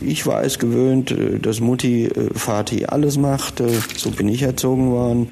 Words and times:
Ich 0.00 0.26
war 0.26 0.44
es 0.44 0.58
gewöhnt, 0.58 1.10
äh, 1.10 1.38
dass 1.38 1.60
Mutti, 1.60 2.04
äh, 2.04 2.30
Vati 2.32 2.86
alles 2.86 3.18
machte. 3.18 3.68
So 3.96 4.10
bin 4.10 4.28
ich 4.28 4.42
erzogen 4.42 4.90
worden. 4.90 5.30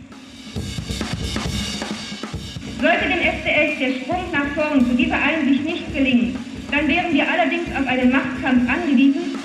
Sollte 2.80 3.04
dem 3.04 3.20
SDS 3.20 3.78
der 3.78 4.00
Sprung 4.00 4.24
nach 4.32 4.48
vorn 4.54 4.84
zu 4.84 4.94
dieser 4.96 5.22
Einsicht 5.22 5.64
nicht 5.64 5.94
gelingen, 5.94 6.36
dann 6.70 6.88
wären 6.88 7.12
wir 7.12 7.30
allerdings 7.30 7.68
auf 7.78 7.86
einen 7.86 8.10
Machtkampf 8.10 8.68
angewiesen. 8.68 9.38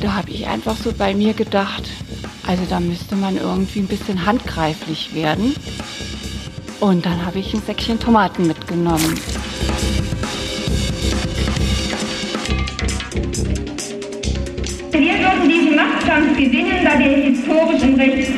Da 0.00 0.14
habe 0.14 0.30
ich 0.30 0.46
einfach 0.46 0.76
so 0.76 0.92
bei 0.92 1.14
mir 1.14 1.32
gedacht, 1.34 1.88
also 2.46 2.62
da 2.68 2.80
müsste 2.80 3.14
man 3.16 3.36
irgendwie 3.36 3.80
ein 3.80 3.86
bisschen 3.86 4.26
handgreiflich 4.26 5.14
werden. 5.14 5.54
Und 6.80 7.06
dann 7.06 7.24
habe 7.24 7.38
ich 7.38 7.54
ein 7.54 7.62
Säckchen 7.62 7.98
Tomaten 7.98 8.46
mitgenommen. 8.46 9.18
Machtkampf 16.84 16.84
gewinnen, 16.84 16.90
da 16.92 16.98
wir 16.98 17.16
historisch 17.16 17.82
im 17.82 17.94
Recht. 17.94 18.30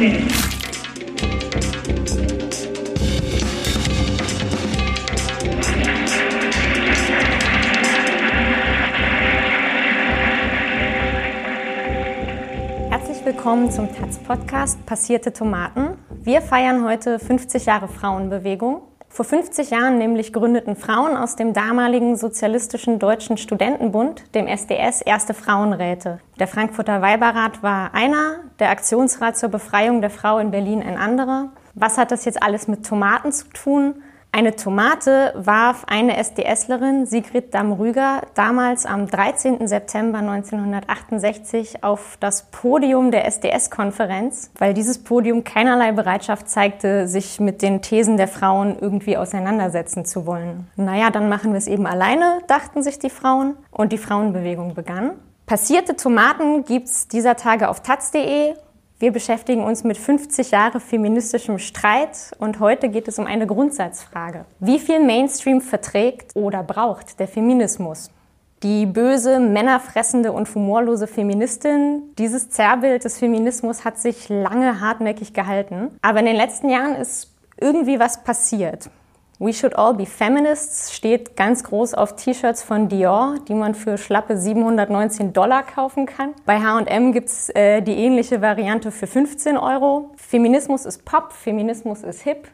Herzlich 12.91 13.25
willkommen 13.25 13.71
zum 13.71 13.93
Taz-Podcast 13.95 14.85
Passierte 14.87 15.33
Tomaten. 15.33 15.99
Wir 16.23 16.41
feiern 16.41 16.85
heute 16.85 17.19
50 17.19 17.67
Jahre 17.67 17.89
Frauenbewegung. 17.89 18.83
Vor 19.17 19.25
50 19.25 19.71
Jahren 19.71 19.97
nämlich 19.97 20.35
gründeten 20.35 20.77
Frauen 20.77 21.17
aus 21.17 21.37
dem 21.37 21.55
damaligen 21.55 22.17
Sozialistischen 22.17 22.99
Deutschen 22.99 23.39
Studentenbund, 23.39 24.23
dem 24.35 24.47
SDS, 24.47 25.01
erste 25.01 25.33
Frauenräte. 25.33 26.21
Der 26.39 26.47
Frankfurter 26.47 27.01
Weiberrat 27.01 27.63
war 27.63 27.95
einer, 27.95 28.41
der 28.59 28.69
Aktionsrat 28.69 29.39
zur 29.39 29.49
Befreiung 29.49 30.03
der 30.03 30.11
Frau 30.11 30.37
in 30.37 30.51
Berlin 30.51 30.83
ein 30.83 30.99
anderer. 30.99 31.49
Was 31.73 31.97
hat 31.97 32.11
das 32.11 32.27
jetzt 32.27 32.43
alles 32.43 32.69
mit 32.69 32.85
Tomaten 32.85 33.33
zu 33.33 33.49
tun? 33.55 33.95
Eine 34.37 34.55
Tomate 34.55 35.33
warf 35.35 35.85
eine 35.87 36.19
SDSlerin, 36.19 37.07
Sigrid 37.07 37.55
Damm-Rüger, 37.55 38.21
damals 38.35 38.85
am 38.85 39.07
13. 39.07 39.67
September 39.67 40.19
1968 40.19 41.83
auf 41.83 42.19
das 42.21 42.51
Podium 42.51 43.11
der 43.11 43.25
SDS-Konferenz, 43.25 44.51
weil 44.59 44.75
dieses 44.75 45.03
Podium 45.03 45.43
keinerlei 45.43 45.93
Bereitschaft 45.93 46.51
zeigte, 46.51 47.09
sich 47.09 47.41
mit 47.41 47.63
den 47.63 47.81
Thesen 47.81 48.19
der 48.19 48.29
Frauen 48.29 48.77
irgendwie 48.79 49.17
auseinandersetzen 49.17 50.05
zu 50.05 50.27
wollen. 50.27 50.69
Naja, 50.77 51.09
dann 51.09 51.31
machen 51.31 51.53
wir 51.53 51.59
es 51.59 51.67
eben 51.67 51.87
alleine, 51.87 52.43
dachten 52.47 52.83
sich 52.83 52.99
die 52.99 53.09
Frauen, 53.09 53.57
und 53.71 53.91
die 53.91 53.97
Frauenbewegung 53.97 54.75
begann. 54.75 55.13
Passierte 55.47 55.97
Tomaten 55.97 56.67
gibt's 56.67 57.09
dieser 57.09 57.37
Tage 57.37 57.71
auf 57.71 57.81
taz.de 57.81 58.55
wir 58.99 59.13
beschäftigen 59.13 59.63
uns 59.63 59.85
mit 59.85 59.99
50 59.99 60.53
Jahre 60.53 60.81
feministischem 60.81 61.59
Streit 61.59 62.31
und 62.39 62.61
heute 62.61 62.89
geht 62.89 63.09
es 63.09 63.19
um 63.19 63.27
eine 63.27 63.47
Grundsatzfrage. 63.47 64.47
Wie 64.59 64.79
viel 64.79 65.05
Mainstream 65.05 65.61
verträgt 65.61 66.35
oder 66.35 66.63
braucht 66.63 67.21
der 67.21 67.29
Feminismus? 67.29 68.11
Die 68.63 68.87
böse, 68.87 69.39
männerfressende 69.39 70.33
und 70.33 70.53
humorlose 70.55 71.07
Feministin, 71.07 72.05
dieses 72.17 72.49
Zerrbild 72.49 73.05
des 73.05 73.19
Feminismus 73.19 73.85
hat 73.85 73.99
sich 73.99 74.31
lange 74.31 74.81
hartnäckig 74.81 75.35
gehalten. 75.35 75.91
Aber 76.01 76.21
in 76.21 76.27
den 76.27 76.37
letzten 76.37 76.71
Jahren 76.71 76.95
ist 76.95 77.35
irgendwie 77.61 77.99
was 77.99 78.25
passiert. 78.25 78.89
We 79.39 79.53
Should 79.53 79.77
All 79.77 79.93
Be 79.93 80.07
Feminists 80.07 80.95
steht 80.95 81.37
ganz 81.37 81.63
groß 81.63 81.93
auf 81.93 82.17
T-Shirts 82.17 82.63
von 82.63 82.89
Dior, 82.89 83.35
die 83.47 83.53
man 83.53 83.75
für 83.75 83.99
schlappe 83.99 84.39
719 84.39 85.35
Dollar 85.35 85.63
kaufen 85.63 86.07
kann. 86.07 86.33
Bei 86.47 86.59
H&M 86.59 87.13
gibt's 87.13 87.51
äh, 87.51 87.83
die 87.83 87.93
ähnliche 87.93 88.41
Variante 88.41 88.91
für 88.91 89.07
15 89.07 89.59
Euro. 89.59 90.11
Feminismus 90.17 90.87
ist 90.87 91.05
Pop, 91.05 91.33
Feminismus 91.33 92.03
ist 92.03 92.23
Hip. 92.23 92.49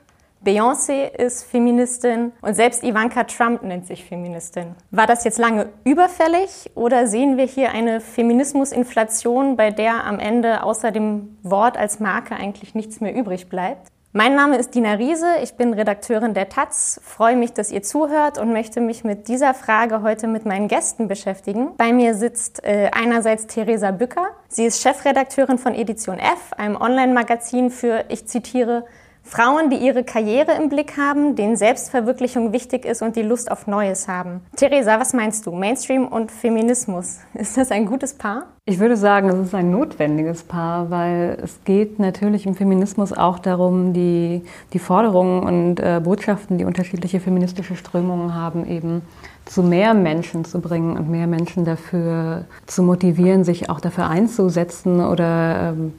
Beyoncé 0.45 1.05
ist 1.05 1.45
Feministin 1.45 2.33
und 2.41 2.55
selbst 2.55 2.83
Ivanka 2.83 3.23
Trump 3.25 3.63
nennt 3.63 3.87
sich 3.87 4.05
Feministin. 4.05 4.75
War 4.91 5.07
das 5.07 5.23
jetzt 5.23 5.39
lange 5.39 5.69
überfällig 5.85 6.73
oder 6.75 7.07
sehen 7.07 7.37
wir 7.37 7.45
hier 7.45 7.71
eine 7.71 8.01
Feminismusinflation, 8.01 9.57
bei 9.57 9.71
der 9.71 10.03
am 10.05 10.19
Ende 10.19 10.65
außer 10.65 10.91
dem 10.91 11.39
Wort 11.45 11.77
als 11.77 12.01
Marke 12.01 12.35
eigentlich 12.35 12.75
nichts 12.75 13.01
mehr 13.01 13.15
übrig 13.15 13.49
bleibt? 13.49 13.93
Mein 14.15 14.35
Name 14.35 14.59
ist 14.59 14.75
Dina 14.75 14.93
Riese, 14.93 15.37
ich 15.43 15.55
bin 15.55 15.73
Redakteurin 15.73 16.35
der 16.35 16.51
Taz, 16.51 17.01
freue 17.03 17.35
mich, 17.35 17.55
dass 17.55 17.73
ihr 17.73 17.83
zuhört 17.83 18.37
und 18.37 18.53
möchte 18.53 18.83
mich 18.83 19.05
mit 19.05 19.27
dieser 19.27 19.55
Frage 19.55 20.03
heute 20.03 20.27
mit 20.27 20.45
meinen 20.45 20.69
Gästen 20.69 21.09
beschäftigen. 21.09 21.79
Bei 21.79 21.95
mir 21.95 22.15
sitzt 22.15 22.63
äh, 22.63 22.91
einerseits 22.93 23.47
Theresa 23.47 23.91
Bücker. 23.91 24.29
Sie 24.49 24.67
ist 24.67 24.83
Chefredakteurin 24.83 25.57
von 25.57 25.75
Edition 25.75 26.19
F, 26.19 26.53
einem 26.59 26.77
Online-Magazin 26.77 27.71
für, 27.71 28.05
ich 28.11 28.27
zitiere, 28.27 28.85
Frauen, 29.25 29.71
die 29.71 29.77
ihre 29.77 30.05
Karriere 30.05 30.53
im 30.61 30.69
Blick 30.69 30.97
haben, 30.99 31.37
denen 31.37 31.57
Selbstverwirklichung 31.57 32.53
wichtig 32.53 32.85
ist 32.85 33.03
und 33.03 33.17
die 33.17 33.23
Lust 33.23 33.51
auf 33.51 33.67
Neues 33.67 34.09
haben. 34.09 34.41
Theresa, 34.57 35.01
was 35.01 35.15
meinst 35.15 35.47
du? 35.47 35.53
Mainstream 35.53 36.07
und 36.07 36.31
Feminismus. 36.31 37.21
Ist 37.35 37.57
das 37.57 37.71
ein 37.71 37.87
gutes 37.87 38.15
Paar? 38.15 38.47
Ich 38.65 38.79
würde 38.79 38.97
sagen, 38.97 39.29
es 39.29 39.49
ist 39.49 39.55
ein 39.57 39.73
notwendiges 39.73 40.45
Paar, 40.45 40.91
weil 40.91 41.37
es 41.43 41.65
geht 41.65 41.99
natürlich 41.99 42.47
im 42.47 42.55
Feminismus 42.55 43.13
auch 43.13 43.41
darum, 43.41 43.93
die, 43.93 44.43
die 44.73 44.79
Forderungen 44.79 45.43
und 45.43 45.81
äh, 45.81 46.01
Botschaften, 46.03 46.59
die 46.59 46.65
unterschiedliche 46.65 47.19
feministische 47.19 47.75
Strömungen 47.75 48.37
haben, 48.37 48.65
eben 48.65 49.03
zu 49.47 49.65
mehr 49.65 49.95
Menschen 49.95 50.45
zu 50.45 50.61
bringen 50.61 50.97
und 50.97 51.11
mehr 51.11 51.27
Menschen 51.27 51.65
dafür 51.65 52.45
zu 52.67 52.85
motivieren, 52.85 53.43
sich 53.43 53.69
auch 53.69 53.81
dafür 53.81 54.09
einzusetzen 54.09 55.01
oder 55.05 55.75
ähm, 55.75 55.93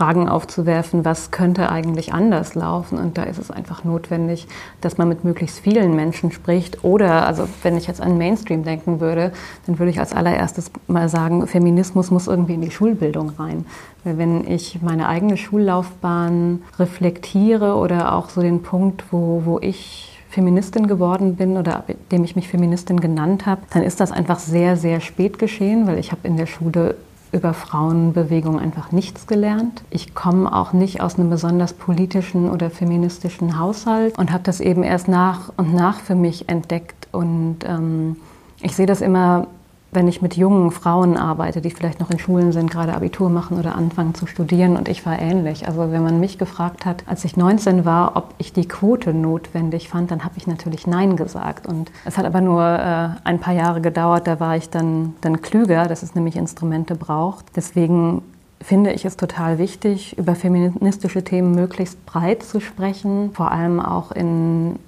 Fragen 0.00 0.30
aufzuwerfen, 0.30 1.04
was 1.04 1.30
könnte 1.30 1.68
eigentlich 1.68 2.14
anders 2.14 2.54
laufen. 2.54 2.96
Und 2.96 3.18
da 3.18 3.24
ist 3.24 3.38
es 3.38 3.50
einfach 3.50 3.84
notwendig, 3.84 4.48
dass 4.80 4.96
man 4.96 5.10
mit 5.10 5.24
möglichst 5.24 5.58
vielen 5.58 5.94
Menschen 5.94 6.32
spricht. 6.32 6.84
Oder, 6.84 7.26
also 7.26 7.46
wenn 7.62 7.76
ich 7.76 7.86
jetzt 7.86 8.00
an 8.00 8.16
Mainstream 8.16 8.64
denken 8.64 9.00
würde, 9.00 9.30
dann 9.66 9.78
würde 9.78 9.90
ich 9.90 10.00
als 10.00 10.14
allererstes 10.14 10.70
mal 10.86 11.10
sagen, 11.10 11.46
Feminismus 11.46 12.10
muss 12.10 12.28
irgendwie 12.28 12.54
in 12.54 12.62
die 12.62 12.70
Schulbildung 12.70 13.32
rein. 13.38 13.66
Weil 14.02 14.16
wenn 14.16 14.50
ich 14.50 14.80
meine 14.80 15.06
eigene 15.06 15.36
Schullaufbahn 15.36 16.62
reflektiere 16.78 17.74
oder 17.74 18.14
auch 18.14 18.30
so 18.30 18.40
den 18.40 18.62
Punkt, 18.62 19.04
wo, 19.10 19.42
wo 19.44 19.58
ich 19.58 20.18
Feministin 20.30 20.86
geworden 20.86 21.36
bin 21.36 21.58
oder 21.58 21.84
dem 22.10 22.24
ich 22.24 22.36
mich 22.36 22.48
Feministin 22.48 23.00
genannt 23.00 23.44
habe, 23.44 23.60
dann 23.68 23.82
ist 23.82 24.00
das 24.00 24.12
einfach 24.12 24.38
sehr, 24.38 24.78
sehr 24.78 25.02
spät 25.02 25.38
geschehen, 25.38 25.86
weil 25.86 25.98
ich 25.98 26.10
habe 26.10 26.26
in 26.26 26.38
der 26.38 26.46
Schule 26.46 26.94
über 27.32 27.54
Frauenbewegung 27.54 28.58
einfach 28.58 28.92
nichts 28.92 29.26
gelernt. 29.26 29.82
Ich 29.90 30.14
komme 30.14 30.52
auch 30.52 30.72
nicht 30.72 31.00
aus 31.00 31.18
einem 31.18 31.30
besonders 31.30 31.72
politischen 31.72 32.50
oder 32.50 32.70
feministischen 32.70 33.58
Haushalt 33.58 34.18
und 34.18 34.32
habe 34.32 34.42
das 34.42 34.60
eben 34.60 34.82
erst 34.82 35.08
nach 35.08 35.52
und 35.56 35.74
nach 35.74 36.00
für 36.00 36.14
mich 36.14 36.48
entdeckt. 36.48 37.08
Und 37.12 37.58
ähm, 37.64 38.16
ich 38.60 38.74
sehe 38.74 38.86
das 38.86 39.00
immer 39.00 39.46
wenn 39.92 40.06
ich 40.06 40.22
mit 40.22 40.36
jungen 40.36 40.70
Frauen 40.70 41.16
arbeite, 41.16 41.60
die 41.60 41.70
vielleicht 41.70 41.98
noch 42.00 42.10
in 42.10 42.18
Schulen 42.18 42.52
sind, 42.52 42.70
gerade 42.70 42.94
Abitur 42.94 43.28
machen 43.28 43.58
oder 43.58 43.74
anfangen 43.74 44.14
zu 44.14 44.26
studieren. 44.26 44.76
Und 44.76 44.88
ich 44.88 45.04
war 45.04 45.18
ähnlich. 45.18 45.66
Also 45.66 45.90
wenn 45.90 46.02
man 46.02 46.20
mich 46.20 46.38
gefragt 46.38 46.86
hat, 46.86 47.02
als 47.06 47.24
ich 47.24 47.36
19 47.36 47.84
war, 47.84 48.16
ob 48.16 48.34
ich 48.38 48.52
die 48.52 48.68
Quote 48.68 49.12
notwendig 49.12 49.88
fand, 49.88 50.10
dann 50.10 50.24
habe 50.24 50.34
ich 50.36 50.46
natürlich 50.46 50.86
Nein 50.86 51.16
gesagt. 51.16 51.66
Und 51.66 51.90
es 52.04 52.18
hat 52.18 52.24
aber 52.24 52.40
nur 52.40 52.62
äh, 52.62 53.08
ein 53.24 53.40
paar 53.40 53.54
Jahre 53.54 53.80
gedauert, 53.80 54.26
da 54.26 54.38
war 54.38 54.56
ich 54.56 54.70
dann, 54.70 55.14
dann 55.22 55.42
klüger, 55.42 55.86
dass 55.86 56.02
es 56.02 56.14
nämlich 56.14 56.36
Instrumente 56.36 56.94
braucht. 56.94 57.46
Deswegen 57.56 58.22
finde 58.60 58.92
ich 58.92 59.04
es 59.04 59.16
total 59.16 59.58
wichtig, 59.58 60.16
über 60.18 60.34
feministische 60.34 61.24
Themen 61.24 61.54
möglichst 61.54 62.04
breit 62.06 62.42
zu 62.42 62.60
sprechen, 62.60 63.30
vor 63.32 63.50
allem 63.50 63.80
auch 63.80 64.12
in 64.12 64.78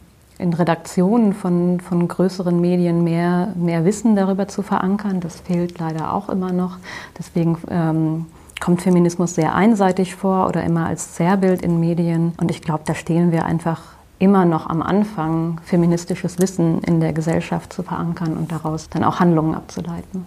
in 0.43 0.53
Redaktionen 0.53 1.33
von, 1.33 1.81
von 1.81 2.07
größeren 2.07 2.61
Medien 2.61 3.05
mehr, 3.05 3.53
mehr 3.57 3.85
Wissen 3.85 4.17
darüber 4.17 4.49
zu 4.49 4.63
verankern. 4.63 5.21
Das 5.21 5.41
fehlt 5.41 5.79
leider 5.79 6.13
auch 6.13 6.29
immer 6.29 6.53
noch. 6.53 6.79
Deswegen 7.19 7.57
ähm, 7.71 8.27
kommt 8.61 8.83
Feminismus 8.83 9.35
sehr 9.35 9.55
einseitig 9.55 10.15
vor 10.15 10.49
oder 10.49 10.63
immer 10.65 10.87
als 10.87 11.15
Zerrbild 11.15 11.63
in 11.63 11.81
Medien. 11.81 12.33
Und 12.41 12.51
ich 12.51 12.61
glaube, 12.61 12.83
da 12.85 12.95
stehen 12.95 13.33
wir 13.33 13.47
einfach 13.47 13.81
immer 14.19 14.45
noch 14.45 14.69
am 14.69 14.83
Anfang, 14.83 15.61
feministisches 15.65 16.39
Wissen 16.39 16.81
in 16.83 17.01
der 17.01 17.13
Gesellschaft 17.13 17.73
zu 17.73 17.83
verankern 17.83 18.37
und 18.37 18.53
daraus 18.53 18.89
dann 18.89 19.03
auch 19.03 19.19
Handlungen 19.19 19.55
abzuleiten. 19.55 20.27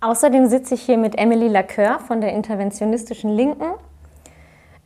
Außerdem 0.00 0.46
sitze 0.46 0.74
ich 0.74 0.82
hier 0.82 0.98
mit 0.98 1.18
Emily 1.18 1.48
Lacœur 1.48 1.98
von 1.98 2.20
der 2.20 2.32
Interventionistischen 2.32 3.30
Linken. 3.30 3.66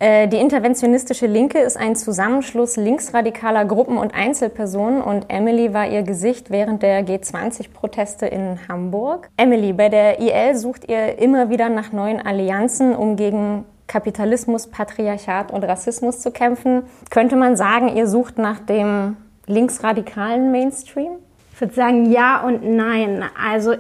Äh, 0.03 0.27
die 0.27 0.39
interventionistische 0.39 1.29
Linke 1.29 1.61
ist 1.61 1.77
ein 1.77 1.95
Zusammenschluss 1.95 2.75
linksradikaler 2.75 3.65
Gruppen 3.65 3.99
und 3.99 4.13
Einzelpersonen 4.13 5.01
und 5.01 5.27
Emily 5.29 5.73
war 5.75 5.89
ihr 5.89 6.03
Gesicht 6.03 6.51
während 6.51 6.83
der 6.83 7.07
G20-Proteste 7.07 8.27
in 8.27 8.59
Hamburg. 8.69 9.29
Emily, 9.37 9.73
bei 9.73 9.89
der 9.89 10.19
IL 10.19 10.57
sucht 10.57 10.89
ihr 10.89 11.21
immer 11.21 11.51
wieder 11.51 11.69
nach 11.69 11.93
neuen 11.93 12.21
Allianzen, 12.21 12.97
um 12.97 13.15
gegen 13.15 13.65
Kapitalismus, 13.87 14.67
Patriarchat 14.67 15.53
und 15.53 15.63
Rassismus 15.63 16.19
zu 16.19 16.33
kämpfen. 16.33 16.83
Könnte 17.11 17.37
man 17.37 17.57
sagen, 17.57 17.95
ihr 17.95 18.09
sucht 18.09 18.39
nach 18.39 18.59
dem 18.59 19.17
linksradikalen 19.47 20.51
Mainstream? 20.51 21.13
Würde 21.63 21.73
sagen 21.75 22.13
ja 22.13 22.43
und 22.43 22.63
nein. 22.63 23.25
Also 23.41 23.73
äh, 23.73 23.79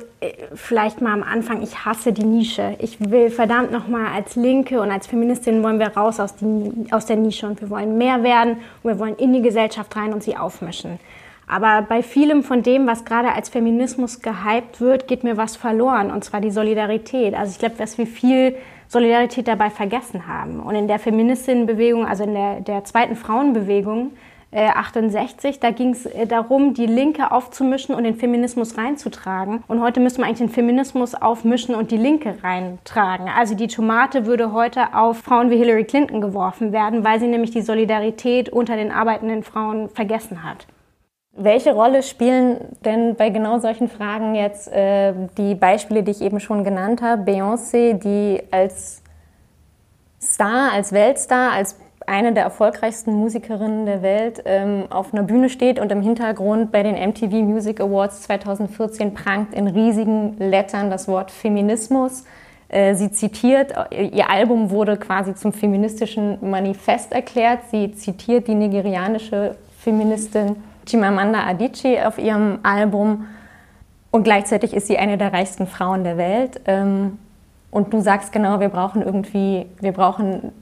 vielleicht 0.55 1.02
mal 1.02 1.12
am 1.12 1.23
Anfang, 1.23 1.62
ich 1.62 1.84
hasse 1.84 2.12
die 2.12 2.25
Nische. 2.25 2.76
Ich 2.79 2.99
will 3.00 3.29
verdammt 3.29 3.73
nochmal 3.73 4.06
als 4.14 4.37
Linke 4.37 4.81
und 4.81 4.90
als 4.90 5.06
Feministin 5.06 5.62
wollen 5.62 5.79
wir 5.79 5.88
raus 5.88 6.19
aus, 6.20 6.37
die, 6.37 6.87
aus 6.93 7.05
der 7.05 7.17
Nische 7.17 7.46
und 7.46 7.61
wir 7.61 7.69
wollen 7.69 7.99
mehr 7.99 8.23
werden 8.23 8.58
und 8.82 8.90
wir 8.90 8.99
wollen 8.99 9.17
in 9.17 9.34
die 9.34 9.43
Gesellschaft 9.43 9.94
rein 9.96 10.14
und 10.14 10.23
sie 10.23 10.37
aufmischen. 10.37 10.99
Aber 11.46 11.82
bei 11.82 12.02
vielem 12.02 12.44
von 12.44 12.62
dem, 12.62 12.87
was 12.87 13.05
gerade 13.05 13.32
als 13.32 13.50
Feminismus 13.50 14.23
gehypt 14.23 14.81
wird, 14.81 15.06
geht 15.06 15.25
mir 15.25 15.37
was 15.37 15.56
verloren, 15.56 16.11
und 16.11 16.25
zwar 16.25 16.40
die 16.40 16.50
Solidarität. 16.50 17.34
Also 17.34 17.52
ich 17.52 17.58
glaube, 17.58 17.75
dass 17.76 17.99
wir 17.99 18.06
viel 18.06 18.56
Solidarität 18.88 19.49
dabei 19.49 19.69
vergessen 19.69 20.29
haben. 20.29 20.61
Und 20.61 20.76
in 20.76 20.87
der 20.87 20.99
Feministinnenbewegung, 20.99 22.06
also 22.06 22.25
in 22.25 22.32
der, 22.32 22.61
der 22.61 22.84
zweiten 22.84 23.17
Frauenbewegung, 23.17 24.12
68, 24.54 25.56
äh, 25.56 25.58
da 25.58 25.70
ging 25.70 25.90
es 25.90 26.06
äh, 26.06 26.26
darum, 26.26 26.75
die 26.75 26.87
Linke 26.87 27.32
aufzumischen 27.32 27.94
und 27.94 28.04
den 28.04 28.16
Feminismus 28.16 28.76
reinzutragen. 28.76 29.64
Und 29.69 29.81
heute 29.81 30.00
müssen 30.00 30.19
wir 30.19 30.26
eigentlich 30.26 30.38
den 30.38 30.49
Feminismus 30.50 31.14
aufmischen 31.14 31.75
und 31.75 31.90
die 31.90 31.96
Linke 31.96 32.37
reintragen. 32.43 33.28
Also 33.28 33.54
die 33.54 33.69
Tomate 33.69 34.26
würde 34.26 34.52
heute 34.52 34.94
auf 34.94 35.19
Frauen 35.19 35.50
wie 35.50 35.56
Hillary 35.56 35.84
Clinton 35.84 36.20
geworfen 36.20 36.72
werden, 36.72 37.04
weil 37.04 37.19
sie 37.19 37.28
nämlich 37.28 37.50
die 37.50 37.62
Solidarität 37.62 38.50
unter 38.50 38.76
den 38.76 38.93
arbeitenden 38.93 39.43
Frauen 39.43 39.88
vergessen 39.88 40.43
hat. 40.43 40.66
Welche 41.34 41.72
Rolle 41.72 42.02
spielen 42.02 42.76
denn 42.84 43.16
bei 43.16 43.31
genau 43.31 43.58
solchen 43.58 43.88
Fragen 43.88 44.34
jetzt 44.34 44.70
äh, 44.70 45.14
die 45.38 45.55
Beispiele, 45.55 46.02
die 46.02 46.10
ich 46.10 46.20
eben 46.20 46.40
schon 46.40 46.62
genannt 46.62 47.00
habe? 47.00 47.22
Beyoncé, 47.22 47.94
die 47.94 48.43
als 48.50 49.02
Star, 50.20 50.72
als 50.72 50.93
Weltstar, 50.93 51.52
als 51.52 51.78
eine 52.06 52.32
der 52.32 52.44
erfolgreichsten 52.44 53.12
Musikerinnen 53.12 53.87
der 53.87 54.02
Welt 54.02 54.43
ähm, 54.44 54.84
auf 54.90 55.12
einer 55.12 55.22
Bühne 55.22 55.49
steht 55.49 55.78
und 55.78 55.93
im 55.93 56.02
Hintergrund 56.02 56.72
bei 56.72 56.82
den 56.82 56.94
MTV 56.94 57.43
Music 57.43 57.81
Awards 57.81 58.22
2014 58.22 59.14
prangt 59.14 59.54
in 59.54 59.66
riesigen 59.66 60.37
Lettern 60.38 60.90
das 60.90 61.08
Wort 61.08 61.31
Feminismus. 61.31 62.25
Äh, 62.69 62.94
sie 62.94 63.10
zitiert, 63.10 63.75
ihr 63.90 64.31
Album 64.31 64.70
wurde 64.70 64.96
quasi 64.96 65.34
zum 65.34 65.52
feministischen 65.52 66.38
Manifest 66.40 67.12
erklärt. 67.12 67.60
Sie 67.70 67.93
zitiert 67.93 68.48
die 68.48 68.55
nigerianische 68.55 69.56
Feministin 69.78 70.56
Chimamanda 70.87 71.46
Adichie 71.46 72.00
auf 72.00 72.19
ihrem 72.19 72.58
Album 72.62 73.26
und 74.10 74.25
gleichzeitig 74.25 74.75
ist 74.75 74.87
sie 74.87 74.98
eine 74.98 75.19
der 75.19 75.32
reichsten 75.32 75.66
Frauen 75.66 76.05
der 76.05 76.16
Welt. 76.16 76.60
Ähm, 76.66 77.19
und 77.70 77.93
du 77.94 78.00
sagst 78.00 78.32
genau, 78.32 78.60
wir 78.60 78.69
brauchen 78.69 79.02
irgendwie, 79.02 79.66
wir 79.81 79.93
brauchen 79.93 80.52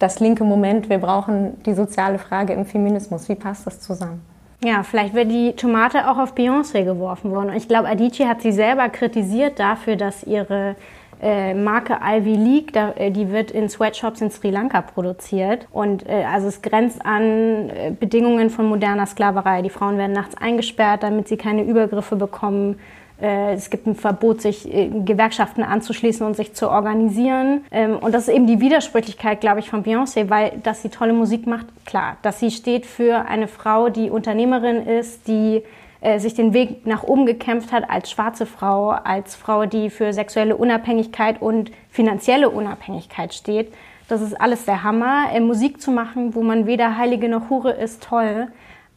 das 0.00 0.18
linke 0.18 0.42
Moment, 0.42 0.88
wir 0.88 0.98
brauchen 0.98 1.62
die 1.64 1.74
soziale 1.74 2.18
Frage 2.18 2.54
im 2.54 2.64
Feminismus. 2.64 3.28
Wie 3.28 3.36
passt 3.36 3.66
das 3.66 3.80
zusammen? 3.80 4.22
Ja, 4.64 4.82
vielleicht 4.82 5.14
wäre 5.14 5.26
die 5.26 5.52
Tomate 5.52 6.10
auch 6.10 6.18
auf 6.18 6.34
Beyoncé 6.34 6.84
geworfen 6.84 7.30
worden. 7.30 7.50
Und 7.50 7.56
ich 7.56 7.68
glaube, 7.68 7.88
Adichie 7.88 8.26
hat 8.26 8.42
sie 8.42 8.52
selber 8.52 8.88
kritisiert 8.88 9.58
dafür, 9.58 9.96
dass 9.96 10.22
ihre 10.24 10.74
äh, 11.22 11.54
Marke 11.54 11.98
Ivy 12.02 12.34
League, 12.34 12.72
da, 12.72 12.92
äh, 12.92 13.10
die 13.10 13.30
wird 13.30 13.50
in 13.50 13.68
Sweatshops 13.68 14.20
in 14.20 14.30
Sri 14.30 14.50
Lanka 14.50 14.82
produziert. 14.82 15.66
Und 15.70 16.06
äh, 16.06 16.24
also 16.24 16.48
es 16.48 16.62
grenzt 16.62 17.04
an 17.04 17.70
äh, 17.70 17.92
Bedingungen 17.98 18.50
von 18.50 18.66
moderner 18.66 19.06
Sklaverei. 19.06 19.62
Die 19.62 19.70
Frauen 19.70 19.98
werden 19.98 20.12
nachts 20.12 20.36
eingesperrt, 20.36 21.02
damit 21.02 21.28
sie 21.28 21.36
keine 21.36 21.62
Übergriffe 21.62 22.16
bekommen. 22.16 22.78
Äh, 23.20 23.54
es 23.54 23.70
gibt 23.70 23.86
ein 23.86 23.94
Verbot, 23.94 24.40
sich 24.40 24.72
äh, 24.72 24.88
Gewerkschaften 24.88 25.62
anzuschließen 25.62 26.26
und 26.26 26.34
sich 26.34 26.54
zu 26.54 26.70
organisieren. 26.70 27.64
Ähm, 27.70 27.96
und 27.98 28.12
das 28.12 28.28
ist 28.28 28.34
eben 28.34 28.46
die 28.46 28.60
Widersprüchlichkeit, 28.60 29.40
glaube 29.40 29.60
ich, 29.60 29.70
von 29.70 29.84
Beyoncé, 29.84 30.30
weil 30.30 30.52
dass 30.62 30.82
sie 30.82 30.88
tolle 30.88 31.12
Musik 31.12 31.46
macht, 31.46 31.66
klar. 31.84 32.16
Dass 32.22 32.40
sie 32.40 32.50
steht 32.50 32.86
für 32.86 33.26
eine 33.26 33.48
Frau, 33.48 33.88
die 33.88 34.10
Unternehmerin 34.10 34.86
ist, 34.86 35.26
die 35.28 35.62
äh, 36.00 36.18
sich 36.18 36.34
den 36.34 36.54
Weg 36.54 36.86
nach 36.86 37.02
oben 37.02 37.26
gekämpft 37.26 37.72
hat 37.72 37.90
als 37.90 38.10
schwarze 38.10 38.46
Frau, 38.46 38.90
als 38.90 39.34
Frau, 39.34 39.66
die 39.66 39.90
für 39.90 40.12
sexuelle 40.12 40.56
Unabhängigkeit 40.56 41.42
und 41.42 41.70
finanzielle 41.90 42.48
Unabhängigkeit 42.48 43.34
steht. 43.34 43.72
Das 44.08 44.22
ist 44.22 44.40
alles 44.40 44.64
der 44.64 44.82
Hammer. 44.82 45.28
Musik 45.40 45.80
zu 45.80 45.92
machen, 45.92 46.34
wo 46.34 46.42
man 46.42 46.66
weder 46.66 46.96
Heilige 46.96 47.28
noch 47.28 47.48
Hure 47.48 47.72
ist, 47.72 48.02
toll. 48.02 48.48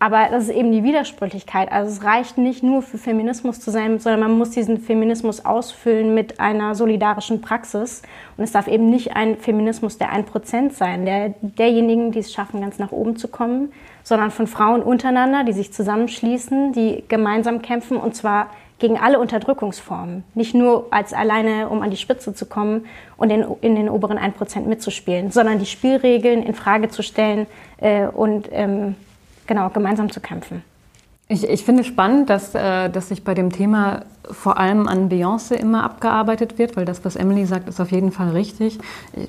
Aber 0.03 0.27
das 0.29 0.49
ist 0.49 0.49
eben 0.49 0.73
die 0.73 0.83
Widersprüchlichkeit. 0.83 1.71
Also 1.71 1.89
es 1.89 2.03
reicht 2.03 2.37
nicht 2.37 2.61
nur 2.61 2.81
für 2.81 2.97
Feminismus 2.97 3.61
zu 3.61 3.71
sein, 3.71 3.99
sondern 3.99 4.19
man 4.19 4.37
muss 4.37 4.49
diesen 4.49 4.77
Feminismus 4.79 5.45
ausfüllen 5.45 6.13
mit 6.13 6.41
einer 6.41 6.75
solidarischen 6.75 7.39
Praxis. 7.39 8.01
Und 8.35 8.43
es 8.43 8.51
darf 8.51 8.67
eben 8.67 8.89
nicht 8.89 9.15
ein 9.15 9.37
Feminismus 9.37 9.97
der 9.97 10.11
1% 10.11 10.71
sein, 10.71 11.05
der, 11.05 11.35
derjenigen, 11.39 12.11
die 12.11 12.19
es 12.19 12.33
schaffen, 12.33 12.59
ganz 12.59 12.79
nach 12.79 12.91
oben 12.91 13.15
zu 13.15 13.29
kommen, 13.29 13.71
sondern 14.03 14.29
von 14.29 14.45
Frauen 14.45 14.83
untereinander, 14.83 15.45
die 15.45 15.53
sich 15.53 15.71
zusammenschließen, 15.71 16.73
die 16.73 17.05
gemeinsam 17.07 17.61
kämpfen 17.61 17.95
und 17.95 18.13
zwar 18.13 18.47
gegen 18.79 18.99
alle 18.99 19.19
Unterdrückungsformen. 19.19 20.25
Nicht 20.33 20.53
nur 20.53 20.87
als 20.91 21.13
alleine, 21.13 21.69
um 21.69 21.81
an 21.81 21.91
die 21.91 21.95
Spitze 21.95 22.33
zu 22.33 22.45
kommen 22.45 22.87
und 23.15 23.29
in, 23.29 23.45
in 23.61 23.77
den 23.77 23.87
oberen 23.87 24.17
1% 24.17 24.65
mitzuspielen, 24.65 25.31
sondern 25.31 25.59
die 25.59 25.65
Spielregeln 25.65 26.43
in 26.43 26.55
Frage 26.55 26.89
zu 26.89 27.03
stellen 27.03 27.47
äh, 27.77 28.07
und 28.07 28.49
ähm, 28.51 28.95
genau, 29.47 29.69
gemeinsam 29.69 30.11
zu 30.11 30.19
kämpfen. 30.19 30.63
Ich, 31.29 31.47
ich 31.47 31.63
finde 31.63 31.83
spannend, 31.83 32.29
dass, 32.29 32.53
äh, 32.53 32.89
dass 32.89 33.09
sich 33.09 33.23
bei 33.23 33.33
dem 33.33 33.51
Thema 33.51 34.03
vor 34.29 34.57
allem 34.57 34.87
an 34.87 35.09
Beyoncé 35.09 35.55
immer 35.55 35.83
abgearbeitet 35.83 36.57
wird, 36.57 36.77
weil 36.77 36.85
das, 36.85 37.03
was 37.03 37.15
Emily 37.15 37.45
sagt, 37.45 37.67
ist 37.67 37.79
auf 37.79 37.91
jeden 37.91 38.11
Fall 38.11 38.29
richtig. 38.29 38.79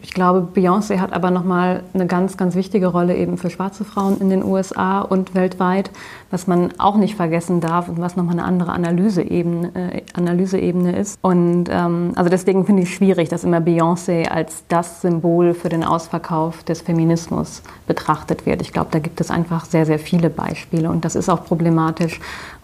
Ich 0.03 0.13
glaube, 0.15 0.47
Beyoncé 0.55 0.99
hat 0.99 1.13
aber 1.13 1.31
nochmal 1.31 1.83
eine 1.95 2.07
ganz, 2.07 2.37
ganz 2.37 2.55
wichtige 2.55 2.89
Rolle 2.89 3.17
eben 3.17 3.39
für 3.39 3.51
schwarze 3.51 3.85
Frauen 3.85 4.21
in 4.21 4.31
den 4.31 4.45
USA 4.45 5.01
und 5.01 5.35
weltweit, 5.35 5.91
was 6.31 6.47
man 6.47 6.73
auch 6.79 6.97
nicht 6.97 7.17
vergessen 7.17 7.61
darf 7.61 7.89
und 7.89 8.01
was 8.01 8.17
nochmal 8.17 8.35
eine 8.39 8.45
andere 8.45 8.73
Analyseebene, 8.73 9.71
äh, 9.75 10.03
Analyseebene 10.15 10.97
ist. 10.97 11.19
Und 11.23 11.67
ähm, 11.71 12.13
also 12.15 12.31
deswegen 12.31 12.65
finde 12.65 12.83
ich 12.83 12.89
es 12.91 12.95
schwierig, 12.95 13.29
dass 13.29 13.45
immer 13.45 13.59
Beyoncé 13.59 14.29
als 14.29 14.65
das 14.69 15.01
Symbol 15.01 15.55
für 15.55 15.69
den 15.69 15.85
Ausverkauf 15.85 16.63
des 16.65 16.83
Feminismus 16.83 17.63
betrachtet 17.87 18.47
wird. 18.47 18.63
Ich 18.63 18.73
glaube, 18.73 18.89
da 18.91 18.99
gibt 18.99 19.21
es 19.21 19.31
einfach 19.31 19.65
sehr, 19.65 19.87
sehr 19.87 19.99
viele 19.99 20.31
Beispiele 20.31 20.91
und 20.91 21.05
das 21.05 21.17
ist 21.17 21.29
auch 21.29 21.45
problematisch 21.45 21.94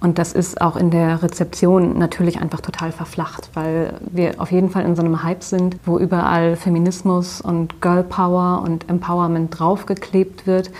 und 0.01 0.19
das 0.19 0.33
ist 0.33 0.61
auch 0.61 0.77
in 0.77 0.91
der 0.91 1.23
Rezeption 1.23 1.99
natürlich 1.99 2.41
einfach 2.41 2.61
total 2.61 2.93
verflacht, 2.93 3.51
weil 3.55 3.95
wir 4.11 4.41
auf 4.41 4.51
jeden 4.51 4.71
Fall 4.71 4.85
in 4.85 4.97
so 4.97 5.03
einem 5.03 5.23
Hype 5.23 5.43
sind, 5.43 5.77
wo 5.85 5.99
überall 5.99 6.57
Feminismus 6.57 7.41
und 7.41 7.81
Girl 7.81 8.03
Power 8.03 8.63
und 8.65 8.89
Empowerment 8.89 9.59
draufgeklebt 9.59 10.47
wird. 10.47 10.71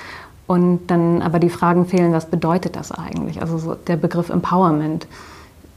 Und 0.47 0.89
dann 0.89 1.23
aber 1.23 1.39
die 1.39 1.51
Fragen 1.51 1.87
fehlen, 1.87 2.13
was 2.13 2.27
bedeutet 2.27 2.75
das 2.75 2.91
eigentlich? 2.91 3.41
Also 3.41 3.59
so 3.59 3.75
der 3.75 3.97
Begriff 3.97 4.31
Empowerment 4.31 5.07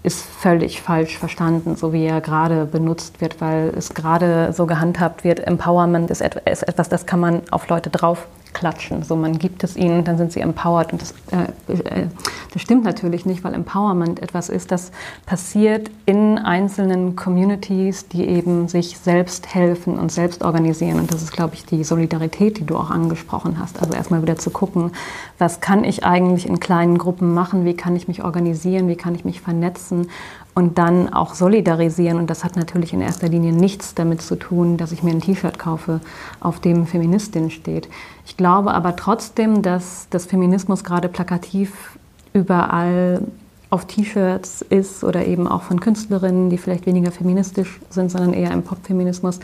ist 0.02 0.22
völlig 0.22 0.82
falsch 0.82 1.18
verstanden, 1.18 1.76
so 1.76 1.94
wie 1.94 2.06
er 2.06 2.22
gerade 2.22 2.66
benutzt 2.66 3.22
wird, 3.22 3.40
weil 3.40 3.72
es 3.78 3.94
gerade 3.94 4.52
so 4.52 4.66
gehandhabt 4.66 5.24
wird. 5.24 5.40
Empowerment 5.40 6.12
ist 6.12 6.22
etwas, 6.22 6.90
das 6.90 7.06
kann 7.06 7.20
man 7.20 7.42
auf 7.52 7.70
Leute 7.70 7.90
drauf 7.90 8.28
klatschen. 8.54 9.04
So, 9.04 9.16
man 9.16 9.40
gibt 9.40 9.64
es 9.64 9.76
ihnen, 9.76 10.04
dann 10.04 10.18
sind 10.18 10.32
sie 10.32 10.40
empowered. 10.40 10.94
Und 10.94 11.02
das, 11.02 11.14
äh, 11.32 11.74
äh, 11.74 12.08
das 12.54 12.62
stimmt 12.62 12.84
natürlich 12.84 13.26
nicht, 13.26 13.44
weil 13.44 13.54
Empowerment 13.54 14.22
etwas 14.22 14.50
ist, 14.50 14.72
das 14.72 14.92
passiert 15.26 15.90
in 16.06 16.38
einzelnen 16.38 17.16
Communities, 17.16 18.08
die 18.08 18.28
eben 18.28 18.68
sich 18.68 18.98
selbst 18.98 19.54
helfen 19.54 19.98
und 19.98 20.12
selbst 20.12 20.44
organisieren. 20.44 21.00
Und 21.00 21.14
das 21.14 21.24
ist, 21.24 21.32
glaube 21.32 21.56
ich, 21.56 21.66
die 21.66 21.84
Solidarität, 21.84 22.60
die 22.60 22.66
du 22.66 22.78
auch 22.78 22.92
angesprochen 22.92 23.58
hast. 23.60 23.82
Also 23.82 23.94
erstmal 23.94 24.22
wieder 24.22 24.38
zu 24.38 24.50
gucken, 24.50 24.92
was 25.38 25.60
kann 25.60 25.84
ich 25.84 26.06
eigentlich 26.06 26.48
in 26.48 26.60
kleinen 26.60 26.98
Gruppen 26.98 27.34
machen, 27.34 27.66
wie 27.66 27.76
kann 27.76 27.96
ich 27.96 28.08
mich 28.08 28.24
organisieren, 28.24 28.88
wie 28.88 28.96
kann 28.96 29.16
ich 29.16 29.26
mich 29.26 29.42
vernetzen 29.42 30.08
und 30.56 30.78
dann 30.78 31.12
auch 31.12 31.34
solidarisieren. 31.34 32.18
Und 32.18 32.30
das 32.30 32.44
hat 32.44 32.56
natürlich 32.56 32.94
in 32.94 33.02
erster 33.02 33.28
Linie 33.28 33.52
nichts 33.54 33.96
damit 33.96 34.22
zu 34.22 34.36
tun, 34.36 34.78
dass 34.78 34.92
ich 34.92 35.04
mir 35.04 35.12
ein 35.12 35.22
T-Shirt 35.22 35.58
kaufe, 35.58 36.00
auf 36.40 36.60
dem 36.60 36.86
Feministin 36.86 37.50
steht. 37.50 37.90
Ich 38.26 38.38
glaube 38.38 38.74
aber 38.74 38.96
trotzdem, 38.96 39.62
dass 39.62 40.08
das 40.10 40.26
Feminismus 40.26 40.84
gerade 40.84 41.10
plakativ 41.10 41.98
überall 42.34 43.22
auf 43.70 43.86
T-Shirts 43.86 44.62
ist 44.62 45.04
oder 45.04 45.26
eben 45.26 45.48
auch 45.48 45.64
von 45.64 45.80
Künstlerinnen, 45.80 46.50
die 46.50 46.58
vielleicht 46.58 46.86
weniger 46.86 47.12
feministisch 47.12 47.80
sind, 47.90 48.12
sondern 48.12 48.34
eher 48.34 48.52
im 48.52 48.64
Popfeminismus, 48.64 49.40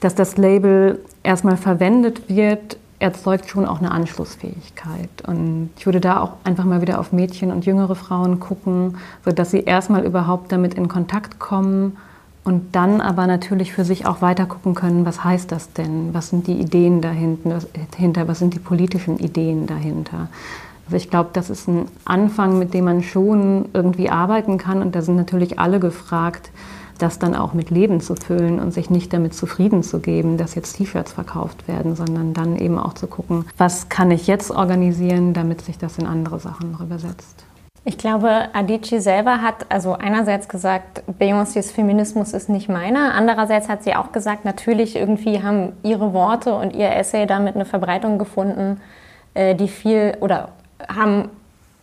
dass 0.00 0.14
das 0.14 0.36
Label 0.36 1.00
erstmal 1.22 1.56
verwendet 1.56 2.28
wird, 2.28 2.76
erzeugt 3.00 3.50
schon 3.50 3.66
auch 3.66 3.78
eine 3.78 3.90
Anschlussfähigkeit. 3.90 5.10
Und 5.26 5.70
ich 5.76 5.86
würde 5.86 6.00
da 6.00 6.20
auch 6.20 6.34
einfach 6.44 6.64
mal 6.64 6.80
wieder 6.80 7.00
auf 7.00 7.12
Mädchen 7.12 7.50
und 7.50 7.66
jüngere 7.66 7.96
Frauen 7.96 8.38
gucken, 8.38 8.96
sodass 9.24 9.50
sie 9.50 9.60
erstmal 9.60 10.04
überhaupt 10.04 10.52
damit 10.52 10.74
in 10.74 10.88
Kontakt 10.88 11.38
kommen 11.38 11.96
und 12.44 12.76
dann 12.76 13.00
aber 13.00 13.26
natürlich 13.26 13.72
für 13.72 13.84
sich 13.84 14.06
auch 14.06 14.20
weiter 14.20 14.44
gucken 14.44 14.74
können, 14.74 15.06
was 15.06 15.24
heißt 15.24 15.50
das 15.50 15.72
denn? 15.72 16.12
Was 16.12 16.28
sind 16.28 16.46
die 16.46 16.60
Ideen 16.60 17.00
dahinter? 17.00 18.28
Was 18.28 18.38
sind 18.38 18.52
die 18.52 18.58
politischen 18.58 19.18
Ideen 19.18 19.66
dahinter? 19.66 20.28
Also 20.84 20.96
ich 20.96 21.08
glaube, 21.08 21.30
das 21.32 21.48
ist 21.48 21.66
ein 21.68 21.88
Anfang, 22.04 22.58
mit 22.58 22.74
dem 22.74 22.84
man 22.84 23.02
schon 23.02 23.70
irgendwie 23.72 24.10
arbeiten 24.10 24.58
kann. 24.58 24.82
Und 24.82 24.94
da 24.94 25.00
sind 25.00 25.16
natürlich 25.16 25.58
alle 25.58 25.80
gefragt, 25.80 26.50
das 26.98 27.18
dann 27.18 27.34
auch 27.34 27.54
mit 27.54 27.70
Leben 27.70 28.02
zu 28.02 28.14
füllen 28.14 28.60
und 28.60 28.72
sich 28.72 28.90
nicht 28.90 29.12
damit 29.12 29.34
zufrieden 29.34 29.82
zu 29.82 29.98
geben, 30.00 30.36
dass 30.36 30.54
jetzt 30.54 30.74
T-Shirts 30.76 31.12
verkauft 31.12 31.66
werden, 31.66 31.96
sondern 31.96 32.34
dann 32.34 32.56
eben 32.56 32.78
auch 32.78 32.92
zu 32.92 33.06
gucken, 33.06 33.46
was 33.56 33.88
kann 33.88 34.10
ich 34.10 34.26
jetzt 34.26 34.50
organisieren, 34.50 35.32
damit 35.32 35.62
sich 35.62 35.78
das 35.78 35.98
in 35.98 36.06
andere 36.06 36.38
Sachen 36.38 36.76
übersetzt. 36.78 37.46
Ich 37.86 37.98
glaube, 37.98 38.48
Adichie 38.54 38.98
selber 38.98 39.42
hat 39.42 39.66
also 39.68 39.92
einerseits 39.92 40.48
gesagt, 40.48 41.02
Beyoncés 41.20 41.70
Feminismus 41.70 42.32
ist 42.32 42.48
nicht 42.48 42.70
meiner. 42.70 43.14
Andererseits 43.14 43.68
hat 43.68 43.82
sie 43.82 43.94
auch 43.94 44.10
gesagt, 44.10 44.46
natürlich 44.46 44.96
irgendwie 44.96 45.42
haben 45.42 45.74
ihre 45.82 46.14
Worte 46.14 46.54
und 46.54 46.74
ihr 46.74 46.90
Essay 46.96 47.26
damit 47.26 47.56
eine 47.56 47.66
Verbreitung 47.66 48.18
gefunden, 48.18 48.80
äh, 49.34 49.54
die 49.54 49.68
viel 49.68 50.16
oder 50.20 50.48
haben 50.88 51.28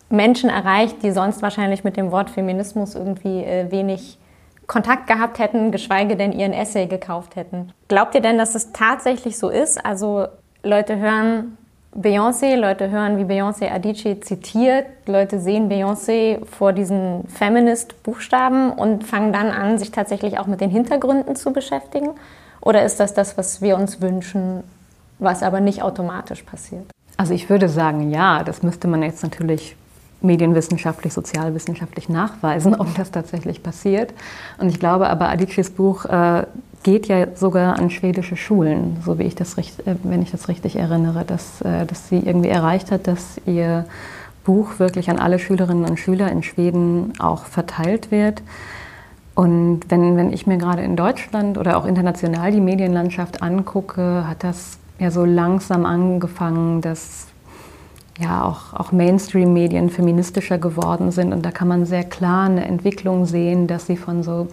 Menschen 0.09 0.49
erreicht, 0.49 1.03
die 1.03 1.11
sonst 1.11 1.43
wahrscheinlich 1.43 1.83
mit 1.83 1.97
dem 1.97 2.11
Wort 2.11 2.31
Feminismus 2.31 2.95
irgendwie 2.95 3.43
äh, 3.43 3.69
wenig 3.71 4.17
Kontakt 4.65 5.05
gehabt 5.05 5.37
hätten, 5.37 5.71
geschweige 5.71 6.15
denn 6.15 6.31
ihren 6.31 6.53
Essay 6.53 6.87
gekauft 6.87 7.35
hätten. 7.35 7.73
Glaubt 7.89 8.15
ihr 8.15 8.21
denn, 8.21 8.39
dass 8.39 8.55
es 8.55 8.71
tatsächlich 8.71 9.37
so 9.37 9.49
ist? 9.49 9.85
Also 9.85 10.27
Leute 10.63 10.97
hören 10.97 11.57
Beyoncé, 11.93 12.55
Leute 12.55 12.89
hören, 12.89 13.17
wie 13.17 13.23
Beyoncé 13.23 13.69
Adichie 13.69 14.21
zitiert, 14.21 14.85
Leute 15.07 15.41
sehen 15.41 15.69
Beyoncé 15.69 16.45
vor 16.45 16.71
diesen 16.71 17.25
Feminist-Buchstaben 17.27 18.71
und 18.71 19.03
fangen 19.03 19.33
dann 19.33 19.47
an, 19.47 19.77
sich 19.77 19.91
tatsächlich 19.91 20.39
auch 20.39 20.47
mit 20.47 20.61
den 20.61 20.69
Hintergründen 20.69 21.35
zu 21.35 21.51
beschäftigen? 21.51 22.11
Oder 22.61 22.85
ist 22.85 23.01
das 23.01 23.13
das, 23.13 23.37
was 23.37 23.61
wir 23.61 23.75
uns 23.75 23.99
wünschen, 23.99 24.63
was 25.19 25.43
aber 25.43 25.59
nicht 25.59 25.83
automatisch 25.83 26.43
passiert? 26.43 26.85
Also 27.17 27.33
ich 27.33 27.49
würde 27.49 27.67
sagen, 27.67 28.09
ja, 28.09 28.43
das 28.43 28.63
müsste 28.63 28.87
man 28.87 29.03
jetzt 29.03 29.21
natürlich 29.21 29.75
medienwissenschaftlich, 30.21 31.11
sozialwissenschaftlich 31.11 32.07
nachweisen, 32.07 32.73
ob 32.79 32.95
das 32.95 33.11
tatsächlich 33.11 33.63
passiert. 33.63 34.13
Und 34.59 34.69
ich 34.69 34.79
glaube 34.79 35.09
aber, 35.09 35.27
Adichis 35.27 35.69
Buch 35.69 36.05
äh, 36.05 36.45
geht 36.83 37.07
ja 37.07 37.35
sogar 37.35 37.77
an 37.77 37.89
schwedische 37.89 38.35
Schulen, 38.35 38.97
so 39.05 39.19
wie 39.19 39.23
ich 39.23 39.35
das, 39.35 39.57
äh, 39.57 39.95
wenn 40.03 40.21
ich 40.21 40.31
das 40.31 40.47
richtig 40.47 40.75
erinnere, 40.75 41.25
dass, 41.25 41.61
äh, 41.61 41.85
dass 41.85 42.09
sie 42.09 42.19
irgendwie 42.19 42.49
erreicht 42.49 42.91
hat, 42.91 43.07
dass 43.07 43.39
ihr 43.45 43.85
Buch 44.43 44.79
wirklich 44.79 45.09
an 45.09 45.19
alle 45.19 45.39
Schülerinnen 45.39 45.85
und 45.85 45.99
Schüler 45.99 46.31
in 46.31 46.43
Schweden 46.43 47.13
auch 47.19 47.45
verteilt 47.45 48.11
wird. 48.11 48.41
Und 49.35 49.81
wenn, 49.89 50.17
wenn 50.17 50.33
ich 50.33 50.47
mir 50.47 50.57
gerade 50.57 50.81
in 50.81 50.95
Deutschland 50.95 51.57
oder 51.57 51.77
auch 51.77 51.85
international 51.85 52.51
die 52.51 52.59
Medienlandschaft 52.59 53.41
angucke, 53.41 54.27
hat 54.27 54.43
das 54.43 54.77
ja 54.99 55.11
so 55.11 55.25
langsam 55.25 55.85
angefangen, 55.85 56.81
dass 56.81 57.27
ja 58.19 58.43
auch, 58.43 58.73
auch 58.73 58.91
Mainstream-Medien 58.91 59.89
feministischer 59.89 60.57
geworden 60.57 61.11
sind. 61.11 61.33
Und 61.33 61.45
da 61.45 61.51
kann 61.51 61.67
man 61.67 61.85
sehr 61.85 62.03
klar 62.03 62.45
eine 62.45 62.65
Entwicklung 62.65 63.25
sehen, 63.25 63.67
dass 63.67 63.87
sie 63.87 63.97
von 63.97 64.21
so 64.21 64.47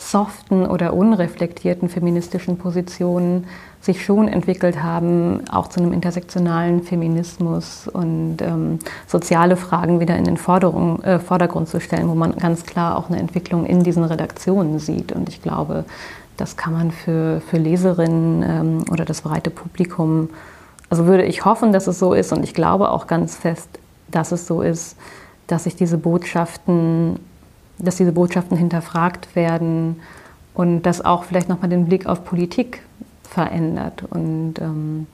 soften 0.00 0.66
oder 0.66 0.94
unreflektierten 0.94 1.88
feministischen 1.88 2.56
Positionen 2.56 3.46
sich 3.80 4.04
schon 4.04 4.28
entwickelt 4.28 4.82
haben, 4.82 5.42
auch 5.50 5.68
zu 5.68 5.80
einem 5.80 5.92
intersektionalen 5.92 6.82
Feminismus 6.82 7.88
und 7.88 8.38
ähm, 8.40 8.78
soziale 9.06 9.56
Fragen 9.56 10.00
wieder 10.00 10.16
in 10.16 10.24
den 10.24 10.36
Forderung, 10.36 11.02
äh, 11.02 11.18
Vordergrund 11.18 11.68
zu 11.68 11.80
stellen, 11.80 12.08
wo 12.08 12.14
man 12.14 12.36
ganz 12.36 12.64
klar 12.64 12.96
auch 12.96 13.08
eine 13.08 13.18
Entwicklung 13.18 13.66
in 13.66 13.82
diesen 13.82 14.04
Redaktionen 14.04 14.78
sieht. 14.78 15.12
Und 15.12 15.28
ich 15.28 15.42
glaube, 15.42 15.84
das 16.36 16.56
kann 16.56 16.72
man 16.72 16.90
für, 16.90 17.40
für 17.42 17.58
Leserinnen 17.58 18.42
ähm, 18.42 18.84
oder 18.90 19.04
das 19.04 19.22
breite 19.22 19.50
Publikum 19.50 20.28
also 20.90 21.06
würde 21.06 21.22
ich 21.22 21.44
hoffen, 21.44 21.72
dass 21.72 21.86
es 21.86 22.00
so 22.00 22.12
ist 22.12 22.32
und 22.32 22.42
ich 22.42 22.52
glaube 22.52 22.90
auch 22.90 23.06
ganz 23.06 23.36
fest, 23.36 23.68
dass 24.08 24.32
es 24.32 24.46
so 24.46 24.60
ist, 24.60 24.96
dass 25.46 25.64
sich 25.64 25.76
diese 25.76 25.96
Botschaften, 25.96 27.20
dass 27.86 27.96
diese 27.96 28.12
Botschaften 28.12 28.56
hinterfragt 28.56 29.34
werden 29.34 30.00
und 30.54 30.82
das 30.82 31.04
auch 31.04 31.24
vielleicht 31.24 31.48
nochmal 31.48 31.70
den 31.70 31.86
Blick 31.86 32.06
auf 32.06 32.24
Politik 32.24 32.82
verändert. 33.22 34.04
Und 34.10 34.54
ähm, 34.60 35.06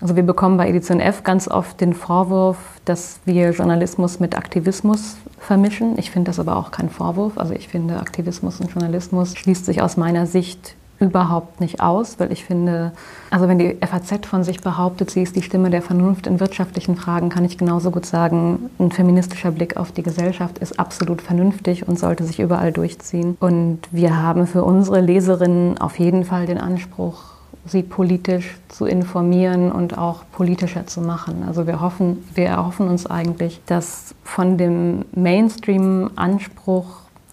also 0.00 0.16
wir 0.16 0.24
bekommen 0.24 0.56
bei 0.56 0.68
Edition 0.68 0.98
F 1.00 1.22
ganz 1.22 1.46
oft 1.46 1.80
den 1.80 1.94
Vorwurf, 1.94 2.58
dass 2.84 3.20
wir 3.24 3.50
Journalismus 3.52 4.18
mit 4.18 4.36
Aktivismus 4.36 5.16
vermischen. 5.38 5.96
Ich 5.96 6.10
finde 6.10 6.30
das 6.30 6.40
aber 6.40 6.56
auch 6.56 6.72
kein 6.72 6.90
Vorwurf. 6.90 7.38
Also 7.38 7.54
ich 7.54 7.68
finde, 7.68 8.00
Aktivismus 8.00 8.60
und 8.60 8.70
Journalismus 8.72 9.36
schließt 9.36 9.64
sich 9.64 9.80
aus 9.80 9.96
meiner 9.96 10.26
Sicht 10.26 10.74
überhaupt 11.00 11.60
nicht 11.60 11.80
aus, 11.80 12.20
weil 12.20 12.30
ich 12.32 12.44
finde, 12.44 12.92
also 13.30 13.48
wenn 13.48 13.58
die 13.58 13.76
FAZ 13.84 14.26
von 14.26 14.44
sich 14.44 14.60
behauptet, 14.60 15.10
sie 15.10 15.22
ist 15.22 15.34
die 15.34 15.42
Stimme 15.42 15.68
der 15.70 15.82
Vernunft 15.82 16.26
in 16.26 16.38
wirtschaftlichen 16.38 16.96
Fragen, 16.96 17.28
kann 17.28 17.44
ich 17.44 17.58
genauso 17.58 17.90
gut 17.90 18.06
sagen, 18.06 18.70
ein 18.78 18.92
feministischer 18.92 19.50
Blick 19.50 19.76
auf 19.76 19.90
die 19.90 20.02
Gesellschaft 20.02 20.58
ist 20.58 20.78
absolut 20.78 21.20
vernünftig 21.20 21.88
und 21.88 21.98
sollte 21.98 22.24
sich 22.24 22.38
überall 22.38 22.72
durchziehen. 22.72 23.36
Und 23.40 23.80
wir 23.90 24.22
haben 24.22 24.46
für 24.46 24.62
unsere 24.62 25.00
Leserinnen 25.00 25.78
auf 25.78 25.98
jeden 25.98 26.24
Fall 26.24 26.46
den 26.46 26.58
Anspruch, 26.58 27.32
sie 27.66 27.82
politisch 27.82 28.56
zu 28.68 28.86
informieren 28.86 29.70
und 29.70 29.98
auch 29.98 30.22
politischer 30.32 30.86
zu 30.86 31.00
machen. 31.00 31.44
Also 31.46 31.66
wir 31.66 31.80
hoffen, 31.80 32.24
wir 32.34 32.46
erhoffen 32.46 32.88
uns 32.88 33.06
eigentlich, 33.06 33.60
dass 33.66 34.14
von 34.24 34.58
dem 34.58 35.04
Mainstream-Anspruch, 35.14 36.86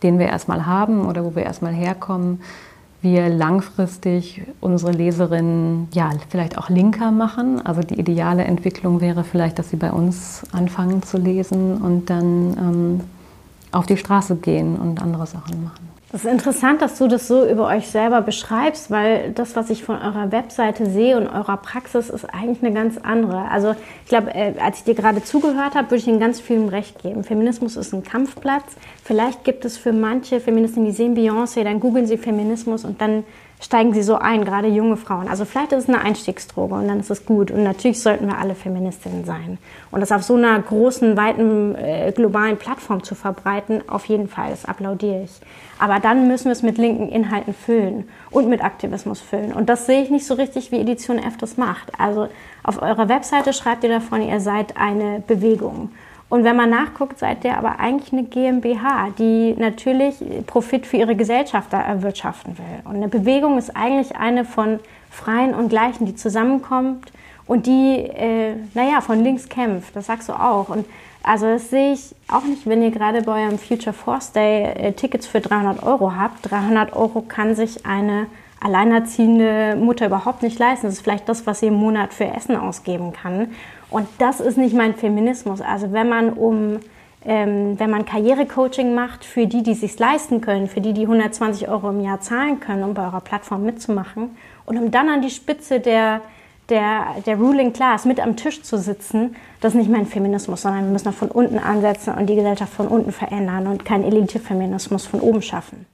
den 0.04 0.20
wir 0.20 0.28
erstmal 0.28 0.66
haben 0.66 1.06
oder 1.08 1.25
wo 1.25 1.36
wir 1.36 1.44
erstmal 1.44 1.74
herkommen, 1.74 2.42
wir 3.01 3.29
langfristig 3.29 4.41
unsere 4.60 4.91
Leserinnen 4.91 5.88
ja 5.94 6.12
vielleicht 6.29 6.58
auch 6.58 6.70
linker 6.70 7.12
machen. 7.12 7.65
Also 7.65 7.82
die 7.82 8.00
ideale 8.00 8.44
Entwicklung 8.44 9.00
wäre 9.00 9.24
vielleicht, 9.24 9.58
dass 9.58 9.70
sie 9.70 9.77
bei 9.77 9.91
uns 9.91 10.44
anfangen 10.51 11.01
zu 11.03 11.18
lesen 11.18 11.77
und 11.77 12.10
dann 12.10 12.58
ähm, 12.58 13.01
auf 13.72 13.86
die 13.86 13.98
Straße 13.98 14.36
gehen 14.36 14.75
und 14.75 15.01
andere 15.01 15.27
Sachen 15.27 15.63
machen. 15.63 15.99
Es 16.12 16.25
ist 16.25 16.32
interessant, 16.32 16.82
dass 16.82 16.98
du 16.98 17.08
das 17.08 17.28
so 17.28 17.48
über 17.48 17.68
euch 17.68 17.88
selber 17.88 18.22
beschreibst, 18.22 18.89
weil 18.89 19.32
das, 19.32 19.56
was 19.56 19.70
ich 19.70 19.84
von 19.84 19.96
eurer 19.96 20.32
Webseite 20.32 20.89
sehe 20.89 21.16
und 21.16 21.28
eurer 21.28 21.58
Praxis, 21.58 22.10
ist 22.10 22.25
eigentlich 22.25 22.63
eine 22.63 22.74
ganz 22.74 22.98
andere. 22.98 23.51
Also 23.51 23.75
ich 24.06 24.10
glaube, 24.10 24.34
äh, 24.34 24.56
als 24.60 24.80
ich 24.80 24.86
dir 24.86 24.96
gerade 24.96 25.24
zugehört 25.24 25.75
habe, 25.75 25.92
würde 25.92 25.98
ich 25.98 26.08
Ihnen 26.08 26.20
ganz 26.20 26.42
vielem 26.42 26.68
Recht 26.68 27.00
geben. 27.04 27.24
Feminismus 27.24 27.75
ist 27.75 27.94
ein 27.94 28.04
Kampfplatz. 28.04 28.75
Vielleicht 29.04 29.44
gibt 29.44 29.66
es 29.66 29.78
für 29.78 29.94
manche 29.94 30.39
Feministinnen, 30.39 30.88
die 30.88 30.96
sehen 30.96 31.16
Beyoncé, 31.16 31.63
dann 31.63 31.80
googeln 31.80 32.08
sie 32.08 32.18
Feminismus 32.18 32.86
und 32.86 33.00
dann 33.01 33.24
steigen 33.62 33.94
sie 33.94 34.04
so 34.04 34.16
ein, 34.16 34.46
gerade 34.46 34.70
junge 34.70 34.96
Frauen. 34.96 35.28
Also 35.28 35.44
vielleicht 35.44 35.74
ist 35.74 35.84
es 35.84 35.89
eine 35.89 36.01
Einstiegsdroge 36.01 36.75
und 36.75 36.88
dann 36.88 37.01
ist 37.01 37.10
es 37.10 37.25
gut. 37.25 37.51
Und 37.51 37.63
natürlich 37.63 38.01
sollten 38.01 38.28
wir 38.28 38.38
alle 38.38 38.56
Feministinnen 38.56 39.25
sein. 39.25 39.58
Und 39.92 40.00
das 40.00 40.12
auf 40.12 40.24
so 40.24 40.36
einer 40.36 40.58
großen, 40.60 41.18
weiten, 41.18 41.75
äh, 41.75 42.12
globalen 42.16 42.58
Plattform 42.58 43.04
zu 43.04 43.16
verbreiten, 43.16 43.84
auf 43.89 44.06
jeden 44.06 44.30
Fall, 44.30 44.51
das 44.51 44.66
applaudiere 44.66 45.24
ich. 45.24 45.42
Aber 45.78 46.00
dann 46.00 46.28
müssen 46.28 46.46
wir 46.46 46.54
es 46.54 46.63
mit 46.63 46.78
linken 46.78 47.10
Inhalten 47.10 47.54
füllen 47.54 48.08
und 48.32 48.48
mit 48.48 48.63
Aktivismus 48.63 49.20
füllen. 49.20 49.51
Und 49.51 49.68
das 49.68 49.86
sehe 49.86 50.04
ich 50.04 50.10
nicht 50.10 50.25
so 50.25 50.36
richtig, 50.36 50.72
wie 50.72 50.80
Edition 50.80 51.18
F 51.18 51.38
das 51.38 51.58
macht. 51.58 52.00
Also 52.00 52.30
auf 52.63 52.82
eurer 52.82 53.10
Webseite 53.10 53.51
schreibt 53.51 53.84
ihr 53.84 53.89
davon, 53.89 54.22
ihr 54.22 54.39
seid 54.39 54.78
eine 54.78 55.22
Bewegung. 55.25 55.92
Und 56.30 56.44
wenn 56.44 56.56
man 56.56 56.70
nachguckt, 56.70 57.18
seid 57.18 57.44
ihr 57.44 57.58
aber 57.58 57.80
eigentlich 57.80 58.14
eine 58.14 58.24
GmbH, 58.24 59.10
die 59.18 59.56
natürlich 59.58 60.16
Profit 60.46 60.86
für 60.86 60.98
ihre 60.98 61.16
Gesellschafter 61.16 61.78
erwirtschaften 61.78 62.58
will. 62.58 62.82
Und 62.86 62.98
eine 62.98 63.08
Bewegung 63.08 63.58
ist 63.58 63.76
eigentlich 63.76 64.16
eine 64.16 64.46
von 64.46 64.80
Freien 65.10 65.56
und 65.56 65.70
Gleichen, 65.70 66.06
die 66.06 66.16
zusammenkommt 66.16 67.12
und 67.48 67.66
die, 67.66 67.96
äh, 67.96 68.54
naja, 68.76 69.02
von 69.02 69.24
links 69.24 69.50
kämpft. 69.50 69.96
Das 69.96 70.06
sagst 70.06 70.30
du 70.30 70.34
auch. 70.34 70.70
Und 70.70 70.86
also 71.24 71.48
das 71.48 71.72
sehe 71.72 71.94
ich 71.94 72.16
auch 72.28 72.44
nicht, 72.44 72.68
wenn 72.68 72.84
ihr 72.84 72.92
gerade 72.92 73.24
bei 73.24 73.44
eurem 73.44 73.58
Future 73.58 73.94
Force 73.94 74.32
Day 74.32 74.66
äh, 74.66 74.92
Tickets 74.94 75.26
für 75.26 75.42
300 75.42 75.82
Euro 75.82 76.16
habt. 76.16 76.50
300 76.50 76.96
Euro 76.96 77.22
kann 77.22 77.56
sich 77.56 77.88
eine 77.88 78.28
alleinerziehende 78.62 79.76
Mutter 79.78 80.06
überhaupt 80.06 80.44
nicht 80.44 80.60
leisten. 80.60 80.86
Das 80.86 80.96
ist 80.96 81.02
vielleicht 81.02 81.28
das, 81.28 81.48
was 81.48 81.62
sie 81.62 81.68
im 81.68 81.74
Monat 81.74 82.14
für 82.14 82.26
Essen 82.26 82.56
ausgeben 82.56 83.14
kann. 83.14 83.48
Und 83.89 84.08
das 84.17 84.39
ist 84.39 84.58
nicht 84.58 84.75
mein 84.75 84.96
Feminismus. 84.96 85.62
Also 85.62 85.91
wenn 85.91 86.10
man 86.10 86.34
um 86.34 86.79
ähm, 87.25 87.77
wenn 87.77 87.89
man 87.89 88.05
Karrierecoaching 88.05 88.96
macht 88.96 89.25
für 89.25 89.46
die, 89.46 89.62
die 89.62 89.74
sich 89.74 90.00
leisten 90.00 90.39
können, 90.39 90.67
für 90.67 90.79
die, 90.79 90.93
die 90.93 91.01
120 91.01 91.67
Euro 91.67 91.89
im 91.89 92.00
Jahr 92.00 92.22
zahlen 92.22 92.60
können, 92.60 92.84
um 92.84 92.93
bei 92.93 93.03
eurer 93.03 93.19
Plattform 93.19 93.63
mitzumachen 93.63 94.38
und 94.65 94.77
um 94.77 94.89
dann 94.89 95.10
an 95.10 95.22
die 95.22 95.29
Spitze 95.29 95.81
der, 95.81 96.22
der, 96.69 97.15
der 97.25 97.36
Ruling 97.36 97.74
Class 97.74 98.05
mit 98.05 98.22
am 98.22 98.38
Tisch 98.38 98.62
zu 98.62 98.77
sitzen, 98.77 99.36
das 99.60 99.74
ist 99.74 99.79
nicht 99.79 99.91
mein 99.91 100.05
Feminismus, 100.05 100.62
sondern 100.62 100.86
wir 100.86 100.91
müssen 100.91 101.12
von 101.12 101.29
unten 101.29 101.60
ansetzen 101.60 102.13
und 102.13 102.27
die 102.27 102.36
Gesellschaft 102.36 102.72
von 102.72 102.88
unten 102.88 103.12
verändern 103.12 103.67
und 103.67 103.84
keinen 103.84 104.05
Elite-Feminismus 104.05 105.05
von 105.05 105.19
oben 105.19 105.41
schaffen. 105.41 105.86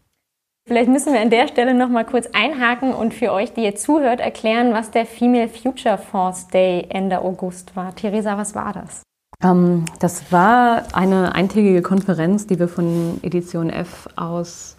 Vielleicht 0.68 0.90
müssen 0.90 1.14
wir 1.14 1.22
an 1.22 1.30
der 1.30 1.48
Stelle 1.48 1.76
noch 1.76 1.90
mal 1.90 2.06
kurz 2.06 2.28
einhaken 2.34 2.92
und 2.92 3.14
für 3.14 3.32
euch, 3.32 3.54
die 3.54 3.64
ihr 3.64 3.76
zuhört, 3.76 4.20
erklären, 4.20 4.74
was 4.74 4.90
der 4.90 5.06
Female 5.06 5.48
Future 5.48 6.00
Force 6.00 6.48
Day 6.48 6.88
Ende 6.90 7.20
August 7.22 7.76
war. 7.76 7.94
Theresa, 7.94 8.36
was 8.36 8.56
war 8.56 8.74
das? 8.74 9.04
Ähm, 9.44 9.86
das 10.00 10.32
war 10.32 10.86
eine 10.94 11.36
eintägige 11.36 11.84
Konferenz, 11.84 12.48
die 12.48 12.58
wir 12.58 12.68
von 12.68 13.20
Edition 13.22 13.70
F 13.70 14.10
aus 14.16 14.76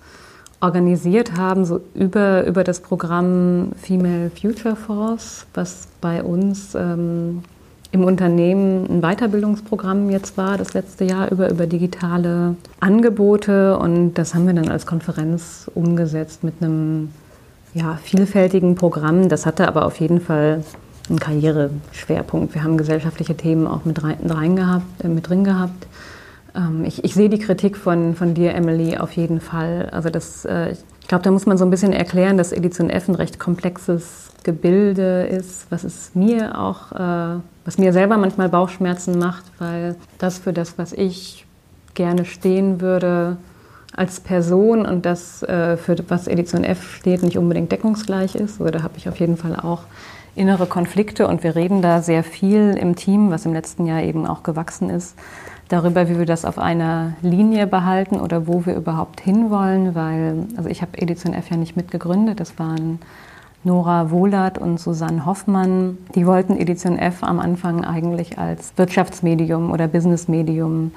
organisiert 0.60 1.36
haben, 1.36 1.64
so 1.64 1.80
über, 1.94 2.44
über 2.46 2.64
das 2.64 2.80
Programm 2.80 3.70
Female 3.80 4.30
Future 4.30 4.74
Force, 4.74 5.46
was 5.54 5.86
bei 6.00 6.20
uns 6.20 6.74
ähm, 6.74 7.44
im 7.96 8.04
Unternehmen 8.04 8.86
ein 8.88 9.00
Weiterbildungsprogramm 9.00 10.10
jetzt 10.10 10.36
war, 10.36 10.58
das 10.58 10.74
letzte 10.74 11.04
Jahr 11.04 11.32
über, 11.32 11.50
über 11.50 11.66
digitale 11.66 12.56
Angebote. 12.78 13.78
Und 13.78 14.14
das 14.14 14.34
haben 14.34 14.46
wir 14.46 14.54
dann 14.54 14.68
als 14.68 14.86
Konferenz 14.86 15.70
umgesetzt 15.74 16.44
mit 16.44 16.54
einem 16.60 17.10
ja, 17.74 17.98
vielfältigen 18.02 18.74
Programm. 18.74 19.28
Das 19.28 19.46
hatte 19.46 19.66
aber 19.66 19.86
auf 19.86 19.98
jeden 19.98 20.20
Fall 20.20 20.62
einen 21.08 21.18
Karriereschwerpunkt. 21.18 22.54
Wir 22.54 22.64
haben 22.64 22.76
gesellschaftliche 22.76 23.36
Themen 23.36 23.66
auch 23.66 23.84
mit 23.84 24.02
rein, 24.02 24.18
rein 24.28 24.56
gehabt, 24.56 25.04
äh, 25.04 25.08
mit 25.08 25.28
drin 25.28 25.44
gehabt. 25.44 25.86
Ähm, 26.54 26.84
ich, 26.84 27.02
ich, 27.02 27.14
sehe 27.14 27.28
die 27.28 27.38
Kritik 27.38 27.76
von, 27.76 28.14
von 28.14 28.34
dir, 28.34 28.54
Emily, 28.54 28.98
auf 28.98 29.12
jeden 29.12 29.40
Fall. 29.40 29.88
Also 29.90 30.10
das, 30.10 30.44
äh, 30.44 30.72
ich 31.00 31.08
glaube, 31.08 31.24
da 31.24 31.30
muss 31.30 31.46
man 31.46 31.56
so 31.56 31.64
ein 31.64 31.70
bisschen 31.70 31.92
erklären, 31.92 32.36
dass 32.36 32.52
Edition 32.52 32.90
F 32.90 33.08
ein 33.08 33.14
recht 33.14 33.38
komplexes 33.38 34.30
Gebilde 34.42 35.24
ist, 35.24 35.66
was 35.70 35.84
es 35.84 36.10
mir 36.14 36.58
auch, 36.58 36.92
äh, 36.92 37.40
was 37.66 37.78
mir 37.78 37.92
selber 37.92 38.16
manchmal 38.16 38.48
Bauchschmerzen 38.48 39.18
macht, 39.18 39.44
weil 39.58 39.96
das 40.18 40.38
für 40.38 40.52
das, 40.52 40.78
was 40.78 40.92
ich 40.92 41.44
gerne 41.94 42.24
stehen 42.24 42.80
würde 42.80 43.36
als 43.94 44.20
Person 44.20 44.86
und 44.86 45.04
das 45.04 45.42
äh, 45.42 45.76
für 45.76 45.96
was 46.08 46.28
Edition 46.28 46.64
F 46.64 46.94
steht, 46.94 47.22
nicht 47.22 47.38
unbedingt 47.38 47.72
deckungsgleich 47.72 48.36
ist. 48.36 48.60
Oder 48.60 48.70
da 48.70 48.82
habe 48.82 48.94
ich 48.96 49.08
auf 49.08 49.18
jeden 49.18 49.36
Fall 49.36 49.56
auch 49.56 49.82
innere 50.36 50.66
Konflikte 50.66 51.26
und 51.26 51.42
wir 51.42 51.56
reden 51.56 51.82
da 51.82 52.02
sehr 52.02 52.22
viel 52.22 52.76
im 52.78 52.94
Team, 52.94 53.30
was 53.30 53.46
im 53.46 53.54
letzten 53.54 53.86
Jahr 53.86 54.02
eben 54.02 54.26
auch 54.26 54.42
gewachsen 54.42 54.90
ist, 54.90 55.16
darüber, 55.68 56.08
wie 56.08 56.18
wir 56.18 56.26
das 56.26 56.44
auf 56.44 56.58
einer 56.58 57.14
Linie 57.22 57.66
behalten 57.66 58.20
oder 58.20 58.46
wo 58.46 58.66
wir 58.66 58.76
überhaupt 58.76 59.20
hinwollen, 59.20 59.94
weil, 59.94 60.46
also 60.56 60.68
ich 60.68 60.82
habe 60.82 60.98
Edition 60.98 61.32
F 61.32 61.50
ja 61.50 61.56
nicht 61.56 61.74
mitgegründet, 61.74 62.38
das 62.38 62.58
waren 62.58 63.00
Nora 63.66 64.10
Wohlert 64.12 64.58
und 64.58 64.78
Susanne 64.78 65.26
Hoffmann. 65.26 65.98
Die 66.14 66.24
wollten 66.24 66.56
Edition 66.56 66.98
F 66.98 67.24
am 67.24 67.40
Anfang 67.40 67.84
eigentlich 67.84 68.38
als 68.38 68.72
Wirtschaftsmedium 68.76 69.72
oder 69.72 69.88
Businessmedium 69.88 70.92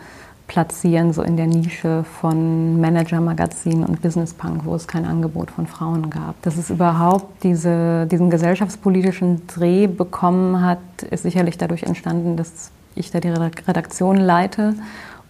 platzieren, 0.48 1.12
so 1.12 1.24
in 1.24 1.36
der 1.36 1.48
Nische 1.48 2.04
von 2.04 2.80
Manager-Magazin 2.80 3.84
und 3.84 4.02
Business 4.04 4.36
Punk, 4.36 4.66
wo 4.66 4.76
es 4.76 4.88
kein 4.88 5.06
Angebot 5.06 5.50
von 5.50 5.66
Frauen 5.66 6.12
gab. 6.12 6.40
Dass 6.44 6.58
es 6.58 6.70
überhaupt 6.70 7.44
diese, 7.44 8.06
diesen 8.06 8.30
gesellschaftspolitischen 8.30 9.48
Dreh 9.48 9.88
bekommen 9.88 10.64
hat, 10.64 10.80
ist 11.10 11.24
sicherlich 11.24 11.58
dadurch 11.58 11.84
entstanden, 11.84 12.38
dass 12.38 12.72
ich 12.96 13.10
da 13.10 13.20
die 13.20 13.30
Redaktion 13.30 14.18
leite 14.18 14.76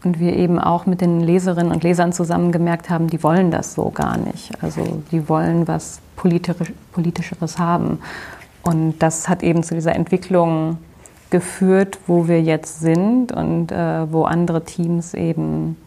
und 0.04 0.20
wir 0.20 0.36
eben 0.36 0.60
auch 0.60 0.86
mit 0.86 1.02
den 1.02 1.20
Leserinnen 1.20 1.72
und 1.72 1.84
Lesern 1.84 2.14
zusammen 2.14 2.52
gemerkt 2.52 2.90
haben, 2.90 3.08
die 3.08 3.22
wollen 3.22 3.52
das 3.52 3.74
so 3.74 3.90
gar 3.90 4.18
nicht. 4.18 4.52
Also 4.62 5.02
die 5.12 5.28
wollen 5.28 5.68
was 5.68 6.00
politisch, 6.16 6.72
Politischeres 6.94 7.58
haben. 7.58 8.00
Und 8.64 9.00
das 9.00 9.28
hat 9.28 9.44
eben 9.44 9.64
zu 9.64 9.76
dieser 9.76 9.96
Entwicklung 9.96 10.78
geführt, 11.30 12.00
wo 12.08 12.28
wir 12.28 12.42
jetzt 12.42 12.80
sind 12.80 13.32
und 13.32 13.72
äh, 13.72 14.12
wo 14.12 14.24
andere 14.24 14.64
Teams 14.64 15.14
eben 15.14 15.78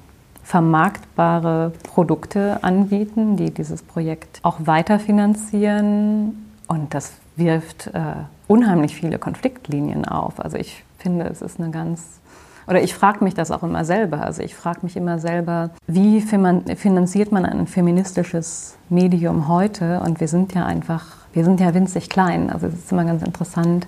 vermarktbare 0.45 1.73
Produkte 1.83 2.63
anbieten, 2.63 3.37
die 3.37 3.51
dieses 3.51 3.83
Projekt 3.83 4.41
auch 4.43 4.59
weiterfinanzieren. 4.65 6.47
Und 6.69 6.95
das 6.95 7.13
wirft 7.37 7.89
äh, 7.89 8.01
unheimlich 8.47 8.95
viele 8.95 9.19
Konfliktlinien 9.19 10.05
auf. 10.05 10.41
Also 10.41 10.57
ich 10.59 10.85
finde, 10.99 11.25
es 11.27 11.43
ist 11.43 11.61
eine 11.61 11.71
ganz 11.71 12.21
oder 12.67 12.83
ich 12.83 12.95
frage 12.95 13.25
mich 13.25 13.35
das 13.35 13.51
auch 13.51 13.63
immer 13.63 13.85
selber. 13.85 14.23
Also 14.23 14.43
ich 14.43 14.55
frage 14.55 14.81
mich 14.83 14.97
immer 14.97 15.19
selber, 15.19 15.71
wie 15.87 16.21
finanziert 16.21 17.33
man 17.33 17.45
ein 17.45 17.67
feministisches 17.67 18.77
Medium 18.89 19.49
heute? 19.49 20.01
Und 20.01 20.21
wir 20.21 20.29
sind 20.29 20.55
ja 20.55 20.67
einfach, 20.67 21.05
wir 21.33 21.45
sind 21.45 21.61
ja 21.61 21.75
winzig 21.75 22.09
klein. 22.09 22.51
Also 22.51 22.67
es 22.67 22.75
ist 22.75 22.93
immer 22.93 23.05
ganz 23.05 23.23
interessant. 23.23 23.87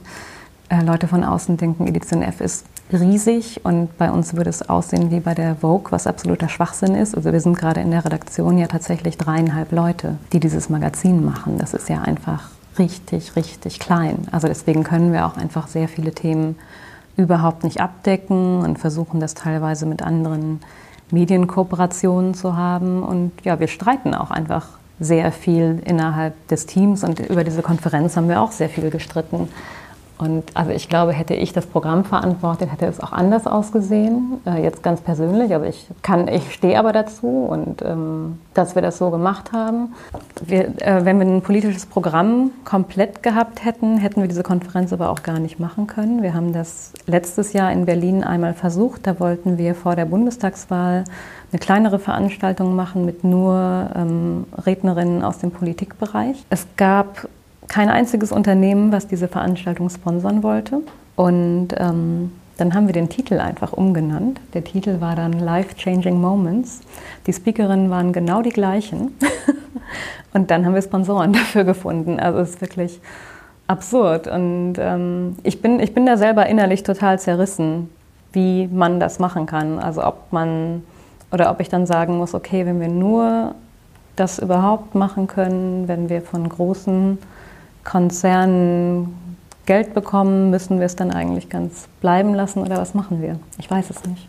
Äh, 0.68 0.82
Leute 0.82 1.08
von 1.08 1.24
außen 1.24 1.56
denken, 1.56 1.86
Edition 1.86 2.22
F 2.22 2.40
ist 2.40 2.66
riesig 2.92 3.64
und 3.64 3.96
bei 3.96 4.10
uns 4.10 4.34
würde 4.34 4.50
es 4.50 4.68
aussehen 4.68 5.10
wie 5.10 5.20
bei 5.20 5.34
der 5.34 5.56
Vogue, 5.56 5.90
was 5.90 6.06
absoluter 6.06 6.48
Schwachsinn 6.48 6.94
ist. 6.94 7.14
Also 7.14 7.32
wir 7.32 7.40
sind 7.40 7.56
gerade 7.56 7.80
in 7.80 7.90
der 7.90 8.04
Redaktion 8.04 8.58
ja 8.58 8.66
tatsächlich 8.66 9.16
dreieinhalb 9.16 9.72
Leute, 9.72 10.16
die 10.32 10.40
dieses 10.40 10.68
Magazin 10.68 11.24
machen. 11.24 11.58
Das 11.58 11.74
ist 11.74 11.88
ja 11.88 12.02
einfach 12.02 12.50
richtig, 12.78 13.36
richtig 13.36 13.78
klein. 13.80 14.26
Also 14.32 14.48
deswegen 14.48 14.84
können 14.84 15.12
wir 15.12 15.26
auch 15.26 15.36
einfach 15.36 15.68
sehr 15.68 15.88
viele 15.88 16.12
Themen 16.12 16.56
überhaupt 17.16 17.64
nicht 17.64 17.80
abdecken 17.80 18.60
und 18.60 18.78
versuchen 18.78 19.20
das 19.20 19.34
teilweise 19.34 19.86
mit 19.86 20.02
anderen 20.02 20.60
Medienkooperationen 21.10 22.34
zu 22.34 22.56
haben. 22.56 23.02
Und 23.02 23.32
ja, 23.44 23.60
wir 23.60 23.68
streiten 23.68 24.14
auch 24.14 24.30
einfach 24.30 24.68
sehr 25.00 25.32
viel 25.32 25.82
innerhalb 25.84 26.48
des 26.48 26.66
Teams 26.66 27.04
und 27.04 27.20
über 27.20 27.44
diese 27.44 27.62
Konferenz 27.62 28.16
haben 28.16 28.28
wir 28.28 28.40
auch 28.40 28.52
sehr 28.52 28.68
viel 28.68 28.90
gestritten. 28.90 29.48
Und 30.16 30.44
also 30.54 30.70
ich 30.70 30.88
glaube, 30.88 31.12
hätte 31.12 31.34
ich 31.34 31.52
das 31.52 31.66
Programm 31.66 32.04
verantwortet, 32.04 32.70
hätte 32.70 32.86
es 32.86 33.00
auch 33.00 33.12
anders 33.12 33.48
ausgesehen. 33.48 34.40
Äh, 34.46 34.62
jetzt 34.62 34.82
ganz 34.82 35.00
persönlich, 35.00 35.54
aber 35.54 35.66
ich 35.66 35.88
kann, 36.02 36.28
ich 36.28 36.54
stehe 36.54 36.78
aber 36.78 36.92
dazu 36.92 37.26
und 37.26 37.82
ähm, 37.82 38.38
dass 38.54 38.76
wir 38.76 38.82
das 38.82 38.98
so 38.98 39.10
gemacht 39.10 39.52
haben. 39.52 39.94
Wir, 40.46 40.80
äh, 40.80 41.04
wenn 41.04 41.18
wir 41.18 41.26
ein 41.26 41.42
politisches 41.42 41.86
Programm 41.86 42.52
komplett 42.64 43.24
gehabt 43.24 43.64
hätten, 43.64 43.96
hätten 43.98 44.20
wir 44.20 44.28
diese 44.28 44.44
Konferenz 44.44 44.92
aber 44.92 45.10
auch 45.10 45.24
gar 45.24 45.40
nicht 45.40 45.58
machen 45.58 45.88
können. 45.88 46.22
Wir 46.22 46.32
haben 46.32 46.52
das 46.52 46.92
letztes 47.06 47.52
Jahr 47.52 47.72
in 47.72 47.84
Berlin 47.84 48.22
einmal 48.22 48.54
versucht. 48.54 49.08
Da 49.08 49.18
wollten 49.18 49.58
wir 49.58 49.74
vor 49.74 49.96
der 49.96 50.04
Bundestagswahl 50.04 51.04
eine 51.50 51.58
kleinere 51.58 51.98
Veranstaltung 51.98 52.76
machen 52.76 53.04
mit 53.04 53.24
nur 53.24 53.90
ähm, 53.96 54.44
Rednerinnen 54.64 55.24
aus 55.24 55.38
dem 55.38 55.50
Politikbereich. 55.50 56.44
Es 56.50 56.66
gab 56.76 57.28
kein 57.68 57.88
einziges 57.88 58.32
Unternehmen, 58.32 58.92
was 58.92 59.06
diese 59.06 59.28
Veranstaltung 59.28 59.90
sponsern 59.90 60.42
wollte. 60.42 60.82
Und 61.16 61.68
ähm, 61.76 62.32
dann 62.56 62.74
haben 62.74 62.86
wir 62.86 62.92
den 62.92 63.08
Titel 63.08 63.40
einfach 63.40 63.72
umgenannt. 63.72 64.40
Der 64.52 64.62
Titel 64.62 65.00
war 65.00 65.16
dann 65.16 65.32
Life 65.32 65.76
Changing 65.76 66.20
Moments. 66.20 66.80
Die 67.26 67.32
Speakerinnen 67.32 67.90
waren 67.90 68.12
genau 68.12 68.42
die 68.42 68.50
gleichen. 68.50 69.16
und 70.32 70.50
dann 70.50 70.64
haben 70.64 70.74
wir 70.74 70.82
Sponsoren 70.82 71.32
dafür 71.34 71.64
gefunden. 71.64 72.20
Also 72.20 72.38
es 72.40 72.50
ist 72.50 72.60
wirklich 72.60 73.00
absurd. 73.66 74.28
Und 74.28 74.74
ähm, 74.78 75.36
ich, 75.42 75.62
bin, 75.62 75.80
ich 75.80 75.94
bin 75.94 76.06
da 76.06 76.16
selber 76.16 76.46
innerlich 76.46 76.82
total 76.82 77.18
zerrissen, 77.18 77.90
wie 78.32 78.68
man 78.68 79.00
das 79.00 79.18
machen 79.18 79.46
kann. 79.46 79.78
Also 79.78 80.04
ob 80.04 80.32
man 80.32 80.82
oder 81.32 81.50
ob 81.50 81.60
ich 81.60 81.68
dann 81.68 81.86
sagen 81.86 82.16
muss, 82.16 82.34
okay, 82.34 82.64
wenn 82.64 82.80
wir 82.80 82.88
nur 82.88 83.56
das 84.14 84.38
überhaupt 84.38 84.94
machen 84.94 85.26
können, 85.26 85.88
wenn 85.88 86.08
wir 86.08 86.22
von 86.22 86.48
großen 86.48 87.18
Konzernen 87.84 89.14
Geld 89.66 89.94
bekommen, 89.94 90.50
müssen 90.50 90.78
wir 90.78 90.86
es 90.86 90.96
dann 90.96 91.10
eigentlich 91.10 91.48
ganz 91.48 91.88
bleiben 92.00 92.34
lassen 92.34 92.60
oder 92.60 92.76
was 92.78 92.94
machen 92.94 93.22
wir? 93.22 93.38
Ich 93.58 93.70
weiß 93.70 93.90
es 93.90 94.04
nicht. 94.04 94.28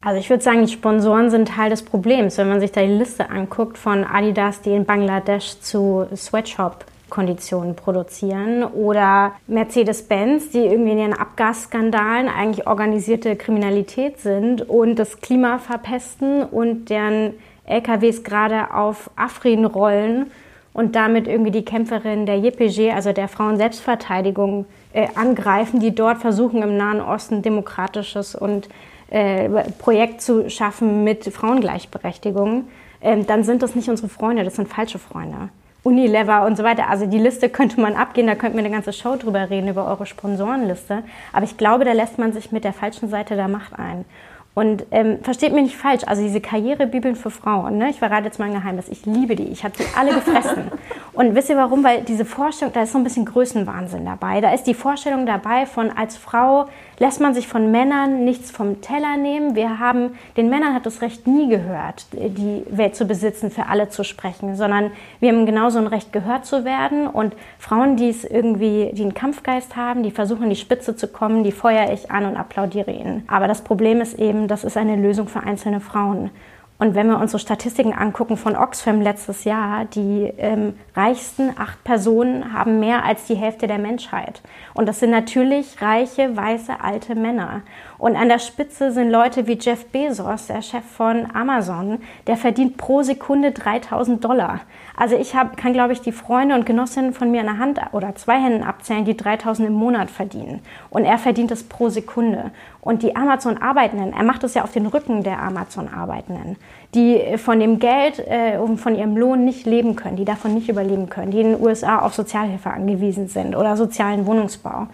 Also 0.00 0.20
ich 0.20 0.28
würde 0.28 0.42
sagen, 0.42 0.64
die 0.64 0.72
Sponsoren 0.72 1.30
sind 1.30 1.48
Teil 1.48 1.70
des 1.70 1.82
Problems. 1.82 2.36
Wenn 2.36 2.48
man 2.48 2.60
sich 2.60 2.72
da 2.72 2.82
die 2.82 2.88
Liste 2.88 3.30
anguckt 3.30 3.78
von 3.78 4.04
Adidas, 4.04 4.60
die 4.60 4.72
in 4.72 4.84
Bangladesch 4.84 5.60
zu 5.60 6.06
Sweatshop 6.14 6.84
Konditionen 7.10 7.76
produzieren 7.76 8.64
oder 8.64 9.32
Mercedes-Benz, 9.46 10.50
die 10.50 10.58
irgendwie 10.58 10.92
in 10.92 10.98
ihren 10.98 11.12
Abgasskandalen 11.12 12.28
eigentlich 12.28 12.66
organisierte 12.66 13.36
Kriminalität 13.36 14.18
sind 14.18 14.68
und 14.68 14.96
das 14.96 15.20
Klima 15.20 15.58
verpesten 15.58 16.42
und 16.42 16.90
deren 16.90 17.34
LKWs 17.66 18.24
gerade 18.24 18.74
auf 18.74 19.10
Afrin 19.16 19.64
rollen 19.64 20.30
und 20.74 20.96
damit 20.96 21.26
irgendwie 21.26 21.52
die 21.52 21.64
Kämpferinnen 21.64 22.26
der 22.26 22.38
JPG, 22.38 22.92
also 22.92 23.12
der 23.12 23.28
Frauen-Selbstverteidigung, 23.28 24.66
äh, 24.92 25.06
angreifen, 25.14 25.80
die 25.80 25.94
dort 25.94 26.18
versuchen, 26.18 26.62
im 26.62 26.76
Nahen 26.76 27.00
Osten 27.00 27.40
demokratisches 27.40 28.34
und 28.34 28.68
äh, 29.08 29.48
Projekt 29.78 30.20
zu 30.20 30.50
schaffen 30.50 31.04
mit 31.04 31.24
Frauengleichberechtigung, 31.24 32.68
äh, 33.00 33.22
dann 33.24 33.44
sind 33.44 33.62
das 33.62 33.74
nicht 33.74 33.88
unsere 33.88 34.08
Freunde, 34.08 34.44
das 34.44 34.56
sind 34.56 34.68
falsche 34.68 34.98
Freunde. 34.98 35.48
Unilever 35.84 36.46
und 36.46 36.56
so 36.56 36.64
weiter. 36.64 36.88
Also 36.88 37.06
die 37.06 37.18
Liste 37.18 37.50
könnte 37.50 37.80
man 37.80 37.94
abgehen, 37.94 38.26
da 38.26 38.34
könnten 38.34 38.56
wir 38.56 38.64
eine 38.64 38.72
ganze 38.72 38.92
Show 38.92 39.16
drüber 39.16 39.50
reden, 39.50 39.68
über 39.68 39.86
eure 39.86 40.06
Sponsorenliste. 40.06 41.02
Aber 41.32 41.44
ich 41.44 41.58
glaube, 41.58 41.84
da 41.84 41.92
lässt 41.92 42.18
man 42.18 42.32
sich 42.32 42.52
mit 42.52 42.64
der 42.64 42.72
falschen 42.72 43.10
Seite 43.10 43.36
der 43.36 43.48
Macht 43.48 43.78
ein. 43.78 44.06
Und 44.54 44.86
ähm, 44.92 45.18
versteht 45.22 45.52
mich 45.52 45.64
nicht 45.64 45.76
falsch, 45.76 46.02
also 46.06 46.22
diese 46.22 46.40
Karrierebibeln 46.40 47.16
für 47.16 47.30
Frauen, 47.30 47.76
ne? 47.76 47.90
ich 47.90 47.98
verrate 47.98 48.26
jetzt 48.26 48.38
mal 48.38 48.44
ein 48.44 48.54
Geheimnis, 48.54 48.88
ich 48.88 49.04
liebe 49.04 49.34
die, 49.34 49.48
ich 49.48 49.64
habe 49.64 49.74
die 49.76 49.84
alle 49.98 50.14
gefressen. 50.14 50.70
Und 51.12 51.34
wisst 51.34 51.50
ihr 51.50 51.56
warum? 51.56 51.82
Weil 51.82 52.02
diese 52.02 52.24
Vorstellung, 52.24 52.72
da 52.72 52.82
ist 52.82 52.92
so 52.92 52.98
ein 52.98 53.04
bisschen 53.04 53.24
Größenwahnsinn 53.24 54.04
dabei. 54.04 54.40
Da 54.40 54.52
ist 54.52 54.64
die 54.64 54.74
Vorstellung 54.74 55.26
dabei 55.26 55.66
von, 55.66 55.90
als 55.90 56.16
Frau 56.16 56.66
lässt 56.98 57.20
man 57.20 57.34
sich 57.34 57.48
von 57.48 57.70
Männern 57.70 58.24
nichts 58.24 58.50
vom 58.50 58.80
Teller 58.80 59.16
nehmen. 59.16 59.54
Wir 59.54 59.78
haben, 59.78 60.16
den 60.36 60.48
Männern 60.48 60.74
hat 60.74 60.86
das 60.86 61.02
Recht 61.02 61.26
nie 61.26 61.48
gehört, 61.48 62.06
die 62.12 62.64
Welt 62.68 62.96
zu 62.96 63.06
besitzen, 63.06 63.50
für 63.50 63.66
alle 63.66 63.88
zu 63.88 64.04
sprechen, 64.04 64.56
sondern 64.56 64.90
wir 65.20 65.32
haben 65.32 65.46
genauso 65.46 65.78
ein 65.78 65.86
Recht 65.86 66.12
gehört 66.12 66.46
zu 66.46 66.64
werden. 66.64 67.06
Und 67.06 67.34
Frauen, 67.58 67.96
die 67.96 68.08
es 68.08 68.24
irgendwie, 68.24 68.90
die 68.92 69.02
einen 69.02 69.14
Kampfgeist 69.14 69.76
haben, 69.76 70.02
die 70.02 70.10
versuchen, 70.10 70.44
an 70.44 70.50
die 70.50 70.56
Spitze 70.56 70.96
zu 70.96 71.08
kommen, 71.08 71.44
die 71.44 71.52
feuere 71.52 71.92
ich 71.92 72.10
an 72.10 72.26
und 72.26 72.36
applaudiere 72.36 72.90
ihnen. 72.90 73.24
Aber 73.26 73.48
das 73.48 73.62
Problem 73.62 74.00
ist 74.00 74.18
eben, 74.18 74.48
das 74.48 74.64
ist 74.64 74.76
eine 74.76 74.96
Lösung 74.96 75.28
für 75.28 75.40
einzelne 75.40 75.80
Frauen. 75.80 76.30
Und 76.76 76.96
wenn 76.96 77.06
wir 77.06 77.18
uns 77.18 77.30
so 77.30 77.38
Statistiken 77.38 77.92
angucken 77.92 78.36
von 78.36 78.56
Oxfam 78.56 79.00
letztes 79.00 79.44
Jahr, 79.44 79.84
die 79.84 80.32
ähm, 80.38 80.74
reichsten 80.96 81.50
acht 81.56 81.84
Personen 81.84 82.52
haben 82.52 82.80
mehr 82.80 83.04
als 83.04 83.26
die 83.26 83.36
Hälfte 83.36 83.68
der 83.68 83.78
Menschheit. 83.78 84.42
Und 84.74 84.86
das 84.86 84.98
sind 84.98 85.10
natürlich 85.10 85.80
reiche, 85.80 86.36
weiße, 86.36 86.80
alte 86.80 87.14
Männer. 87.14 87.62
Und 87.98 88.16
an 88.16 88.28
der 88.28 88.38
Spitze 88.38 88.92
sind 88.92 89.10
Leute 89.10 89.46
wie 89.46 89.58
Jeff 89.60 89.86
Bezos, 89.86 90.48
der 90.48 90.62
Chef 90.62 90.84
von 90.84 91.28
Amazon, 91.34 91.98
der 92.26 92.36
verdient 92.36 92.76
pro 92.76 93.02
Sekunde 93.02 93.52
3000 93.52 94.24
Dollar. 94.24 94.60
Also 94.96 95.16
ich 95.16 95.34
hab, 95.34 95.56
kann, 95.56 95.72
glaube 95.72 95.92
ich, 95.92 96.00
die 96.00 96.12
Freunde 96.12 96.54
und 96.54 96.66
Genossinnen 96.66 97.12
von 97.12 97.30
mir 97.30 97.40
in 97.40 97.46
der 97.46 97.58
Hand 97.58 97.80
oder 97.92 98.14
zwei 98.14 98.40
Händen 98.40 98.62
abzählen, 98.62 99.04
die 99.04 99.16
3000 99.16 99.68
im 99.68 99.74
Monat 99.74 100.10
verdienen. 100.10 100.60
Und 100.90 101.04
er 101.04 101.18
verdient 101.18 101.50
es 101.50 101.64
pro 101.64 101.88
Sekunde. 101.88 102.50
Und 102.80 103.02
die 103.02 103.16
Amazon-Arbeitenden, 103.16 104.12
er 104.12 104.24
macht 104.24 104.44
es 104.44 104.54
ja 104.54 104.62
auf 104.62 104.72
den 104.72 104.86
Rücken 104.86 105.22
der 105.22 105.42
Amazon-Arbeitenden, 105.42 106.56
die 106.94 107.38
von 107.38 107.58
dem 107.58 107.78
Geld 107.78 108.22
äh, 108.26 108.58
und 108.58 108.78
von 108.78 108.94
ihrem 108.94 109.16
Lohn 109.16 109.44
nicht 109.44 109.66
leben 109.66 109.96
können, 109.96 110.16
die 110.16 110.24
davon 110.24 110.54
nicht 110.54 110.68
überleben 110.68 111.08
können, 111.08 111.30
die 111.30 111.40
in 111.40 111.52
den 111.52 111.62
USA 111.62 112.00
auf 112.00 112.14
Sozialhilfe 112.14 112.70
angewiesen 112.70 113.28
sind 113.28 113.56
oder 113.56 113.76
sozialen 113.76 114.26
Wohnungsbau. 114.26 114.88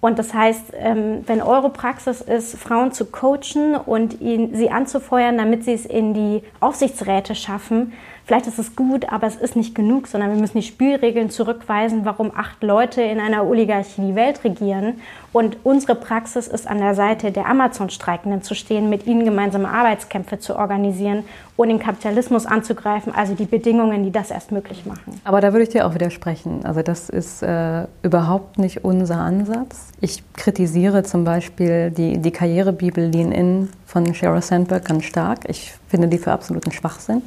Und 0.00 0.18
das 0.18 0.32
heißt, 0.32 0.72
ähm, 0.78 1.24
wenn 1.26 1.42
eure 1.42 1.68
Praxis 1.68 2.22
ist, 2.22 2.56
Frauen 2.56 2.92
zu 2.92 3.04
coachen 3.04 3.74
und 3.74 4.20
ihn, 4.20 4.54
sie 4.54 4.70
anzufeuern, 4.70 5.36
damit 5.36 5.64
sie 5.64 5.74
es 5.74 5.84
in 5.84 6.14
die 6.14 6.42
Aufsichtsräte 6.58 7.34
schaffen, 7.34 7.92
vielleicht 8.24 8.46
ist 8.46 8.58
es 8.58 8.74
gut, 8.76 9.12
aber 9.12 9.26
es 9.26 9.36
ist 9.36 9.56
nicht 9.56 9.74
genug, 9.74 10.06
sondern 10.06 10.32
wir 10.32 10.40
müssen 10.40 10.58
die 10.58 10.66
Spielregeln 10.66 11.28
zurückweisen, 11.28 12.06
warum 12.06 12.32
acht 12.34 12.62
Leute 12.62 13.02
in 13.02 13.20
einer 13.20 13.46
Oligarchie 13.46 14.00
die 14.00 14.14
Welt 14.14 14.42
regieren. 14.42 15.02
Und 15.32 15.58
unsere 15.62 15.94
Praxis 15.94 16.48
ist 16.48 16.66
an 16.66 16.78
der 16.78 16.94
Seite 16.96 17.30
der 17.30 17.46
Amazon-Streikenden 17.46 18.42
zu 18.42 18.54
stehen, 18.54 18.90
mit 18.90 19.06
ihnen 19.06 19.24
gemeinsame 19.24 19.68
Arbeitskämpfe 19.68 20.40
zu 20.40 20.56
organisieren 20.56 21.24
und 21.56 21.68
den 21.68 21.78
Kapitalismus 21.78 22.46
anzugreifen, 22.46 23.14
also 23.14 23.34
die 23.34 23.44
Bedingungen, 23.44 24.02
die 24.02 24.10
das 24.10 24.32
erst 24.32 24.50
möglich 24.50 24.86
machen. 24.86 25.20
Aber 25.24 25.40
da 25.40 25.52
würde 25.52 25.62
ich 25.62 25.68
dir 25.68 25.86
auch 25.86 25.94
widersprechen. 25.94 26.64
Also 26.64 26.82
das 26.82 27.08
ist 27.08 27.42
äh, 27.42 27.84
überhaupt 28.02 28.58
nicht 28.58 28.84
unser 28.84 29.18
Ansatz. 29.18 29.88
Ich 30.00 30.22
kritisiere 30.34 31.04
zum 31.04 31.24
Beispiel 31.24 31.92
die, 31.92 32.18
die 32.18 32.30
Karrierebibel 32.32 33.06
Lean 33.06 33.30
In 33.30 33.68
von 33.86 34.12
Sheryl 34.14 34.42
Sandberg 34.42 34.84
ganz 34.84 35.04
stark. 35.04 35.40
Ich 35.48 35.74
finde 35.88 36.08
die 36.08 36.18
für 36.18 36.32
absoluten 36.32 36.72
Schwachsinn. 36.72 37.22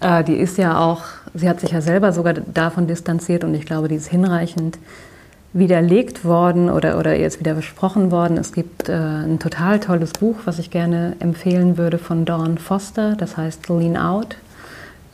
Äh, 0.00 0.24
die 0.24 0.36
ist 0.36 0.58
ja 0.58 0.80
auch, 0.80 1.02
sie 1.34 1.48
hat 1.48 1.60
sich 1.60 1.70
ja 1.70 1.80
selber 1.80 2.12
sogar 2.12 2.34
davon 2.34 2.88
distanziert 2.88 3.44
und 3.44 3.54
ich 3.54 3.64
glaube, 3.64 3.86
die 3.86 3.96
ist 3.96 4.08
hinreichend 4.08 4.78
widerlegt 5.52 6.24
worden 6.24 6.70
oder, 6.70 6.98
oder 6.98 7.16
ist 7.16 7.40
wieder 7.40 7.54
besprochen 7.54 8.10
worden. 8.10 8.36
Es 8.36 8.52
gibt 8.52 8.88
äh, 8.88 8.92
ein 8.92 9.38
total 9.38 9.80
tolles 9.80 10.12
Buch, 10.12 10.36
was 10.44 10.58
ich 10.58 10.70
gerne 10.70 11.16
empfehlen 11.20 11.78
würde 11.78 11.98
von 11.98 12.24
Dawn 12.24 12.58
Foster, 12.58 13.16
das 13.16 13.36
heißt 13.36 13.68
Lean 13.68 13.96
Out. 13.96 14.36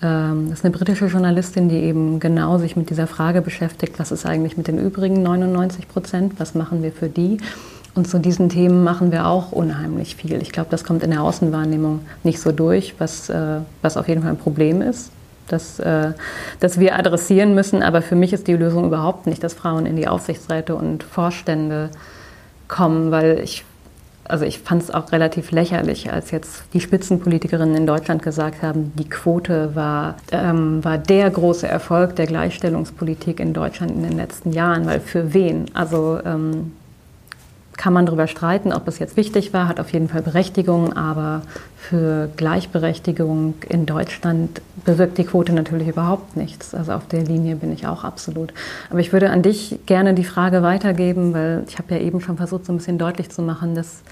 Ähm, 0.03 0.51
das 0.51 0.59
ist 0.59 0.64
eine 0.64 0.75
britische 0.75 1.07
Journalistin, 1.07 1.68
die 1.68 1.77
eben 1.77 2.18
genau 2.18 2.59
sich 2.59 2.77
mit 2.77 2.90
dieser 2.90 3.07
Frage 3.07 3.42
beschäftigt, 3.42 3.99
was 3.99 4.11
ist 4.12 4.27
eigentlich 4.27 4.57
mit 4.57 4.66
den 4.66 4.79
übrigen 4.79 5.23
99 5.23 5.88
Prozent, 5.88 6.35
was 6.38 6.55
machen 6.55 6.83
wir 6.83 6.92
für 6.92 7.09
die? 7.09 7.38
Und 7.94 8.09
zu 8.09 8.18
diesen 8.18 8.49
Themen 8.49 8.83
machen 8.83 9.12
wir 9.12 9.27
auch 9.27 9.53
unheimlich 9.53 10.16
viel. 10.16 10.42
Ich 10.42 10.51
glaube, 10.51 10.68
das 10.68 10.83
kommt 10.83 11.05
in 11.05 11.12
der 11.12 11.23
Außenwahrnehmung 11.23 12.01
nicht 12.25 12.40
so 12.40 12.51
durch, 12.51 12.94
was, 12.99 13.31
äh, 13.31 13.61
was 13.83 13.97
auf 13.97 14.09
jeden 14.09 14.23
Fall 14.23 14.33
ein 14.33 14.38
Problem 14.38 14.83
ist, 14.83 15.11
dass, 15.48 15.78
äh, 15.78 16.12
dass 16.61 16.78
wir 16.78 16.98
adressieren 16.98 17.54
müssen. 17.54 17.83
Aber 17.83 18.02
für 18.02 18.16
mich 18.16 18.33
ist 18.33 18.46
die 18.46 18.54
Lösung 18.54 18.87
überhaupt 18.87 19.26
nicht, 19.26 19.42
dass 19.42 19.54
Frauen 19.54 19.87
in 19.87 19.96
die 19.96 20.09
Aufsichtsräte 20.09 20.74
und 20.74 21.02
Vorstände 21.02 21.90
kommen, 22.68 23.11
weil 23.11 23.40
ich, 23.40 23.64
also 24.24 24.44
ich 24.44 24.59
fand 24.61 24.83
es 24.83 24.90
auch 24.90 25.12
relativ 25.12 25.50
lächerlich, 25.50 26.11
als 26.12 26.30
jetzt 26.30 26.64
die 26.72 26.80
Spitzenpolitikerinnen 26.80 27.76
in 27.76 27.87
Deutschland 27.87 28.22
gesagt 28.22 28.62
haben, 28.62 28.92
die 28.96 29.09
Quote 29.09 29.74
war, 29.74 30.16
ähm, 30.33 30.83
war 30.85 30.98
der 30.98 31.30
große 31.30 31.68
Erfolg 31.68 32.16
der 32.16 32.26
Gleichstellungspolitik 32.26 33.40
in 33.40 33.52
Deutschland 33.52 33.92
in 33.92 34.02
den 34.02 34.16
letzten 34.16 34.52
Jahren, 34.52 34.87
weil 34.87 35.00
für 35.00 35.35
wen? 35.35 35.66
Also 35.74 36.20
ähm, 36.24 36.72
kann 37.77 37.93
man 37.93 38.07
darüber 38.07 38.27
streiten, 38.27 38.73
ob 38.73 38.87
es 38.89 38.99
jetzt 38.99 39.17
wichtig 39.17 39.53
war, 39.53 39.69
hat 39.69 39.81
auf 39.81 39.93
jeden 39.93 40.09
Fall 40.09 40.23
Berechtigung, 40.23 40.93
aber 40.93 41.43
für 41.77 42.29
Gleichberechtigung 42.37 43.55
in 43.69 43.87
Deutschland 43.87 44.63
bewirkt 44.85 45.19
die 45.19 45.25
Quote 45.25 45.53
natürlich 45.53 45.89
überhaupt 45.89 46.37
nichts. 46.37 46.75
Also 46.75 46.93
auf 46.93 47.07
der 47.09 47.23
Linie 47.23 47.57
bin 47.57 47.73
ich 47.73 47.87
auch 47.87 48.05
absolut. 48.05 48.53
Aber 48.91 49.01
ich 49.01 49.13
würde 49.13 49.31
an 49.31 49.43
dich 49.43 49.81
gerne 49.87 50.15
die 50.15 50.25
Frage 50.25 50.63
weitergeben, 50.63 51.35
weil 51.35 51.65
ich 51.69 51.79
habe 51.79 51.95
ja 51.95 52.01
eben 52.01 52.21
schon 52.21 52.37
versucht, 52.37 52.67
so 52.67 52.73
ein 52.73 52.79
bisschen 52.79 52.99
deutlich 52.99 53.31
zu 53.31 53.43
machen, 53.43 53.75
dass 53.75 54.03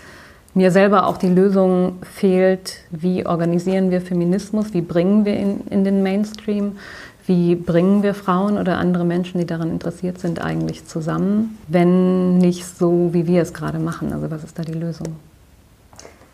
mir 0.55 0.71
selber 0.71 1.07
auch 1.07 1.17
die 1.17 1.29
Lösung 1.29 1.99
fehlt, 2.03 2.75
wie 2.91 3.25
organisieren 3.25 3.91
wir 3.91 4.03
Feminismus, 4.03 4.75
wie 4.75 4.83
bringen 4.83 5.25
wir 5.25 5.39
ihn 5.39 5.63
in 5.71 5.85
den 5.85 6.03
Mainstream, 6.03 6.77
wie 7.27 7.55
bringen 7.55 8.03
wir 8.03 8.15
Frauen 8.15 8.59
oder 8.59 8.79
andere 8.79 9.05
Menschen, 9.05 9.39
die 9.39 9.47
daran 9.47 9.71
interessiert 9.71 10.19
sind, 10.19 10.41
eigentlich 10.41 10.87
zusammen, 10.87 11.59
wenn 11.69 12.39
nicht 12.39 12.65
so, 12.65 13.11
wie 13.13 13.27
wir 13.27 13.43
es 13.43 13.53
gerade 13.53 13.79
machen? 13.79 14.13
Also 14.13 14.31
was 14.31 14.45
ist 14.45 14.59
da 14.59 14.63
die 14.63 14.73
Lösung? 14.73 15.17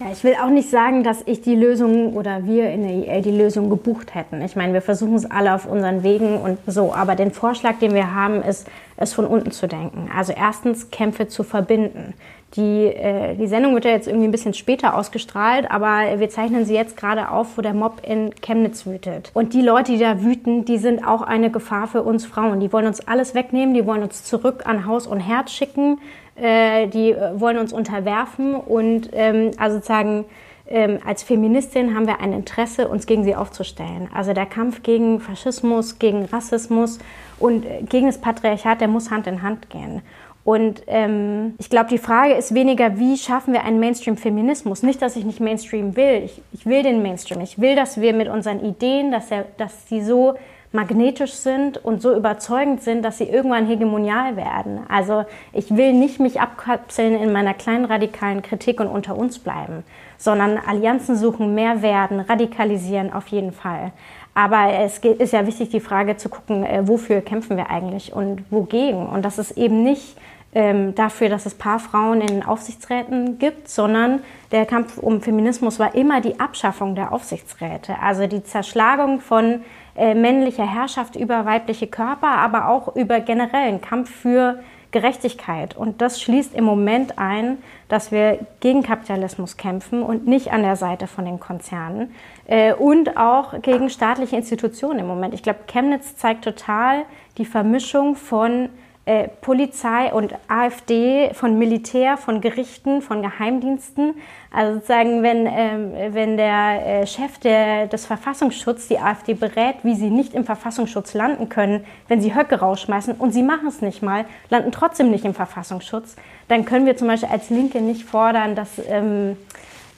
Ja, 0.01 0.13
ich 0.13 0.23
will 0.23 0.37
auch 0.41 0.51
nicht 0.51 0.71
sagen, 0.71 1.03
dass 1.03 1.23
ich 1.27 1.41
die 1.41 1.57
Lösung 1.57 2.15
oder 2.15 2.47
wir 2.47 2.71
in 2.71 2.83
der 2.83 3.17
EA 3.17 3.21
die 3.21 3.37
Lösung 3.37 3.69
gebucht 3.69 4.15
hätten. 4.15 4.41
Ich 4.43 4.55
meine, 4.55 4.73
wir 4.73 4.83
versuchen 4.83 5.17
es 5.17 5.29
alle 5.29 5.53
auf 5.53 5.67
unseren 5.67 6.05
Wegen 6.05 6.41
und 6.41 6.59
so. 6.69 6.95
Aber 6.95 7.17
den 7.17 7.33
Vorschlag, 7.33 7.81
den 7.81 7.95
wir 7.95 8.15
haben, 8.15 8.41
ist, 8.43 8.69
es 8.97 9.13
von 9.13 9.27
unten 9.27 9.51
zu 9.51 9.67
denken. 9.67 10.09
Also 10.17 10.33
erstens 10.33 10.93
Kämpfe 10.93 11.27
zu 11.27 11.43
verbinden. 11.43 12.15
Die, 12.55 12.87
äh, 12.87 13.35
die 13.35 13.47
Sendung 13.49 13.75
wird 13.75 13.85
ja 13.85 13.91
jetzt 13.91 14.07
irgendwie 14.07 14.29
ein 14.29 14.33
bisschen 14.33 14.55
später 14.55 14.97
ausgestrahlt, 14.97 15.71
aber 15.71 16.19
wir 16.19 16.31
zeichnen 16.31 16.65
sie 16.65 16.75
jetzt 16.75 16.97
gerade 16.97 17.31
auf, 17.31 17.59
wo 17.59 17.63
der 17.63 17.75
Mob 17.75 18.01
in 18.07 18.31
Chemnitz 18.41 18.87
wütet. 18.87 19.31
Und 19.35 19.53
die 19.53 19.61
Leute, 19.61 19.93
die 19.93 19.99
da 19.99 20.23
wüten, 20.23 20.65
die 20.65 20.79
sind 20.79 21.07
auch 21.07 21.23
eine 21.23 21.51
Gefahr 21.51 21.89
für 21.89 22.03
uns 22.03 22.25
Frauen. 22.25 22.61
Die 22.61 22.73
wollen 22.73 22.87
uns 22.87 23.07
alles 23.07 23.35
wegnehmen, 23.35 23.75
die 23.75 23.85
wollen 23.85 24.03
uns 24.03 24.25
zurück 24.25 24.63
an 24.65 24.87
Haus 24.87 25.07
und 25.07 25.21
Herz 25.21 25.51
schicken, 25.51 25.99
äh, 26.41 26.87
die 26.87 27.13
äh, 27.13 27.41
wollen 27.41 27.59
uns 27.59 27.73
unterwerfen 27.73 28.55
und 28.55 29.11
ähm, 29.13 29.51
also 29.59 29.77
sozusagen 29.77 30.25
ähm, 30.71 30.99
als 31.05 31.23
Feministin 31.23 31.95
haben 31.95 32.07
wir 32.07 32.21
ein 32.21 32.33
Interesse, 32.33 32.89
uns 32.89 33.07
gegen 33.07 33.25
sie 33.25 33.35
aufzustellen. 33.35 34.09
Also 34.13 34.35
der 34.35 34.47
Kampf 34.47 34.83
gegen 34.83 35.21
Faschismus, 35.21 35.99
gegen 35.99 36.27
Rassismus 36.27 36.99
und 37.39 37.65
äh, 37.65 37.83
gegen 37.89 38.07
das 38.07 38.19
Patriarchat, 38.19 38.81
der 38.81 38.89
muss 38.89 39.11
Hand 39.11 39.27
in 39.27 39.43
Hand 39.43 39.71
gehen. 39.71 40.03
Und 40.45 40.83
ähm, 40.87 41.55
ich 41.59 41.69
glaube, 41.69 41.91
die 41.91 41.99
Frage 41.99 42.33
ist 42.33 42.55
weniger, 42.55 42.99
wie 42.99 43.19
schaffen 43.19 43.53
wir 43.53 43.65
einen 43.65 43.81
Mainstream-Feminismus? 43.81 44.83
Nicht, 44.83 45.03
dass 45.03 45.17
ich 45.17 45.25
nicht 45.25 45.41
Mainstream 45.41 45.95
will. 45.95 46.23
Ich, 46.25 46.41
ich, 46.53 46.65
will 46.65 46.83
den 46.83 47.03
Mainstream. 47.03 47.43
Ich 47.43 47.61
will, 47.61 47.77
dass 47.77 48.01
wir 48.01 48.15
mit 48.15 48.29
unseren 48.29 48.65
Ideen, 48.65 49.13
dass, 49.13 49.31
er, 49.31 49.45
dass 49.59 49.89
sie 49.89 50.03
so 50.03 50.37
magnetisch 50.73 51.33
sind 51.33 51.83
und 51.83 52.03
so 52.03 52.15
überzeugend 52.15 52.83
sind, 52.83 53.03
dass 53.03 53.19
sie 53.19 53.25
irgendwann 53.25 53.67
hegemonial 53.67 54.37
werden. 54.37 54.81
Also 54.89 55.25
ich 55.53 55.75
will 55.75 55.93
nicht 55.93 56.21
mich 56.21 56.41
abkapseln 56.41 57.15
in 57.15 57.33
meiner 57.33 57.55
kleinen 57.55 57.85
radikalen 57.85 58.43
Kritik 58.43 58.81
und 58.81 58.89
unter 58.89 59.17
uns 59.17 59.39
bleiben, 59.39 59.85
sondern 60.19 60.59
Allianzen 60.59 61.17
suchen, 61.17 61.55
mehr 61.55 61.83
werden, 61.83 62.21
radikalisieren 62.21 63.13
auf 63.13 63.29
jeden 63.29 63.53
Fall. 63.53 63.93
Aber 64.35 64.73
es 64.73 64.99
ist 64.99 65.33
ja 65.33 65.47
wichtig, 65.47 65.71
die 65.71 65.81
Frage 65.81 66.17
zu 66.17 66.29
gucken, 66.29 66.65
äh, 66.65 66.87
wofür 66.87 67.23
kämpfen 67.23 67.57
wir 67.57 67.71
eigentlich 67.71 68.13
und 68.13 68.45
wogegen. 68.51 69.07
Und 69.07 69.25
das 69.25 69.39
ist 69.39 69.53
eben 69.53 69.83
nicht 69.83 70.17
ähm, 70.55 70.95
dafür, 70.95 71.29
dass 71.29 71.45
es 71.45 71.55
paar 71.55 71.79
Frauen 71.79 72.21
in 72.21 72.45
Aufsichtsräten 72.45 73.39
gibt, 73.39 73.69
sondern 73.69 74.21
der 74.53 74.65
Kampf 74.65 74.97
um 74.99 75.21
Feminismus 75.21 75.79
war 75.79 75.95
immer 75.95 76.21
die 76.21 76.39
Abschaffung 76.41 76.95
der 76.95 77.13
Aufsichtsräte, 77.13 77.97
also 78.01 78.27
die 78.27 78.43
Zerschlagung 78.45 79.21
von 79.21 79.63
äh, 79.99 80.15
männlicher 80.15 80.67
Herrschaft 80.67 81.17
über 81.17 81.45
weibliche 81.45 81.89
Körper, 81.89 82.29
aber 82.29 82.69
auch 82.69 82.95
über 82.95 83.21
generellen 83.21 83.81
Kampf 83.81 84.11
für 84.11 84.61
Gerechtigkeit. 84.91 85.77
Und 85.77 86.01
das 86.01 86.21
schließt 86.23 86.55
im 86.55 86.65
Moment 86.65 87.19
ein, 87.19 87.59
dass 87.89 88.11
wir 88.11 88.39
gegen 88.61 88.83
Kapitalismus 88.83 89.57
kämpfen 89.57 90.03
und 90.03 90.27
nicht 90.27 90.53
an 90.53 90.63
der 90.63 90.77
Seite 90.77 91.07
von 91.07 91.25
den 91.25 91.41
Konzernen 91.41 92.15
äh, 92.47 92.73
und 92.73 93.17
auch 93.17 93.61
gegen 93.61 93.91
staatliche 93.91 94.37
Institutionen 94.37 95.01
im 95.01 95.07
Moment. 95.07 95.35
Ich 95.35 95.43
glaube, 95.43 95.61
Chemnitz 95.67 96.17
zeigt 96.17 96.45
total 96.45 97.05
die 97.37 97.45
Vermischung 97.45 98.17
von 98.17 98.71
äh, 99.09 99.29
Polizei 99.41 100.13
und 100.13 100.35
AfD, 100.49 101.33
von 101.33 101.59
Militär, 101.59 102.19
von 102.19 102.43
Gerichten, 102.43 103.01
von 103.01 103.23
Geheimdiensten. 103.23 104.17
Also 104.51 104.75
sozusagen, 104.75 105.23
wenn, 105.23 105.47
ähm, 105.47 105.93
wenn 106.13 106.37
der 106.37 106.87
äh, 106.87 107.07
Chef 107.07 107.39
der, 107.39 107.87
des 107.87 108.05
Verfassungsschutzes 108.05 108.89
die 108.89 108.99
AfD 108.99 109.33
berät, 109.33 109.77
wie 109.83 109.95
sie 109.95 110.11
nicht 110.11 110.35
im 110.35 110.45
Verfassungsschutz 110.45 111.15
landen 111.15 111.49
können, 111.49 111.87
wenn 112.09 112.21
sie 112.21 112.35
Höcke 112.35 112.61
rausschmeißen 112.61 113.15
und 113.15 113.33
sie 113.33 113.43
machen 113.43 113.69
es 113.69 113.81
nicht 113.81 114.03
mal, 114.03 114.27
landen 114.51 114.73
trotzdem 114.73 115.11
nicht 115.11 115.25
im 115.25 115.33
Verfassungsschutz, 115.33 116.17
dann 116.49 116.67
können 116.67 116.85
wir 116.85 116.99
zum 116.99 117.09
Beispiel 117.09 117.31
als 117.31 117.49
Linke 117.49 117.81
nicht 117.81 118.05
fordern, 118.05 118.55
dass 118.55 118.79
ähm, 118.91 119.39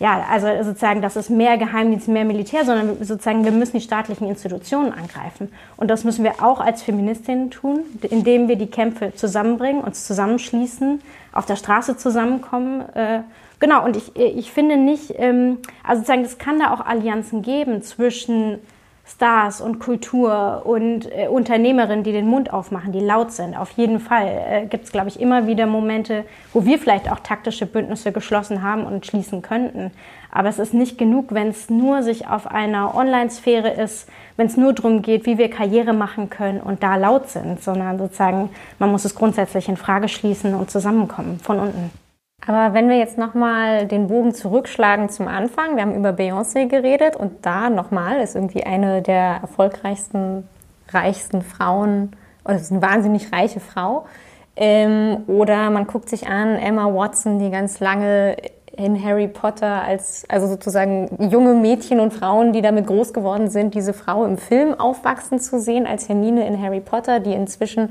ja, 0.00 0.24
also 0.30 0.46
sozusagen, 0.62 1.02
das 1.02 1.14
ist 1.16 1.28
mehr 1.28 1.58
Geheimdienst, 1.58 2.08
mehr 2.08 2.24
Militär, 2.24 2.64
sondern 2.64 3.04
sozusagen, 3.04 3.44
wir 3.44 3.52
müssen 3.52 3.76
die 3.76 3.82
staatlichen 3.82 4.26
Institutionen 4.26 4.94
angreifen. 4.94 5.52
Und 5.76 5.88
das 5.90 6.04
müssen 6.04 6.24
wir 6.24 6.42
auch 6.42 6.58
als 6.58 6.82
Feministinnen 6.82 7.50
tun, 7.50 7.80
indem 8.08 8.48
wir 8.48 8.56
die 8.56 8.68
Kämpfe 8.68 9.14
zusammenbringen, 9.14 9.82
uns 9.82 10.06
zusammenschließen, 10.06 11.02
auf 11.32 11.44
der 11.44 11.56
Straße 11.56 11.98
zusammenkommen. 11.98 12.80
Äh, 12.94 13.20
genau, 13.58 13.84
und 13.84 13.94
ich, 13.94 14.16
ich 14.16 14.50
finde 14.50 14.78
nicht, 14.78 15.12
ähm, 15.18 15.58
also 15.86 16.00
sozusagen, 16.00 16.24
es 16.24 16.38
kann 16.38 16.58
da 16.58 16.72
auch 16.72 16.80
Allianzen 16.80 17.42
geben 17.42 17.82
zwischen 17.82 18.58
Stars 19.12 19.60
und 19.60 19.80
Kultur 19.80 20.62
und 20.64 21.10
äh, 21.12 21.26
Unternehmerinnen, 21.26 22.04
die 22.04 22.12
den 22.12 22.28
Mund 22.28 22.52
aufmachen, 22.52 22.92
die 22.92 23.00
laut 23.00 23.32
sind. 23.32 23.56
Auf 23.56 23.70
jeden 23.72 23.98
Fall 23.98 24.26
äh, 24.26 24.66
gibt 24.66 24.84
es, 24.84 24.92
glaube 24.92 25.08
ich, 25.08 25.20
immer 25.20 25.46
wieder 25.46 25.66
Momente, 25.66 26.24
wo 26.52 26.64
wir 26.64 26.78
vielleicht 26.78 27.10
auch 27.10 27.18
taktische 27.18 27.66
Bündnisse 27.66 28.12
geschlossen 28.12 28.62
haben 28.62 28.84
und 28.84 29.06
schließen 29.06 29.42
könnten. 29.42 29.90
Aber 30.30 30.48
es 30.48 30.60
ist 30.60 30.74
nicht 30.74 30.96
genug, 30.96 31.34
wenn 31.34 31.48
es 31.48 31.70
nur 31.70 32.02
sich 32.02 32.28
auf 32.28 32.46
einer 32.46 32.94
Online-Sphäre 32.94 33.70
ist, 33.70 34.08
wenn 34.36 34.46
es 34.46 34.56
nur 34.56 34.72
darum 34.72 35.02
geht, 35.02 35.26
wie 35.26 35.38
wir 35.38 35.50
Karriere 35.50 35.92
machen 35.92 36.30
können 36.30 36.60
und 36.60 36.82
da 36.82 36.96
laut 36.96 37.28
sind, 37.28 37.62
sondern 37.62 37.98
sozusagen, 37.98 38.50
man 38.78 38.92
muss 38.92 39.04
es 39.04 39.16
grundsätzlich 39.16 39.68
in 39.68 39.76
Frage 39.76 40.08
schließen 40.08 40.54
und 40.54 40.70
zusammenkommen 40.70 41.40
von 41.40 41.58
unten. 41.58 41.90
Aber 42.46 42.74
wenn 42.74 42.88
wir 42.88 42.96
jetzt 42.96 43.18
nochmal 43.18 43.86
den 43.86 44.08
Bogen 44.08 44.34
zurückschlagen 44.34 45.08
zum 45.08 45.28
Anfang, 45.28 45.76
wir 45.76 45.82
haben 45.82 45.94
über 45.94 46.10
Beyoncé 46.10 46.66
geredet 46.66 47.16
und 47.16 47.44
da 47.44 47.68
nochmal 47.68 48.20
ist 48.20 48.34
irgendwie 48.34 48.64
eine 48.64 49.02
der 49.02 49.40
erfolgreichsten, 49.42 50.48
reichsten 50.88 51.42
Frauen, 51.42 52.12
oder 52.44 52.56
ist 52.56 52.72
eine 52.72 52.82
wahnsinnig 52.82 53.32
reiche 53.32 53.60
Frau. 53.60 54.06
Ähm, 54.56 55.24
oder 55.26 55.70
man 55.70 55.86
guckt 55.86 56.08
sich 56.08 56.28
an 56.28 56.56
Emma 56.56 56.92
Watson, 56.92 57.38
die 57.38 57.50
ganz 57.50 57.78
lange 57.80 58.36
in 58.76 59.02
Harry 59.02 59.28
Potter 59.28 59.82
als, 59.82 60.24
also 60.28 60.46
sozusagen 60.46 61.30
junge 61.30 61.54
Mädchen 61.54 62.00
und 62.00 62.12
Frauen, 62.12 62.52
die 62.52 62.62
damit 62.62 62.86
groß 62.86 63.12
geworden 63.12 63.50
sind, 63.50 63.74
diese 63.74 63.92
Frau 63.92 64.24
im 64.24 64.38
Film 64.38 64.78
aufwachsen 64.78 65.38
zu 65.38 65.60
sehen 65.60 65.86
als 65.86 66.08
Hermine 66.08 66.46
in 66.46 66.60
Harry 66.60 66.80
Potter, 66.80 67.20
die 67.20 67.32
inzwischen 67.32 67.90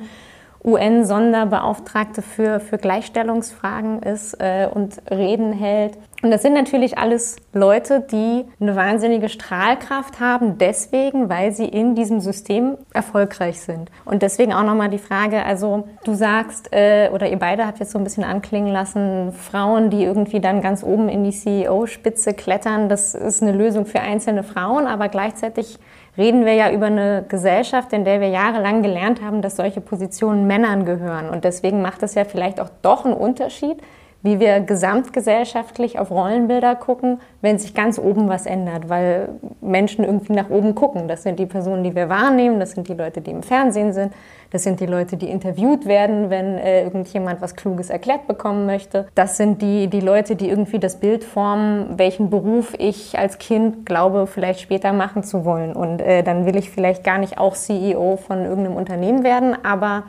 UN-Sonderbeauftragte 0.63 2.21
für, 2.21 2.59
für 2.59 2.77
Gleichstellungsfragen 2.77 4.01
ist 4.03 4.35
äh, 4.39 4.67
und 4.71 5.01
Reden 5.09 5.53
hält. 5.53 5.97
Und 6.21 6.31
das 6.31 6.41
sind 6.41 6.53
natürlich 6.53 6.97
alles 6.97 7.37
Leute, 7.53 8.01
die 8.01 8.43
eine 8.59 8.75
wahnsinnige 8.75 9.29
Strahlkraft 9.29 10.19
haben, 10.19 10.57
deswegen, 10.57 11.29
weil 11.29 11.53
sie 11.53 11.65
in 11.65 11.95
diesem 11.95 12.19
System 12.19 12.77
erfolgreich 12.93 13.61
sind. 13.61 13.89
Und 14.03 14.21
deswegen 14.21 14.51
auch 14.51 14.63
nochmal 14.63 14.89
die 14.89 14.97
Frage, 14.97 15.45
also 15.45 15.87
du 16.03 16.13
sagst, 16.15 16.73
äh, 16.73 17.09
oder 17.13 17.29
ihr 17.29 17.39
beide 17.39 17.65
habt 17.65 17.79
jetzt 17.79 17.91
so 17.91 17.97
ein 17.97 18.03
bisschen 18.03 18.25
anklingen 18.25 18.73
lassen, 18.73 19.31
Frauen, 19.31 19.89
die 19.89 20.03
irgendwie 20.03 20.41
dann 20.41 20.61
ganz 20.61 20.83
oben 20.83 21.07
in 21.07 21.23
die 21.23 21.31
CEO-Spitze 21.31 22.33
klettern, 22.33 22.89
das 22.89 23.15
ist 23.15 23.41
eine 23.41 23.53
Lösung 23.53 23.85
für 23.85 24.01
einzelne 24.01 24.43
Frauen, 24.43 24.87
aber 24.87 25.07
gleichzeitig 25.07 25.79
reden 26.17 26.45
wir 26.45 26.53
ja 26.53 26.69
über 26.69 26.87
eine 26.87 27.23
Gesellschaft, 27.29 27.93
in 27.93 28.03
der 28.03 28.19
wir 28.19 28.27
jahrelang 28.27 28.83
gelernt 28.83 29.21
haben, 29.21 29.41
dass 29.41 29.55
solche 29.55 29.79
Positionen 29.79 30.47
Männern 30.47 30.83
gehören. 30.83 31.29
Und 31.29 31.45
deswegen 31.45 31.81
macht 31.81 32.03
es 32.03 32.15
ja 32.15 32.25
vielleicht 32.25 32.59
auch 32.59 32.69
doch 32.81 33.05
einen 33.05 33.13
Unterschied, 33.13 33.77
wie 34.21 34.39
wir 34.39 34.59
gesamtgesellschaftlich 34.59 35.97
auf 35.97 36.11
Rollenbilder 36.11 36.75
gucken, 36.75 37.21
wenn 37.41 37.57
sich 37.57 37.73
ganz 37.73 37.97
oben 37.97 38.27
was 38.27 38.45
ändert, 38.45 38.89
weil 38.89 39.29
Menschen 39.61 40.03
irgendwie 40.03 40.33
nach 40.33 40.49
oben 40.49 40.75
gucken. 40.75 41.07
Das 41.07 41.23
sind 41.23 41.39
die 41.39 41.45
Personen, 41.45 41.83
die 41.85 41.95
wir 41.95 42.09
wahrnehmen, 42.09 42.59
das 42.59 42.71
sind 42.71 42.89
die 42.89 42.93
Leute, 42.93 43.21
die 43.21 43.31
im 43.31 43.43
Fernsehen 43.43 43.93
sind, 43.93 44.13
das 44.51 44.63
sind 44.63 44.81
die 44.81 44.87
Leute, 44.87 45.15
die 45.15 45.29
interviewt 45.29 45.85
werden, 45.85 46.29
wenn 46.29 46.57
äh, 46.57 46.83
irgendjemand 46.83 47.41
was 47.41 47.55
Kluges 47.55 47.89
erklärt 47.89 48.27
bekommen 48.27 48.65
möchte. 48.65 49.07
Das 49.15 49.37
sind 49.37 49.61
die, 49.61 49.87
die 49.87 50.01
Leute, 50.01 50.35
die 50.35 50.49
irgendwie 50.49 50.79
das 50.79 50.99
Bild 50.99 51.23
formen, 51.23 51.97
welchen 51.97 52.29
Beruf 52.29 52.73
ich 52.77 53.17
als 53.17 53.37
Kind 53.37 53.85
glaube, 53.85 54.27
vielleicht 54.27 54.59
später 54.59 54.91
machen 54.91 55.23
zu 55.23 55.45
wollen. 55.45 55.73
Und 55.73 56.01
äh, 56.01 56.23
dann 56.23 56.45
will 56.45 56.57
ich 56.57 56.71
vielleicht 56.71 57.05
gar 57.05 57.19
nicht 57.19 57.37
auch 57.37 57.55
CEO 57.55 58.17
von 58.17 58.43
irgendeinem 58.43 58.75
Unternehmen 58.75 59.23
werden, 59.23 59.55
aber 59.63 60.03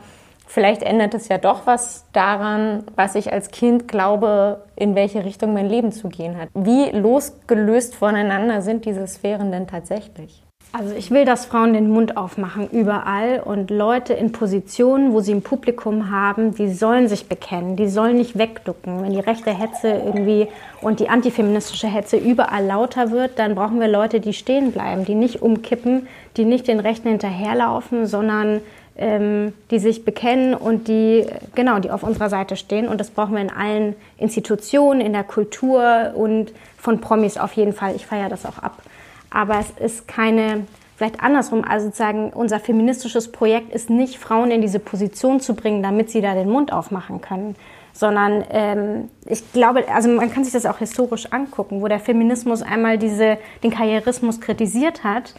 Vielleicht 0.53 0.83
ändert 0.83 1.13
es 1.13 1.29
ja 1.29 1.37
doch 1.37 1.65
was 1.65 2.03
daran, 2.11 2.83
was 2.97 3.15
ich 3.15 3.31
als 3.31 3.51
Kind 3.51 3.87
glaube, 3.87 4.65
in 4.75 4.95
welche 4.95 5.23
Richtung 5.23 5.53
mein 5.53 5.69
Leben 5.69 5.93
zu 5.93 6.09
gehen 6.09 6.37
hat. 6.37 6.49
Wie 6.53 6.89
losgelöst 6.89 7.95
voneinander 7.95 8.61
sind 8.61 8.83
diese 8.83 9.07
Sphären 9.07 9.53
denn 9.53 9.65
tatsächlich? 9.65 10.43
Also 10.73 10.93
ich 10.93 11.09
will, 11.09 11.23
dass 11.23 11.45
Frauen 11.45 11.71
den 11.71 11.89
Mund 11.89 12.17
aufmachen 12.17 12.69
überall 12.69 13.39
und 13.39 13.71
Leute 13.71 14.13
in 14.13 14.33
Positionen, 14.33 15.13
wo 15.13 15.21
sie 15.21 15.33
ein 15.33 15.41
Publikum 15.41 16.11
haben, 16.11 16.53
die 16.53 16.71
sollen 16.71 17.07
sich 17.07 17.29
bekennen, 17.29 17.77
die 17.77 17.87
sollen 17.87 18.17
nicht 18.17 18.37
wegducken. 18.37 19.03
Wenn 19.03 19.11
die 19.11 19.19
rechte 19.19 19.51
Hetze 19.57 19.89
irgendwie 19.89 20.49
und 20.81 20.99
die 20.99 21.07
antifeministische 21.07 21.87
Hetze 21.87 22.17
überall 22.17 22.65
lauter 22.65 23.11
wird, 23.11 23.39
dann 23.39 23.55
brauchen 23.55 23.79
wir 23.79 23.87
Leute, 23.87 24.19
die 24.19 24.33
stehen 24.33 24.73
bleiben, 24.73 25.05
die 25.05 25.15
nicht 25.15 25.41
umkippen, 25.41 26.07
die 26.35 26.43
nicht 26.45 26.67
den 26.67 26.81
Rechten 26.81 27.07
hinterherlaufen, 27.07 28.05
sondern 28.05 28.61
ähm, 28.97 29.53
die 29.71 29.79
sich 29.79 30.05
bekennen 30.05 30.53
und 30.53 30.87
die, 30.87 31.25
genau, 31.55 31.79
die 31.79 31.91
auf 31.91 32.03
unserer 32.03 32.29
Seite 32.29 32.55
stehen. 32.55 32.87
Und 32.87 32.99
das 32.99 33.09
brauchen 33.09 33.33
wir 33.33 33.41
in 33.41 33.49
allen 33.49 33.95
Institutionen, 34.17 35.01
in 35.01 35.13
der 35.13 35.23
Kultur 35.23 36.13
und 36.15 36.53
von 36.77 36.99
Promis 36.99 37.37
auf 37.37 37.53
jeden 37.53 37.73
Fall. 37.73 37.95
Ich 37.95 38.05
feiere 38.05 38.29
das 38.29 38.45
auch 38.45 38.57
ab. 38.59 38.81
Aber 39.29 39.59
es 39.59 39.71
ist 39.83 40.07
keine, 40.07 40.65
vielleicht 40.97 41.21
andersrum, 41.23 41.63
also 41.63 41.85
sozusagen 41.85 42.31
unser 42.31 42.59
feministisches 42.59 43.31
Projekt 43.31 43.73
ist 43.73 43.89
nicht, 43.89 44.17
Frauen 44.17 44.51
in 44.51 44.61
diese 44.61 44.79
Position 44.79 45.39
zu 45.39 45.55
bringen, 45.55 45.81
damit 45.81 46.09
sie 46.09 46.21
da 46.21 46.33
den 46.33 46.49
Mund 46.49 46.73
aufmachen 46.73 47.21
können, 47.21 47.55
sondern 47.93 48.43
ähm, 48.51 49.09
ich 49.25 49.51
glaube, 49.53 49.85
also 49.89 50.09
man 50.09 50.31
kann 50.31 50.43
sich 50.43 50.53
das 50.53 50.65
auch 50.65 50.79
historisch 50.79 51.31
angucken, 51.31 51.81
wo 51.81 51.87
der 51.87 51.99
Feminismus 51.99 52.61
einmal 52.61 52.97
diese, 52.97 53.37
den 53.63 53.71
Karrierismus 53.71 54.41
kritisiert 54.41 55.03
hat 55.03 55.33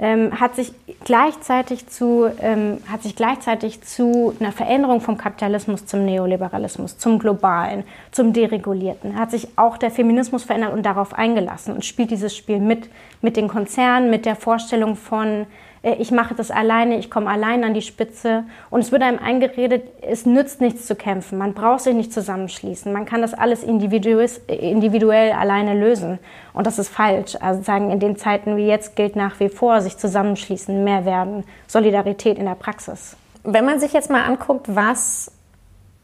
ähm, 0.00 0.40
hat, 0.40 0.54
sich 0.54 0.72
gleichzeitig 1.04 1.88
zu, 1.88 2.30
ähm, 2.40 2.78
hat 2.90 3.02
sich 3.02 3.16
gleichzeitig 3.16 3.82
zu 3.82 4.34
einer 4.38 4.52
Veränderung 4.52 5.00
vom 5.00 5.18
Kapitalismus 5.18 5.86
zum 5.86 6.04
Neoliberalismus, 6.04 6.98
zum 6.98 7.18
Globalen, 7.18 7.84
zum 8.12 8.32
Deregulierten, 8.32 9.18
hat 9.18 9.30
sich 9.30 9.48
auch 9.56 9.76
der 9.76 9.90
Feminismus 9.90 10.44
verändert 10.44 10.72
und 10.72 10.84
darauf 10.84 11.14
eingelassen 11.14 11.74
und 11.74 11.84
spielt 11.84 12.10
dieses 12.10 12.36
Spiel 12.36 12.60
mit, 12.60 12.88
mit 13.22 13.36
den 13.36 13.48
Konzernen, 13.48 14.10
mit 14.10 14.24
der 14.24 14.36
Vorstellung 14.36 14.94
von 14.96 15.46
ich 15.82 16.10
mache 16.10 16.34
das 16.34 16.50
alleine, 16.50 16.98
ich 16.98 17.10
komme 17.10 17.30
allein 17.30 17.64
an 17.64 17.74
die 17.74 17.82
Spitze. 17.82 18.44
Und 18.70 18.80
es 18.80 18.92
wird 18.92 19.02
einem 19.02 19.18
eingeredet, 19.18 19.84
es 20.02 20.26
nützt 20.26 20.60
nichts 20.60 20.86
zu 20.86 20.96
kämpfen, 20.96 21.38
man 21.38 21.54
braucht 21.54 21.80
sich 21.80 21.94
nicht 21.94 22.12
zusammenschließen, 22.12 22.92
man 22.92 23.06
kann 23.06 23.22
das 23.22 23.34
alles 23.34 23.62
individuell 23.62 25.32
alleine 25.32 25.74
lösen. 25.74 26.18
Und 26.52 26.66
das 26.66 26.78
ist 26.78 26.88
falsch. 26.88 27.36
Also 27.40 27.62
sagen, 27.62 27.90
in 27.90 28.00
den 28.00 28.16
Zeiten 28.16 28.56
wie 28.56 28.66
jetzt 28.66 28.96
gilt 28.96 29.16
nach 29.16 29.38
wie 29.40 29.48
vor, 29.48 29.80
sich 29.80 29.96
zusammenschließen, 29.96 30.82
mehr 30.82 31.04
werden, 31.04 31.44
Solidarität 31.66 32.38
in 32.38 32.44
der 32.44 32.54
Praxis. 32.54 33.16
Wenn 33.44 33.64
man 33.64 33.78
sich 33.80 33.92
jetzt 33.92 34.10
mal 34.10 34.24
anguckt, 34.24 34.74
was 34.74 35.30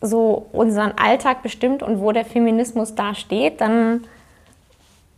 so 0.01 0.47
unseren 0.53 0.93
Alltag 0.97 1.43
bestimmt 1.43 1.83
und 1.83 2.01
wo 2.01 2.13
der 2.13 2.25
Feminismus 2.25 2.95
da 2.95 3.15
steht, 3.15 3.61
dann 3.61 4.05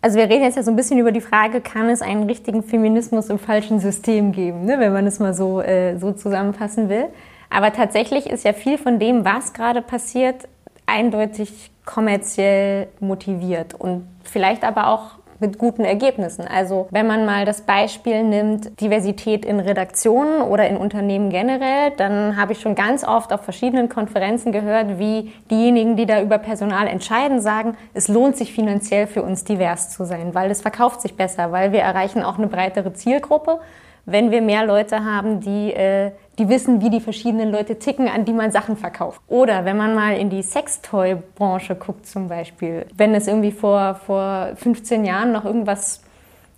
also 0.00 0.18
wir 0.18 0.28
reden 0.28 0.44
jetzt 0.44 0.56
ja 0.56 0.62
so 0.62 0.70
ein 0.70 0.76
bisschen 0.76 0.98
über 0.98 1.12
die 1.12 1.20
Frage, 1.20 1.60
kann 1.60 1.88
es 1.88 2.02
einen 2.02 2.24
richtigen 2.24 2.62
Feminismus 2.62 3.28
im 3.28 3.38
falschen 3.38 3.80
System 3.80 4.32
geben, 4.32 4.64
ne, 4.64 4.78
wenn 4.78 4.92
man 4.92 5.06
es 5.06 5.18
mal 5.18 5.34
so, 5.34 5.60
äh, 5.60 5.96
so 5.98 6.12
zusammenfassen 6.12 6.88
will. 6.88 7.06
Aber 7.50 7.72
tatsächlich 7.72 8.26
ist 8.28 8.44
ja 8.44 8.52
viel 8.52 8.78
von 8.78 8.98
dem, 8.98 9.24
was 9.24 9.52
gerade 9.52 9.82
passiert, 9.82 10.48
eindeutig 10.86 11.70
kommerziell 11.84 12.88
motiviert 13.00 13.74
und 13.74 14.06
vielleicht 14.24 14.64
aber 14.64 14.88
auch 14.88 15.15
mit 15.40 15.58
guten 15.58 15.84
Ergebnissen. 15.84 16.46
Also 16.46 16.88
wenn 16.90 17.06
man 17.06 17.26
mal 17.26 17.44
das 17.44 17.62
Beispiel 17.62 18.22
nimmt, 18.22 18.80
Diversität 18.80 19.44
in 19.44 19.60
Redaktionen 19.60 20.42
oder 20.42 20.68
in 20.68 20.76
Unternehmen 20.76 21.30
generell, 21.30 21.92
dann 21.96 22.36
habe 22.36 22.52
ich 22.52 22.60
schon 22.60 22.74
ganz 22.74 23.04
oft 23.04 23.32
auf 23.32 23.42
verschiedenen 23.42 23.88
Konferenzen 23.88 24.52
gehört, 24.52 24.98
wie 24.98 25.32
diejenigen, 25.50 25.96
die 25.96 26.06
da 26.06 26.22
über 26.22 26.38
Personal 26.38 26.86
entscheiden, 26.86 27.40
sagen, 27.40 27.76
es 27.94 28.08
lohnt 28.08 28.36
sich 28.36 28.52
finanziell 28.52 29.06
für 29.06 29.22
uns 29.22 29.44
divers 29.44 29.90
zu 29.90 30.04
sein, 30.04 30.34
weil 30.34 30.50
es 30.50 30.62
verkauft 30.62 31.00
sich 31.00 31.16
besser, 31.16 31.52
weil 31.52 31.72
wir 31.72 31.80
erreichen 31.80 32.22
auch 32.22 32.38
eine 32.38 32.46
breitere 32.46 32.92
Zielgruppe, 32.92 33.60
wenn 34.06 34.30
wir 34.30 34.40
mehr 34.40 34.64
Leute 34.64 35.04
haben, 35.04 35.40
die 35.40 35.72
äh, 35.72 36.12
die 36.38 36.48
wissen, 36.48 36.80
wie 36.82 36.90
die 36.90 37.00
verschiedenen 37.00 37.50
Leute 37.50 37.78
ticken, 37.78 38.08
an 38.08 38.24
die 38.24 38.32
man 38.32 38.50
Sachen 38.50 38.76
verkauft. 38.76 39.20
Oder 39.26 39.64
wenn 39.64 39.76
man 39.76 39.94
mal 39.94 40.16
in 40.16 40.28
die 40.28 40.42
Sextoy-Branche 40.42 41.76
guckt 41.76 42.06
zum 42.06 42.28
Beispiel, 42.28 42.86
wenn 42.96 43.14
es 43.14 43.26
irgendwie 43.26 43.52
vor, 43.52 43.94
vor 43.94 44.50
15 44.56 45.04
Jahren 45.04 45.32
noch 45.32 45.44
irgendwas, 45.44 46.02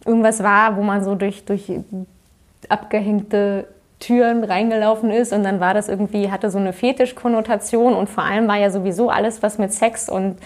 irgendwas 0.05 0.43
war, 0.43 0.77
wo 0.77 0.83
man 0.83 1.05
so 1.05 1.15
durch, 1.15 1.45
durch 1.45 1.71
abgehängte 2.69 3.69
Türen 4.01 4.45
reingelaufen 4.45 5.11
ist 5.11 5.33
und 5.33 5.45
dann 5.45 5.61
war 5.61 5.75
das 5.75 5.89
irgendwie, 5.89 6.31
hatte 6.31 6.51
so 6.51 6.59
eine 6.59 6.73
Fetischkonnotation 6.73 7.95
und 7.95 8.09
vor 8.09 8.25
allem 8.25 8.49
war 8.49 8.57
ja 8.57 8.71
sowieso 8.71 9.11
alles, 9.11 9.43
was 9.43 9.59
mit 9.59 9.73
Sex 9.73 10.09
und 10.09 10.39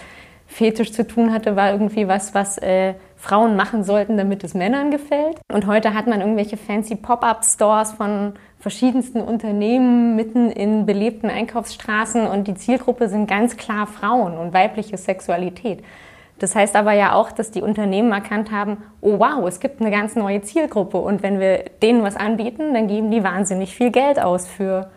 Fetisch 0.47 0.91
zu 0.91 1.07
tun 1.07 1.33
hatte, 1.33 1.55
war 1.55 1.71
irgendwie 1.71 2.07
was, 2.07 2.35
was 2.35 2.59
äh, 2.59 2.93
Frauen 3.23 3.55
machen 3.55 3.85
sollten, 3.85 4.17
damit 4.17 4.43
es 4.43 4.53
Männern 4.53 4.91
gefällt. 4.91 5.39
Und 5.49 5.65
heute 5.65 5.93
hat 5.93 6.07
man 6.07 6.19
irgendwelche 6.19 6.57
fancy 6.57 6.97
Pop-up-Stores 6.97 7.93
von 7.93 8.33
verschiedensten 8.59 9.21
Unternehmen 9.21 10.17
mitten 10.17 10.51
in 10.51 10.85
belebten 10.85 11.29
Einkaufsstraßen 11.29 12.27
und 12.27 12.49
die 12.49 12.55
Zielgruppe 12.55 13.07
sind 13.07 13.27
ganz 13.27 13.55
klar 13.55 13.87
Frauen 13.87 14.37
und 14.37 14.53
weibliche 14.53 14.97
Sexualität. 14.97 15.85
Das 16.39 16.53
heißt 16.53 16.75
aber 16.75 16.91
ja 16.91 17.13
auch, 17.13 17.31
dass 17.31 17.51
die 17.51 17.61
Unternehmen 17.61 18.11
erkannt 18.11 18.51
haben, 18.51 18.83
oh 18.99 19.19
wow, 19.19 19.47
es 19.47 19.61
gibt 19.61 19.79
eine 19.79 19.89
ganz 19.89 20.17
neue 20.17 20.41
Zielgruppe 20.41 20.97
und 20.97 21.23
wenn 21.23 21.39
wir 21.39 21.63
denen 21.81 22.03
was 22.03 22.17
anbieten, 22.17 22.73
dann 22.73 22.89
geben 22.89 23.09
die 23.09 23.23
wahnsinnig 23.23 23.73
viel 23.73 23.91
Geld 23.91 24.19
aus 24.19 24.47
für 24.47 24.89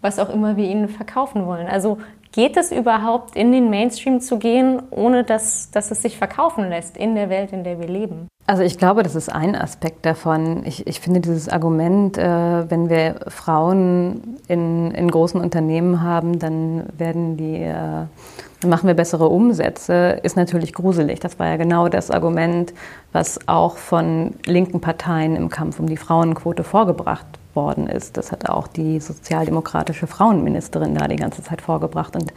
was 0.00 0.20
auch 0.20 0.28
immer 0.28 0.56
wir 0.56 0.68
ihnen 0.68 0.88
verkaufen 0.88 1.44
wollen. 1.46 1.66
Also 1.66 1.98
Geht 2.34 2.56
es 2.56 2.72
überhaupt, 2.72 3.36
in 3.36 3.52
den 3.52 3.70
Mainstream 3.70 4.20
zu 4.20 4.40
gehen, 4.40 4.82
ohne 4.90 5.22
dass, 5.22 5.70
dass 5.70 5.92
es 5.92 6.02
sich 6.02 6.18
verkaufen 6.18 6.68
lässt 6.68 6.96
in 6.96 7.14
der 7.14 7.30
Welt, 7.30 7.52
in 7.52 7.62
der 7.62 7.78
wir 7.78 7.86
leben? 7.86 8.26
Also 8.44 8.64
ich 8.64 8.76
glaube, 8.76 9.04
das 9.04 9.14
ist 9.14 9.28
ein 9.28 9.54
Aspekt 9.54 10.04
davon. 10.04 10.66
Ich, 10.66 10.84
ich 10.88 10.98
finde 10.98 11.20
dieses 11.20 11.48
Argument, 11.48 12.18
äh, 12.18 12.68
wenn 12.68 12.90
wir 12.90 13.20
Frauen 13.28 14.40
in, 14.48 14.90
in 14.90 15.08
großen 15.12 15.40
Unternehmen 15.40 16.02
haben, 16.02 16.40
dann 16.40 16.86
werden 16.98 17.36
die, 17.36 17.62
äh, 17.62 18.66
machen 18.66 18.88
wir 18.88 18.94
bessere 18.94 19.28
Umsätze, 19.28 20.18
ist 20.24 20.36
natürlich 20.36 20.72
gruselig. 20.72 21.20
Das 21.20 21.38
war 21.38 21.46
ja 21.46 21.56
genau 21.56 21.88
das 21.88 22.10
Argument, 22.10 22.74
was 23.12 23.46
auch 23.46 23.76
von 23.76 24.34
linken 24.44 24.80
Parteien 24.80 25.36
im 25.36 25.50
Kampf 25.50 25.78
um 25.78 25.86
die 25.86 25.96
Frauenquote 25.96 26.64
vorgebracht 26.64 27.38
worden 27.56 27.86
ist. 27.86 28.16
Das 28.16 28.32
hat 28.32 28.48
auch 28.48 28.66
die 28.66 29.00
sozialdemokratische 29.00 30.06
Frauenministerin 30.06 30.94
da 30.94 31.08
die 31.08 31.16
ganze 31.16 31.42
Zeit 31.42 31.60
vorgebracht. 31.60 32.14
Und 32.16 32.32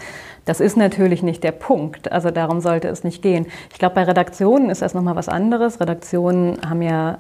das 0.46 0.60
ist 0.60 0.78
natürlich 0.78 1.24
nicht 1.24 1.44
der 1.44 1.52
Punkt. 1.52 2.12
Also 2.12 2.32
darum 2.32 2.62
sollte 2.62 2.88
es 2.88 3.04
nicht 3.04 3.22
gehen. 3.22 3.48
Ich 3.72 3.80
glaube, 3.80 3.96
bei 3.96 4.04
Redaktionen 4.04 4.70
ist 4.70 4.82
das 4.82 4.94
nochmal 4.94 5.16
was 5.16 5.30
anderes. 5.30 5.80
Redaktionen 5.80 6.58
haben 6.68 6.82
ja 6.82 7.18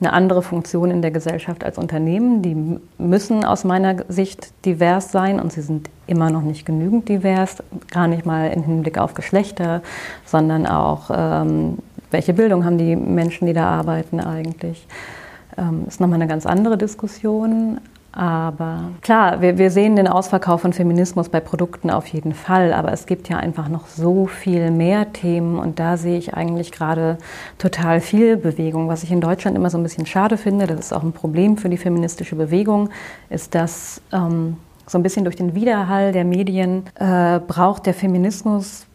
eine 0.00 0.12
andere 0.12 0.42
Funktion 0.42 0.90
in 0.90 1.02
der 1.02 1.10
Gesellschaft 1.10 1.64
als 1.64 1.78
Unternehmen. 1.78 2.42
Die 2.42 2.78
müssen 2.98 3.44
aus 3.44 3.64
meiner 3.64 4.04
Sicht 4.08 4.52
divers 4.64 5.12
sein 5.12 5.40
und 5.40 5.52
sie 5.52 5.62
sind 5.62 5.88
immer 6.06 6.30
noch 6.30 6.42
nicht 6.42 6.66
genügend 6.66 7.08
divers, 7.08 7.62
gar 7.90 8.08
nicht 8.08 8.26
mal 8.26 8.50
im 8.50 8.64
Hinblick 8.64 8.98
auf 8.98 9.14
Geschlechter, 9.14 9.82
sondern 10.24 10.66
auch, 10.66 11.10
ähm, 11.14 11.78
welche 12.10 12.34
Bildung 12.34 12.64
haben 12.64 12.78
die 12.78 12.96
Menschen, 12.96 13.46
die 13.46 13.52
da 13.52 13.68
arbeiten 13.68 14.20
eigentlich. 14.20 14.86
Ähm, 15.56 15.84
ist 15.86 16.00
nochmal 16.00 16.20
eine 16.20 16.28
ganz 16.28 16.46
andere 16.46 16.78
Diskussion. 16.78 17.78
Aber 18.16 18.90
klar, 19.00 19.40
wir, 19.40 19.58
wir 19.58 19.72
sehen 19.72 19.96
den 19.96 20.06
Ausverkauf 20.06 20.60
von 20.60 20.72
Feminismus 20.72 21.28
bei 21.28 21.40
Produkten 21.40 21.90
auf 21.90 22.06
jeden 22.06 22.32
Fall, 22.32 22.72
aber 22.72 22.92
es 22.92 23.06
gibt 23.06 23.28
ja 23.28 23.38
einfach 23.38 23.68
noch 23.68 23.88
so 23.88 24.26
viel 24.26 24.70
mehr 24.70 25.12
Themen 25.12 25.58
und 25.58 25.80
da 25.80 25.96
sehe 25.96 26.16
ich 26.16 26.32
eigentlich 26.32 26.70
gerade 26.70 27.18
total 27.58 28.00
viel 28.00 28.36
Bewegung. 28.36 28.86
Was 28.86 29.02
ich 29.02 29.10
in 29.10 29.20
Deutschland 29.20 29.56
immer 29.56 29.68
so 29.68 29.78
ein 29.78 29.82
bisschen 29.82 30.06
schade 30.06 30.36
finde, 30.36 30.68
das 30.68 30.78
ist 30.78 30.92
auch 30.92 31.02
ein 31.02 31.10
Problem 31.10 31.56
für 31.56 31.68
die 31.68 31.76
feministische 31.76 32.36
Bewegung, 32.36 32.90
ist, 33.30 33.56
dass 33.56 34.00
ähm, 34.12 34.58
so 34.86 34.96
ein 34.96 35.02
bisschen 35.02 35.24
durch 35.24 35.36
den 35.36 35.56
Widerhall 35.56 36.12
der 36.12 36.24
Medien 36.24 36.84
äh, 36.94 37.40
braucht 37.40 37.86
der 37.86 37.94
Feminismus 37.94 38.86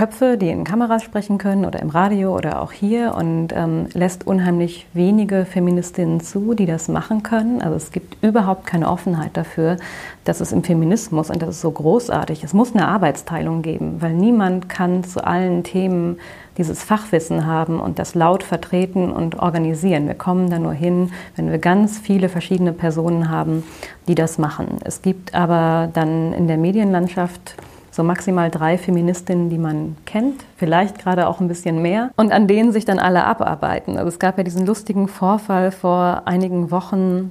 Köpfe, 0.00 0.38
die 0.38 0.48
in 0.48 0.64
Kameras 0.64 1.02
sprechen 1.02 1.36
können 1.36 1.66
oder 1.66 1.78
im 1.78 1.90
Radio 1.90 2.34
oder 2.34 2.62
auch 2.62 2.72
hier 2.72 3.14
und 3.14 3.48
ähm, 3.54 3.84
lässt 3.92 4.26
unheimlich 4.26 4.86
wenige 4.94 5.44
Feministinnen 5.44 6.20
zu, 6.20 6.54
die 6.54 6.64
das 6.64 6.88
machen 6.88 7.22
können. 7.22 7.60
Also 7.60 7.76
es 7.76 7.92
gibt 7.92 8.24
überhaupt 8.24 8.64
keine 8.64 8.88
Offenheit 8.88 9.36
dafür, 9.36 9.76
dass 10.24 10.40
es 10.40 10.52
im 10.52 10.64
Feminismus, 10.64 11.28
und 11.28 11.42
das 11.42 11.50
ist 11.50 11.60
so 11.60 11.70
großartig, 11.70 12.42
es 12.42 12.54
muss 12.54 12.74
eine 12.74 12.88
Arbeitsteilung 12.88 13.60
geben, 13.60 13.96
weil 14.00 14.14
niemand 14.14 14.70
kann 14.70 15.04
zu 15.04 15.22
allen 15.22 15.64
Themen 15.64 16.16
dieses 16.56 16.82
Fachwissen 16.82 17.44
haben 17.44 17.78
und 17.78 17.98
das 17.98 18.14
laut 18.14 18.42
vertreten 18.42 19.12
und 19.12 19.38
organisieren. 19.38 20.06
Wir 20.06 20.14
kommen 20.14 20.48
da 20.48 20.58
nur 20.58 20.72
hin, 20.72 21.12
wenn 21.36 21.50
wir 21.50 21.58
ganz 21.58 21.98
viele 21.98 22.30
verschiedene 22.30 22.72
Personen 22.72 23.28
haben, 23.28 23.64
die 24.08 24.14
das 24.14 24.38
machen. 24.38 24.78
Es 24.82 25.02
gibt 25.02 25.34
aber 25.34 25.90
dann 25.92 26.32
in 26.32 26.48
der 26.48 26.56
Medienlandschaft 26.56 27.56
so 28.00 28.04
maximal 28.04 28.50
drei 28.50 28.78
Feministinnen, 28.78 29.50
die 29.50 29.58
man 29.58 29.94
kennt, 30.06 30.42
vielleicht 30.56 30.98
gerade 30.98 31.28
auch 31.28 31.38
ein 31.38 31.48
bisschen 31.48 31.82
mehr, 31.82 32.12
und 32.16 32.32
an 32.32 32.46
denen 32.46 32.72
sich 32.72 32.86
dann 32.86 32.98
alle 32.98 33.24
abarbeiten. 33.24 33.98
Also 33.98 34.08
es 34.08 34.18
gab 34.18 34.38
ja 34.38 34.42
diesen 34.42 34.64
lustigen 34.64 35.06
Vorfall 35.06 35.70
vor 35.70 36.22
einigen 36.24 36.70
Wochen, 36.70 37.30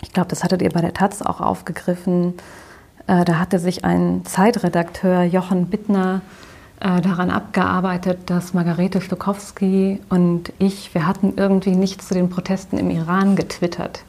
ich 0.00 0.14
glaube, 0.14 0.30
das 0.30 0.44
hattet 0.44 0.62
ihr 0.62 0.70
bei 0.70 0.80
der 0.80 0.94
Taz 0.94 1.20
auch 1.20 1.42
aufgegriffen, 1.42 2.32
äh, 3.06 3.22
da 3.26 3.38
hatte 3.38 3.58
sich 3.58 3.84
ein 3.84 4.22
Zeitredakteur, 4.24 5.24
Jochen 5.24 5.66
Bittner, 5.66 6.22
äh, 6.80 7.02
daran 7.02 7.28
abgearbeitet, 7.30 8.30
dass 8.30 8.54
Margarete 8.54 9.02
Stokowski 9.02 10.00
und 10.08 10.54
ich, 10.58 10.94
wir 10.94 11.06
hatten 11.06 11.34
irgendwie 11.36 11.76
nichts 11.76 12.08
zu 12.08 12.14
den 12.14 12.30
Protesten 12.30 12.78
im 12.78 12.88
Iran 12.88 13.36
getwittert. 13.36 14.00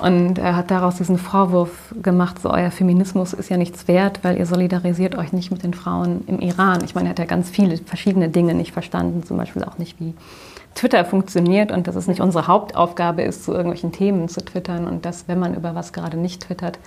Und 0.00 0.38
er 0.38 0.56
hat 0.56 0.70
daraus 0.70 0.96
diesen 0.96 1.18
Vorwurf 1.18 1.94
gemacht, 2.02 2.40
so 2.40 2.50
euer 2.50 2.70
Feminismus 2.70 3.34
ist 3.34 3.50
ja 3.50 3.58
nichts 3.58 3.86
wert, 3.86 4.20
weil 4.22 4.38
ihr 4.38 4.46
solidarisiert 4.46 5.14
euch 5.16 5.32
nicht 5.32 5.50
mit 5.50 5.62
den 5.62 5.74
Frauen 5.74 6.24
im 6.26 6.38
Iran. 6.40 6.82
Ich 6.84 6.94
meine, 6.94 7.08
er 7.08 7.10
hat 7.10 7.18
ja 7.18 7.26
ganz 7.26 7.50
viele 7.50 7.76
verschiedene 7.76 8.30
Dinge 8.30 8.54
nicht 8.54 8.72
verstanden, 8.72 9.24
zum 9.24 9.36
Beispiel 9.36 9.62
auch 9.62 9.76
nicht, 9.76 10.00
wie 10.00 10.14
Twitter 10.74 11.04
funktioniert 11.04 11.70
und 11.70 11.86
dass 11.86 11.96
es 11.96 12.06
nicht 12.06 12.20
unsere 12.20 12.46
Hauptaufgabe 12.46 13.22
ist, 13.22 13.44
zu 13.44 13.52
irgendwelchen 13.52 13.92
Themen 13.92 14.28
zu 14.28 14.42
twittern 14.42 14.86
und 14.86 15.04
dass, 15.04 15.28
wenn 15.28 15.38
man 15.38 15.54
über 15.54 15.74
was 15.74 15.92
gerade 15.92 16.16
nicht 16.16 16.42
twittert, 16.42 16.78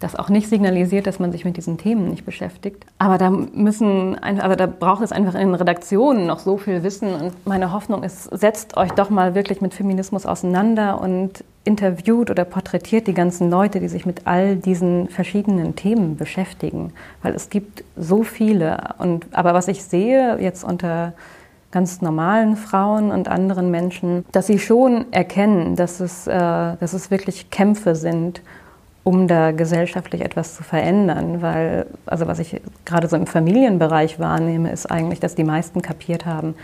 das 0.00 0.16
auch 0.16 0.28
nicht 0.28 0.48
signalisiert, 0.48 1.06
dass 1.06 1.18
man 1.18 1.32
sich 1.32 1.44
mit 1.44 1.56
diesen 1.56 1.78
Themen 1.78 2.10
nicht 2.10 2.24
beschäftigt. 2.24 2.84
Aber 2.98 3.18
da 3.18 3.30
müssen, 3.30 4.18
also 4.18 4.54
da 4.54 4.66
braucht 4.66 5.02
es 5.02 5.12
einfach 5.12 5.34
in 5.34 5.48
den 5.48 5.54
Redaktionen 5.54 6.26
noch 6.26 6.40
so 6.40 6.56
viel 6.58 6.82
Wissen. 6.82 7.14
Und 7.14 7.46
meine 7.46 7.72
Hoffnung 7.72 8.02
ist, 8.02 8.24
setzt 8.24 8.76
euch 8.76 8.90
doch 8.92 9.10
mal 9.10 9.34
wirklich 9.34 9.60
mit 9.60 9.72
Feminismus 9.72 10.26
auseinander 10.26 11.00
und 11.00 11.44
interviewt 11.64 12.30
oder 12.30 12.44
porträtiert 12.44 13.06
die 13.06 13.14
ganzen 13.14 13.50
Leute, 13.50 13.80
die 13.80 13.88
sich 13.88 14.04
mit 14.04 14.26
all 14.26 14.56
diesen 14.56 15.08
verschiedenen 15.08 15.76
Themen 15.76 16.16
beschäftigen. 16.16 16.92
Weil 17.22 17.34
es 17.34 17.48
gibt 17.48 17.84
so 17.96 18.22
viele. 18.22 18.94
Und, 18.98 19.26
aber 19.32 19.54
was 19.54 19.68
ich 19.68 19.84
sehe 19.84 20.38
jetzt 20.38 20.64
unter 20.64 21.14
ganz 21.70 22.02
normalen 22.02 22.56
Frauen 22.56 23.10
und 23.10 23.28
anderen 23.28 23.70
Menschen, 23.70 24.24
dass 24.30 24.46
sie 24.46 24.60
schon 24.60 25.12
erkennen, 25.12 25.74
dass 25.74 25.98
es, 25.98 26.26
äh, 26.26 26.32
dass 26.32 26.92
es 26.92 27.10
wirklich 27.10 27.50
Kämpfe 27.50 27.96
sind 27.96 28.42
um 29.04 29.28
da 29.28 29.52
gesellschaftlich 29.52 30.22
etwas 30.22 30.56
zu 30.56 30.64
verändern. 30.64 31.42
Weil, 31.42 31.86
also 32.06 32.26
was 32.26 32.38
ich 32.38 32.60
gerade 32.84 33.06
so 33.06 33.16
im 33.16 33.26
Familienbereich 33.26 34.18
wahrnehme, 34.18 34.72
ist 34.72 34.90
eigentlich, 34.90 35.20
dass 35.20 35.34
die 35.34 35.44
meisten 35.44 35.82
kapiert 35.82 36.26
haben, 36.26 36.54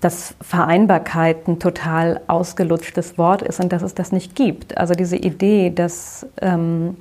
dass 0.00 0.34
Vereinbarkeit 0.40 1.46
ein 1.46 1.58
total 1.58 2.22
ausgelutschtes 2.26 3.18
Wort 3.18 3.42
ist 3.42 3.60
und 3.60 3.70
dass 3.70 3.82
es 3.82 3.94
das 3.94 4.12
nicht 4.12 4.34
gibt. 4.34 4.78
Also 4.78 4.94
diese 4.94 5.16
Idee, 5.16 5.70
dass 5.70 6.26
ähm, 6.40 6.96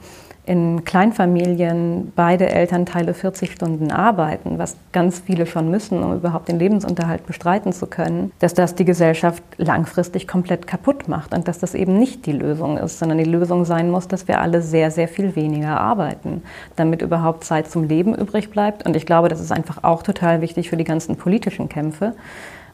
in 0.50 0.84
Kleinfamilien 0.84 2.12
beide 2.16 2.50
Elternteile 2.50 3.14
40 3.14 3.52
Stunden 3.52 3.92
arbeiten, 3.92 4.58
was 4.58 4.76
ganz 4.92 5.20
viele 5.20 5.46
schon 5.46 5.70
müssen, 5.70 6.02
um 6.02 6.16
überhaupt 6.16 6.48
den 6.48 6.58
Lebensunterhalt 6.58 7.28
bestreiten 7.28 7.72
zu 7.72 7.86
können, 7.86 8.32
dass 8.40 8.56
das 8.56 8.74
die 8.74 8.84
Gesellschaft 8.84 9.44
langfristig 9.58 10.28
komplett 10.28 10.66
kaputt 10.66 11.08
macht 11.08 11.36
und 11.36 11.48
dass 11.48 11.60
das 11.60 11.76
eben 11.76 12.00
nicht 12.00 12.26
die 12.26 12.32
Lösung 12.32 12.80
ist, 12.80 12.98
sondern 12.98 13.20
die 13.20 13.26
Lösung 13.26 13.64
sein 13.64 13.92
muss, 13.92 14.08
dass 14.08 14.28
wir 14.28 14.42
alle 14.42 14.64
sehr, 14.64 14.90
sehr 14.90 15.08
viel 15.08 15.36
weniger 15.36 15.80
arbeiten, 15.80 16.42
damit 16.76 17.04
überhaupt 17.04 17.44
Zeit 17.44 17.70
zum 17.70 17.84
Leben 17.84 18.16
übrig 18.16 18.50
bleibt. 18.50 18.88
Und 18.88 18.96
ich 18.96 19.06
glaube, 19.06 19.30
das 19.30 19.42
ist 19.42 19.52
einfach 19.52 19.84
auch 19.84 20.02
total 20.02 20.42
wichtig 20.42 20.72
für 20.72 20.78
die 20.78 20.84
ganzen 20.84 21.16
politischen 21.16 21.70
Kämpfe. 21.70 22.16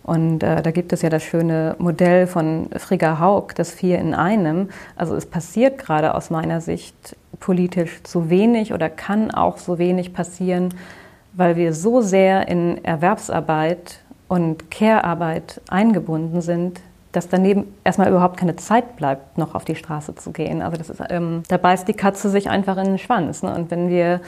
Und 0.05 0.43
äh, 0.43 0.61
da 0.61 0.69
gibt 0.69 0.93
es 0.93 1.01
ja 1.01 1.09
das 1.09 1.23
schöne 1.23 1.75
Modell 1.79 2.27
von 2.27 2.69
Frigga 2.77 3.19
Haug, 3.19 3.47
das 3.55 3.71
Vier 3.71 3.97
in 3.97 4.13
einem. 4.13 4.69
Also 4.95 5.15
es 5.15 5.25
passiert 5.25 5.79
gerade 5.79 6.13
aus 6.13 6.29
meiner 6.29 6.61
Sicht 6.61 7.17
politisch 7.39 8.03
zu 8.03 8.29
wenig 8.29 8.73
oder 8.73 8.89
kann 8.89 9.31
auch 9.31 9.57
so 9.57 9.77
wenig 9.77 10.13
passieren, 10.13 10.73
weil 11.33 11.55
wir 11.55 11.73
so 11.73 12.01
sehr 12.01 12.47
in 12.47 12.83
Erwerbsarbeit 12.83 13.99
und 14.27 14.71
Care-Arbeit 14.71 15.61
eingebunden 15.69 16.41
sind, 16.41 16.81
dass 17.11 17.29
daneben 17.29 17.73
erstmal 17.83 18.09
überhaupt 18.09 18.37
keine 18.37 18.55
Zeit 18.55 18.97
bleibt, 18.97 19.37
noch 19.37 19.55
auf 19.55 19.65
die 19.65 19.75
Straße 19.75 20.15
zu 20.15 20.31
gehen. 20.31 20.61
Also 20.61 20.77
das 20.77 20.89
ist, 20.89 21.01
ähm, 21.09 21.43
da 21.47 21.57
beißt 21.57 21.87
die 21.87 21.93
Katze 21.93 22.29
sich 22.29 22.49
einfach 22.49 22.77
in 22.77 22.85
den 22.85 22.97
Schwanz. 22.97 23.43
Ne? 23.43 23.53
Und 23.53 23.71
wenn 23.71 23.89
wir 23.89 24.21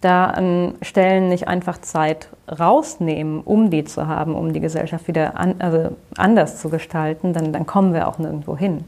da 0.00 0.26
an 0.26 0.74
Stellen 0.82 1.28
nicht 1.30 1.48
einfach 1.48 1.78
Zeit 1.78 2.28
rausnehmen, 2.48 3.40
um 3.40 3.70
die 3.70 3.84
zu 3.84 4.06
haben, 4.06 4.34
um 4.34 4.52
die 4.52 4.60
Gesellschaft 4.60 5.08
wieder 5.08 5.38
an, 5.38 5.54
also 5.60 5.96
anders 6.16 6.60
zu 6.60 6.68
gestalten, 6.68 7.32
dann, 7.32 7.52
dann 7.52 7.64
kommen 7.64 7.94
wir 7.94 8.06
auch 8.06 8.18
nirgendwo 8.18 8.56
hin. 8.56 8.84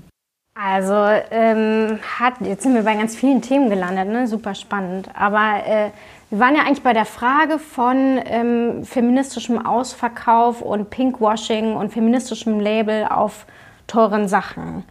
Also 0.59 0.95
ähm, 1.31 1.99
hat, 2.19 2.35
jetzt 2.41 2.63
sind 2.63 2.75
wir 2.75 2.83
bei 2.83 2.95
ganz 2.95 3.15
vielen 3.15 3.43
Themen 3.43 3.69
gelandet, 3.69 4.09
ne? 4.09 4.27
super 4.27 4.55
spannend. 4.55 5.11
Aber 5.15 5.67
äh, 5.67 5.91
wir 6.31 6.39
waren 6.39 6.57
ja 6.57 6.63
eigentlich 6.63 6.83
bei 6.83 6.95
der 6.95 7.05
Frage 7.05 7.59
von 7.59 8.19
ähm, 8.25 8.83
feministischem 8.83 9.65
Ausverkauf 9.65 10.63
und 10.63 10.89
Pinkwashing 10.89 11.77
und 11.77 11.93
feministischem 11.93 12.59
Label 12.59 13.05
auf 13.05 13.45
teuren 13.87 14.29
Sachen. 14.29 14.85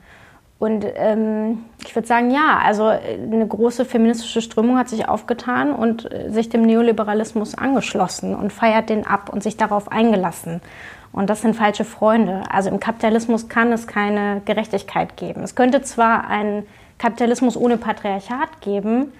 Und 0.60 0.86
ähm, 0.95 1.65
ich 1.84 1.95
würde 1.95 2.08
sagen, 2.08 2.30
ja, 2.30 2.60
also 2.63 2.86
eine 2.86 3.47
große 3.47 3.86
feministische 3.86 4.41
Strömung 4.41 4.78
hat 4.78 4.88
sich 4.88 5.10
aufgetan 5.10 5.73
und 5.73 6.12
äh, 6.12 6.30
sich 6.30 6.47
dem 6.47 6.62
Neoliberalismus 6.62 7.58
angeschlossen 7.58 8.36
und 8.36 8.54
feiert 8.54 8.89
den 8.89 9.06
ab 9.08 9.30
und 9.34 9.41
sich 9.41 9.58
darauf 9.58 9.91
eingelassen. 9.91 10.62
Und 11.15 11.30
das 11.30 11.41
sind 11.41 11.56
falsche 11.56 11.86
Freunde. 11.86 12.43
Also 12.49 12.69
im 12.69 12.80
Kapitalismus 12.80 13.47
kann 13.47 13.71
es 13.71 13.88
keine 13.88 14.41
Gerechtigkeit 14.43 15.15
geben. 15.15 15.43
Es 15.43 15.56
könnte 15.56 15.82
zwar 15.82 16.28
einen 16.28 16.65
Kapitalismus 16.97 17.56
ohne 17.56 17.78
Patriarchat 17.78 18.62
geben, 18.62 19.13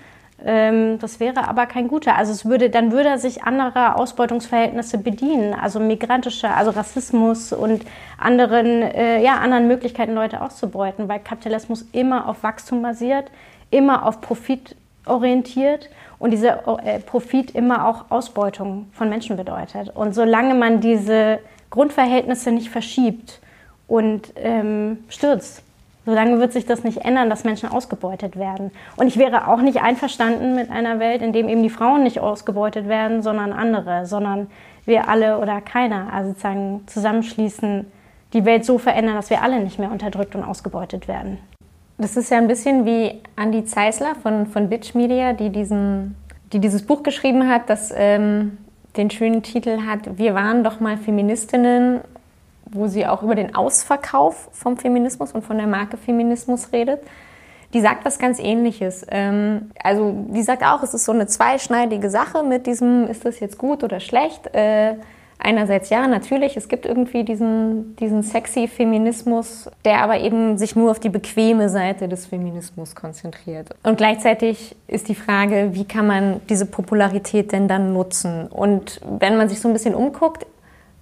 ähm, 0.44 1.00
das 1.00 1.22
wäre 1.22 1.48
aber 1.48 1.66
kein 1.66 1.88
guter. 1.88 2.18
Also 2.18 2.34
es 2.34 2.46
würde, 2.46 2.70
dann 2.70 2.92
würde 2.92 3.08
er 3.08 3.18
sich 3.18 3.44
anderer 3.44 3.98
Ausbeutungsverhältnisse 3.98 4.98
bedienen, 4.98 5.54
also 5.54 5.80
migrantische, 5.80 6.50
also 6.50 6.72
Rassismus 6.72 7.54
und 7.54 7.86
anderen, 8.18 8.82
äh, 8.82 9.24
ja, 9.24 9.40
anderen 9.40 9.68
Möglichkeiten, 9.68 10.14
Leute 10.14 10.42
auszubeuten, 10.42 11.08
weil 11.08 11.20
Kapitalismus 11.20 11.86
immer 11.94 12.28
auf 12.28 12.44
Wachstum 12.44 12.82
basiert, 12.82 13.32
immer 13.72 14.06
auf 14.06 14.20
Profit 14.20 14.76
profitorientiert 15.06 15.90
und 16.20 16.32
dieser 16.32 16.64
äh, 16.86 17.00
Profit 17.00 17.52
immer 17.52 17.88
auch 17.88 18.06
Ausbeutung 18.10 18.88
von 18.92 19.10
Menschen 19.10 19.38
bedeutet. 19.38 19.96
Und 19.96 20.14
solange 20.16 20.56
man 20.56 20.82
diese 20.82 21.40
Grundverhältnisse 21.76 22.52
nicht 22.52 22.70
verschiebt 22.70 23.40
und 23.88 24.34
ähm, 24.38 25.04
stürzt, 25.10 25.62
solange 26.06 26.40
wird 26.40 26.54
sich 26.54 26.66
das 26.66 26.84
nicht 26.84 27.00
ändern, 27.00 27.30
dass 27.30 27.44
Menschen 27.44 27.70
ausgebeutet 27.70 28.38
werden. 28.38 28.72
Und 28.96 29.08
ich 29.08 29.18
wäre 29.18 29.48
auch 29.50 29.62
nicht 29.62 29.82
einverstanden 29.82 30.56
mit 30.56 30.72
einer 30.72 31.00
Welt, 31.00 31.22
in 31.22 31.34
dem 31.34 31.50
eben 31.50 31.64
die 31.64 31.70
Frauen 31.70 32.04
nicht 32.04 32.20
ausgebeutet 32.20 32.88
werden, 32.88 33.22
sondern 33.22 33.52
andere, 33.52 34.06
sondern 34.06 34.48
wir 34.86 35.10
alle 35.10 35.40
oder 35.40 35.60
keiner, 35.60 36.14
also 36.14 36.30
sozusagen 36.30 36.84
zusammenschließen, 36.88 37.86
die 38.34 38.46
Welt 38.46 38.64
so 38.66 38.78
verändern, 38.78 39.16
dass 39.16 39.30
wir 39.30 39.42
alle 39.42 39.60
nicht 39.60 39.78
mehr 39.78 39.92
unterdrückt 39.92 40.34
und 40.36 40.44
ausgebeutet 40.44 41.08
werden. 41.10 41.40
Das 41.98 42.18
ist 42.18 42.30
ja 42.30 42.38
ein 42.38 42.48
bisschen 42.48 42.86
wie 42.86 43.22
Andi 43.36 43.66
Zeisler 43.66 44.16
von, 44.16 44.48
von 44.48 44.70
Bitch 44.70 44.96
Media, 44.96 45.34
die, 45.34 45.50
diesen, 45.50 46.16
die 46.54 46.60
dieses 46.60 46.86
Buch 46.86 47.04
geschrieben 47.04 47.50
hat, 47.50 47.70
das 47.70 47.94
ähm, 47.96 48.58
den 48.98 49.10
schönen 49.10 49.44
Titel 49.44 49.82
hat, 49.86 50.18
Wir 50.18 50.34
waren 50.34 50.64
doch 50.64 50.80
mal 50.80 50.98
Feministinnen, 50.98 52.02
wo 52.66 52.88
sie 52.88 53.06
auch 53.06 53.24
über 53.24 53.36
den 53.36 53.56
Ausverkauf 53.56 54.50
vom 54.52 54.78
Feminismus 54.78 55.32
und 55.32 55.44
von 55.44 55.58
der 55.58 55.68
Marke 55.68 55.98
Feminismus 55.98 56.72
redet. 56.72 57.02
Die 57.74 57.82
sagt 57.82 58.06
was 58.06 58.20
ganz 58.20 58.40
Ähnliches. 58.40 59.06
Ähm, 59.10 59.72
also 59.84 60.26
die 60.30 60.44
sagt 60.44 60.64
auch, 60.64 60.82
es 60.82 60.94
ist 60.94 61.06
so 61.06 61.12
eine 61.12 61.28
zweischneidige 61.28 62.10
Sache 62.10 62.44
mit 62.44 62.68
diesem, 62.68 63.08
ist 63.08 63.26
das 63.26 63.40
jetzt 63.40 63.58
gut 63.58 63.84
oder 63.84 64.00
schlecht? 64.00 64.50
Einerseits 65.46 65.92
ja, 65.92 66.08
natürlich, 66.08 66.58
es 66.58 66.68
gibt 66.70 66.88
irgendwie 66.88 67.24
diesen, 67.24 67.96
diesen 67.98 68.24
sexy 68.24 68.68
Feminismus, 68.68 69.70
der 69.86 70.02
aber 70.02 70.20
eben 70.20 70.58
sich 70.58 70.76
nur 70.76 70.90
auf 70.90 71.00
die 71.00 71.10
bequeme 71.10 71.70
Seite 71.70 72.08
des 72.08 72.26
Feminismus 72.26 72.96
konzentriert. 72.96 73.70
Und 73.84 74.00
gleichzeitig 74.00 74.76
ist 74.88 75.08
die 75.08 75.14
Frage, 75.14 75.70
wie 75.74 75.86
kann 75.86 76.08
man 76.08 76.42
diese 76.50 76.66
Popularität 76.66 77.52
denn 77.52 77.68
dann 77.68 77.94
nutzen? 77.94 78.48
Und 78.48 79.00
wenn 79.08 79.38
man 79.38 79.48
sich 79.48 79.60
so 79.60 79.68
ein 79.68 79.74
bisschen 79.74 79.94
umguckt, 79.94 80.48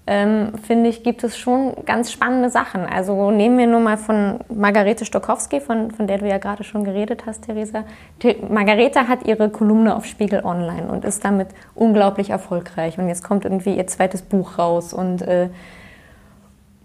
ähm, 0.05 0.53
finde 0.61 0.89
ich, 0.89 1.03
gibt 1.03 1.23
es 1.23 1.37
schon 1.37 1.73
ganz 1.85 2.11
spannende 2.11 2.49
Sachen. 2.49 2.85
Also 2.85 3.31
nehmen 3.31 3.57
wir 3.57 3.67
nur 3.67 3.79
mal 3.79 3.97
von 3.97 4.39
Margarete 4.53 5.05
Stokowski, 5.05 5.61
von, 5.61 5.91
von 5.91 6.07
der 6.07 6.17
du 6.17 6.27
ja 6.27 6.39
gerade 6.39 6.65
schon 6.65 6.83
geredet 6.83 7.25
hast, 7.25 7.45
Theresa. 7.45 7.85
Die, 8.21 8.35
Margarete 8.49 9.07
hat 9.07 9.25
ihre 9.25 9.49
Kolumne 9.49 9.95
auf 9.95 10.05
Spiegel 10.05 10.43
Online 10.43 10.87
und 10.89 11.05
ist 11.05 11.23
damit 11.23 11.49
unglaublich 11.73 12.31
erfolgreich. 12.31 12.97
Und 12.97 13.07
jetzt 13.07 13.23
kommt 13.23 13.45
irgendwie 13.45 13.77
ihr 13.77 13.87
zweites 13.87 14.23
Buch 14.23 14.57
raus. 14.59 14.93
Und, 14.93 15.21
äh, 15.21 15.47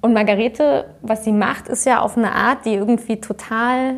und 0.00 0.12
Margarete, 0.12 0.84
was 1.02 1.24
sie 1.24 1.32
macht, 1.32 1.66
ist 1.66 1.86
ja 1.86 2.00
auf 2.00 2.16
eine 2.16 2.30
Art, 2.30 2.66
die 2.66 2.74
irgendwie 2.74 3.20
total 3.20 3.96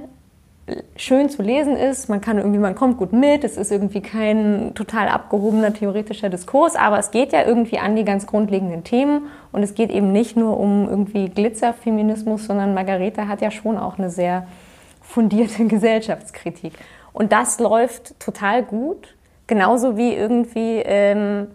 schön 0.97 1.29
zu 1.29 1.43
lesen 1.43 1.77
ist. 1.77 2.09
Man 2.09 2.21
kann 2.21 2.39
irgendwie, 2.39 2.59
man 2.59 2.75
kommt 2.75 2.99
gut 2.99 3.13
mit. 3.13 3.45
Es 3.45 3.57
ist 3.57 3.73
irgendwie 3.73 4.01
kein 4.01 4.73
total 4.75 5.09
abgehobener 5.09 5.73
theoretischer 5.73 6.29
Diskurs, 6.29 6.77
aber 6.77 6.99
es 6.99 7.11
geht 7.11 7.33
ja 7.33 7.45
irgendwie 7.45 7.79
an 7.79 7.97
die 7.97 8.05
ganz 8.05 8.27
grundlegenden 8.27 8.85
Themen. 8.85 9.27
Und 9.53 9.63
es 9.63 9.75
geht 9.75 9.91
eben 9.91 10.13
nicht 10.13 10.37
nur 10.37 10.59
um 10.59 10.89
irgendwie 10.89 11.29
Glitzerfeminismus, 11.29 12.47
sondern 12.47 12.75
Margarete 12.75 13.29
hat 13.29 13.41
ja 13.41 13.51
schon 13.51 13.79
auch 13.79 13.99
eine 13.99 14.11
sehr 14.11 14.47
fundierte 15.03 15.65
Gesellschaftskritik. 15.67 16.73
Und 17.13 17.33
das 17.33 17.59
läuft 17.59 18.19
total 18.21 18.63
gut. 18.63 19.15
Genauso 19.47 19.97
wie 19.97 20.15
irgendwie 20.15 20.81
ähm, 20.85 21.49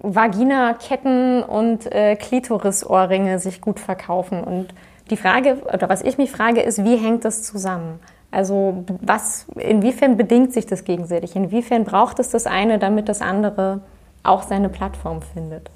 Vagina-Ketten 0.00 1.42
und 1.42 1.90
äh, 1.90 2.16
Klitorisohrringe 2.16 3.38
sich 3.38 3.60
gut 3.60 3.80
verkaufen. 3.80 4.44
Und 4.44 4.74
die 5.10 5.16
Frage, 5.16 5.62
oder 5.72 5.88
was 5.88 6.02
ich 6.02 6.18
mich 6.18 6.30
frage, 6.30 6.60
ist, 6.60 6.84
wie 6.84 6.96
hängt 6.96 7.24
das 7.24 7.42
zusammen? 7.42 8.00
Also 8.30 8.84
was, 9.00 9.46
inwiefern 9.56 10.16
bedingt 10.16 10.52
sich 10.52 10.66
das 10.66 10.84
gegenseitig? 10.84 11.34
Inwiefern 11.34 11.84
braucht 11.84 12.18
es 12.18 12.28
das 12.30 12.46
eine, 12.46 12.78
damit 12.78 13.08
das 13.08 13.22
andere 13.22 13.80
auch 14.22 14.42
seine 14.42 14.68
Plattform 14.68 15.22
findet? 15.22 15.70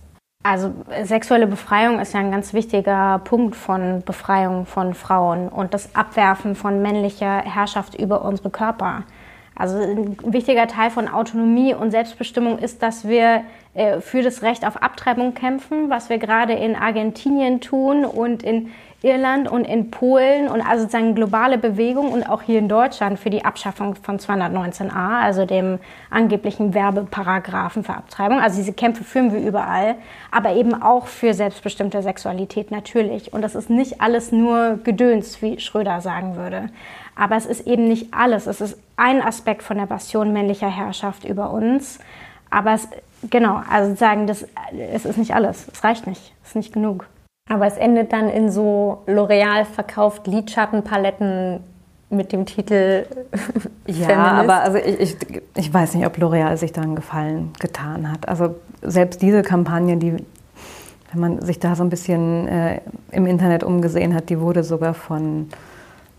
Also 0.45 0.73
sexuelle 1.05 1.47
Befreiung 1.47 2.01
ist 2.01 2.15
ja 2.15 2.21
ein 2.21 2.33
ganz 2.33 2.53
wichtiger 2.53 3.21
Punkt 3.25 3.55
von 3.55 4.03
Befreiung 4.05 4.67
von 4.67 4.93
Frauen 4.93 5.49
und 5.49 5.73
das 5.73 5.95
Abwerfen 5.95 6.57
von 6.57 6.83
männlicher 6.83 7.39
Herrschaft 7.39 7.95
über 7.95 8.25
unsere 8.25 8.51
Körper. 8.51 9.05
Also 9.55 9.79
ein 9.79 10.17
wichtiger 10.25 10.67
Teil 10.67 10.91
von 10.91 11.09
Autonomie 11.09 11.75
und 11.75 11.93
Selbstbestimmung 11.93 12.59
ist, 12.59 12.83
dass 12.83 13.07
wir 13.07 13.45
äh, 13.75 14.01
für 14.01 14.23
das 14.23 14.43
Recht 14.43 14.67
auf 14.67 14.83
Abtreibung 14.83 15.35
kämpfen, 15.35 15.91
was 15.91 16.09
wir 16.09 16.19
gerade 16.19 16.55
in 16.55 16.75
Argentinien 16.75 17.61
tun 17.61 18.05
und 18.05 18.43
in 18.43 18.71
Irland 19.03 19.51
und 19.51 19.65
in 19.65 19.91
Polen 19.91 20.49
und 20.49 20.61
also 20.61 20.85
sozusagen 20.85 21.15
globale 21.15 21.59
Bewegung 21.59 22.13
und 22.13 22.29
auch 22.29 22.43
hier 22.43 22.59
in 22.59 22.69
Deutschland 22.69 23.19
für 23.19 23.31
die 23.31 23.45
Abschaffung 23.45 23.97
von 23.97 24.19
219a, 24.19 25.21
also 25.21 25.45
dem 25.45 25.81
angeblichen 26.11 26.73
Werbeparagraphen 26.73 27.83
für 27.83 27.95
Abtreibung. 27.95 28.41
Also 28.41 28.59
diese 28.59 28.73
Kämpfe 28.73 29.03
führen 29.03 29.33
wir 29.33 29.41
überall, 29.41 29.97
aber 30.31 30.55
eben 30.55 30.81
auch 30.81 31.07
für 31.07 31.35
selbstbestimmte 31.35 32.03
Sexualität 32.03 32.71
natürlich. 32.71 33.33
Und 33.33 33.43
das 33.43 33.57
ist 33.57 33.71
nicht 33.71 34.01
alles 34.01 34.31
nur 34.31 34.79
Gedöns, 34.85 35.43
wie 35.43 35.59
Schröder 35.59 36.01
sagen 36.01 36.37
würde. 36.37 36.69
Aber 37.17 37.37
es 37.37 37.47
ist 37.47 37.67
eben 37.67 37.89
nicht 37.89 38.15
alles. 38.15 38.47
Es 38.47 38.61
ist 38.61 38.79
ein 38.97 39.21
Aspekt 39.21 39.63
von 39.63 39.79
der 39.79 39.87
Bastion 39.87 40.33
männlicher 40.33 40.71
Herrschaft 40.71 41.25
über 41.25 41.51
uns. 41.51 41.99
Aber 42.51 42.75
es, 42.75 42.89
genau, 43.31 43.63
also 43.69 43.95
sagen, 43.97 44.27
das, 44.27 44.47
es 44.93 45.05
ist 45.05 45.19
nicht 45.19 45.35
alles. 45.35 45.67
Es 45.73 45.83
reicht 45.83 46.07
nicht. 46.07 46.33
Es 46.43 46.51
ist 46.51 46.57
nicht 46.57 46.73
genug. 46.73 47.07
Aber 47.49 47.67
es 47.67 47.77
endet 47.77 48.13
dann 48.13 48.29
in 48.31 48.51
so 48.51 49.03
L'Oreal 49.07 49.65
verkauft 49.65 50.27
Lidschattenpaletten 50.27 51.61
mit 52.09 52.33
dem 52.33 52.47
Titel 52.47 53.07
Ja, 53.87 54.07
Feminist. 54.07 54.11
aber 54.17 54.55
also 54.61 54.79
ich, 54.79 55.01
ich, 55.01 55.17
ich 55.57 55.75
weiß 55.75 55.95
nicht, 55.95 56.07
ob 56.07 56.17
L'Oreal 56.17 56.57
sich 56.57 56.73
da 56.73 56.83
einen 56.83 56.97
Gefallen 56.97 57.53
getan 57.61 58.11
hat. 58.11 58.29
Also 58.29 58.55
selbst 58.81 59.21
diese 59.23 59.43
Kampagne, 59.43 59.97
die, 59.97 60.17
wenn 61.13 61.21
man 61.21 61.43
sich 61.43 61.59
da 61.59 61.75
so 61.75 61.83
ein 61.83 61.91
bisschen 61.91 62.49
äh, 62.49 62.81
im 63.11 63.27
Internet 63.27 63.65
umgesehen 63.65 64.15
hat, 64.15 64.31
die 64.31 64.41
wurde 64.41 64.63
sogar 64.63 64.95
von 64.95 65.49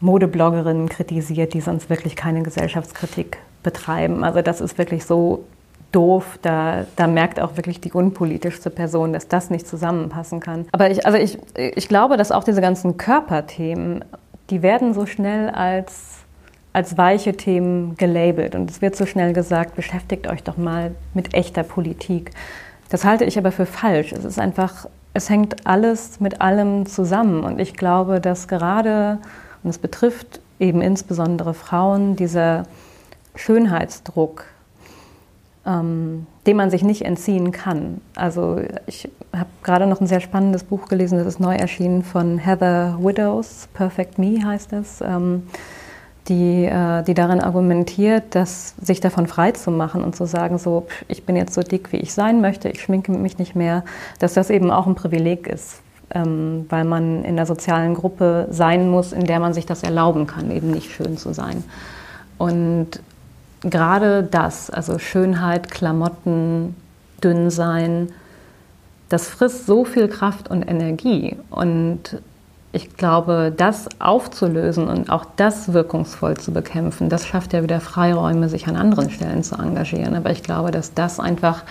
Modebloggerinnen 0.02 0.90
kritisiert, 0.90 1.54
die 1.54 1.62
sonst 1.62 1.90
wirklich 1.90 2.16
keine 2.16 2.44
Gesellschaftskritik 2.44 3.38
betreiben. 3.64 4.24
Also 4.24 4.42
das 4.42 4.62
ist 4.62 4.78
wirklich 4.78 5.06
so 5.06 5.46
doof. 5.94 6.40
Da, 6.42 6.86
da 6.98 7.08
merkt 7.08 7.40
auch 7.40 7.56
wirklich 7.56 7.80
die 7.80 7.94
unpolitischste 7.94 8.70
Person, 8.70 9.14
dass 9.14 9.30
das 9.30 9.50
nicht 9.50 9.66
zusammenpassen 9.66 10.42
kann. 10.42 10.66
Aber 10.74 10.92
ich, 10.92 11.06
also 11.06 11.18
ich, 11.18 11.38
ich 11.56 11.88
glaube, 11.88 12.18
dass 12.18 12.32
auch 12.32 12.44
diese 12.44 12.60
ganzen 12.60 12.98
Körperthemen, 12.98 14.04
die 14.50 14.62
werden 14.62 14.94
so 14.94 15.06
schnell 15.06 15.50
als, 15.50 16.18
als 16.74 16.98
weiche 16.98 17.38
Themen 17.38 17.96
gelabelt. 17.96 18.56
Und 18.56 18.70
es 18.70 18.82
wird 18.82 18.96
so 18.96 19.06
schnell 19.06 19.32
gesagt, 19.32 19.76
beschäftigt 19.76 20.28
euch 20.28 20.44
doch 20.44 20.58
mal 20.58 20.92
mit 21.14 21.34
echter 21.34 21.64
Politik. 21.64 22.32
Das 22.90 23.06
halte 23.06 23.26
ich 23.26 23.38
aber 23.38 23.52
für 23.52 23.66
falsch. 23.66 24.12
Es 24.12 24.26
ist 24.26 24.40
einfach, 24.40 24.88
es 25.14 25.30
hängt 25.30 25.66
alles 25.66 26.20
mit 26.20 26.42
allem 26.42 26.86
zusammen. 26.86 27.44
Und 27.44 27.60
ich 27.60 27.76
glaube, 27.76 28.20
dass 28.20 28.48
gerade, 28.48 29.20
und 29.64 29.70
es 29.70 29.78
betrifft 29.78 30.42
eben 30.60 30.82
insbesondere 30.82 31.54
Frauen, 31.54 32.16
dieser 32.16 32.64
Schönheitsdruck, 33.36 34.46
ähm, 35.66 36.28
dem 36.46 36.58
man 36.58 36.70
sich 36.70 36.84
nicht 36.84 37.04
entziehen 37.04 37.52
kann. 37.52 38.02
Also 38.16 38.60
ich 38.86 39.10
habe 39.36 39.50
gerade 39.64 39.88
noch 39.88 40.02
ein 40.02 40.08
sehr 40.08 40.20
spannendes 40.20 40.64
Buch 40.64 40.88
gelesen, 40.88 41.18
das 41.18 41.28
ist 41.28 41.40
neu 41.40 41.56
erschienen 41.56 42.04
von 42.04 42.38
Heather 42.38 42.98
Widows, 43.00 43.70
Perfect 43.74 44.20
Me 44.20 44.44
heißt 44.44 44.74
es, 44.74 45.02
ähm, 45.02 45.44
die, 46.28 46.66
äh, 46.66 47.04
die 47.04 47.14
darin 47.14 47.42
argumentiert, 47.42 48.36
dass 48.36 48.76
sich 48.82 49.00
davon 49.00 49.28
frei 49.28 49.52
zu 49.52 49.72
machen 49.72 50.04
und 50.04 50.16
zu 50.16 50.26
sagen, 50.26 50.58
so, 50.58 50.88
ich 51.08 51.26
bin 51.26 51.36
jetzt 51.36 51.54
so 51.54 51.62
dick, 51.62 51.92
wie 51.92 51.98
ich 51.98 52.14
sein 52.14 52.42
möchte, 52.42 52.70
ich 52.70 52.82
schminke 52.82 53.12
mich 53.12 53.38
nicht 53.38 53.56
mehr, 53.56 53.84
dass 54.20 54.34
das 54.34 54.50
eben 54.50 54.72
auch 54.72 54.88
ein 54.88 54.96
Privileg 54.96 55.48
ist, 55.48 55.82
ähm, 56.14 56.66
weil 56.70 56.86
man 56.86 57.24
in 57.24 57.36
der 57.36 57.46
sozialen 57.46 57.94
Gruppe 57.94 58.48
sein 58.52 58.90
muss, 58.90 59.14
in 59.14 59.26
der 59.26 59.40
man 59.40 59.54
sich 59.54 59.66
das 59.66 59.84
erlauben 59.84 60.28
kann, 60.28 60.52
eben 60.52 60.72
nicht 60.72 60.92
schön 60.92 61.18
zu 61.18 61.34
sein. 61.34 61.64
Und 62.38 63.00
gerade 63.64 64.24
das, 64.24 64.70
also 64.70 65.00
Schönheit, 65.00 65.72
Klamotten, 65.72 66.76
dünn 67.24 67.50
sein, 67.50 68.10
das 69.10 69.28
frisst 69.28 69.66
so 69.66 69.86
viel 69.86 70.08
Kraft 70.08 70.50
und 70.50 70.64
Energie. 70.64 71.38
Und 71.50 72.22
ich 72.72 72.98
glaube, 72.98 73.54
das 73.56 73.88
aufzulösen 74.00 74.88
und 74.88 75.10
auch 75.12 75.26
das 75.36 75.74
wirkungsvoll 75.74 76.38
zu 76.38 76.52
bekämpfen, 76.52 77.08
das 77.08 77.28
schafft 77.28 77.54
ja 77.54 77.62
wieder 77.62 77.80
Freiräume, 77.80 78.50
sich 78.50 78.68
an 78.68 78.76
anderen 78.76 79.12
Stellen 79.12 79.44
zu 79.44 79.56
engagieren. 79.56 80.16
Aber 80.16 80.32
ich 80.32 80.42
glaube, 80.42 80.72
dass 80.72 80.94
das 80.94 81.20
einfach 81.20 81.64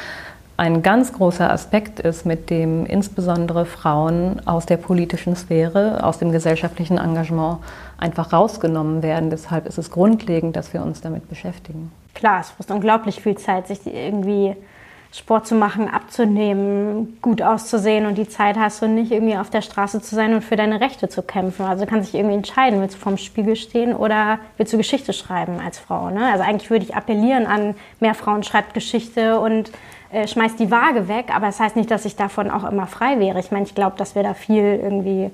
ein 0.56 0.82
ganz 0.82 1.12
großer 1.12 1.50
Aspekt 1.50 1.98
ist, 1.98 2.24
mit 2.24 2.50
dem 2.50 2.86
insbesondere 2.86 3.66
Frauen 3.66 4.40
aus 4.46 4.64
der 4.64 4.76
politischen 4.76 5.34
Sphäre, 5.34 6.04
aus 6.04 6.18
dem 6.18 6.30
gesellschaftlichen 6.30 6.98
Engagement 6.98 7.58
einfach 8.02 8.32
rausgenommen 8.32 9.02
werden. 9.02 9.30
Deshalb 9.30 9.66
ist 9.66 9.78
es 9.78 9.90
grundlegend, 9.90 10.56
dass 10.56 10.74
wir 10.74 10.82
uns 10.82 11.00
damit 11.00 11.28
beschäftigen. 11.28 11.92
Klar, 12.14 12.40
es 12.40 12.50
frisst 12.50 12.70
unglaublich 12.70 13.22
viel 13.22 13.38
Zeit, 13.38 13.68
sich 13.68 13.86
irgendwie 13.86 14.56
Sport 15.12 15.46
zu 15.46 15.54
machen, 15.54 15.88
abzunehmen, 15.88 17.18
gut 17.20 17.42
auszusehen 17.42 18.06
und 18.06 18.16
die 18.16 18.28
Zeit 18.28 18.56
hast 18.56 18.80
du 18.80 18.88
nicht 18.88 19.12
irgendwie 19.12 19.36
auf 19.36 19.50
der 19.50 19.60
Straße 19.60 20.00
zu 20.00 20.14
sein 20.14 20.32
und 20.34 20.42
für 20.42 20.56
deine 20.56 20.80
Rechte 20.80 21.08
zu 21.08 21.22
kämpfen. 21.22 21.66
Also 21.66 21.84
du 21.84 21.90
kannst 21.90 22.08
dich 22.08 22.18
irgendwie 22.18 22.36
entscheiden, 22.36 22.80
willst 22.80 22.96
du 22.96 23.00
vorm 23.00 23.18
Spiegel 23.18 23.54
stehen 23.54 23.94
oder 23.94 24.38
willst 24.56 24.72
du 24.72 24.78
Geschichte 24.78 25.12
schreiben 25.12 25.60
als 25.64 25.78
Frau. 25.78 26.08
Ne? 26.08 26.32
Also 26.32 26.44
eigentlich 26.44 26.70
würde 26.70 26.86
ich 26.86 26.96
appellieren 26.96 27.46
an 27.46 27.74
mehr 28.00 28.14
Frauen 28.14 28.42
schreibt 28.42 28.72
Geschichte 28.72 29.38
und 29.38 29.70
äh, 30.10 30.26
schmeißt 30.26 30.58
die 30.58 30.70
Waage 30.70 31.08
weg, 31.08 31.26
aber 31.34 31.46
das 31.46 31.60
heißt 31.60 31.76
nicht, 31.76 31.90
dass 31.90 32.06
ich 32.06 32.16
davon 32.16 32.50
auch 32.50 32.64
immer 32.64 32.86
frei 32.86 33.20
wäre. 33.20 33.38
Ich 33.38 33.50
meine, 33.50 33.66
ich 33.66 33.74
glaube, 33.74 33.96
dass 33.98 34.14
wir 34.14 34.22
da 34.22 34.32
viel 34.32 34.80
irgendwie 34.82 35.30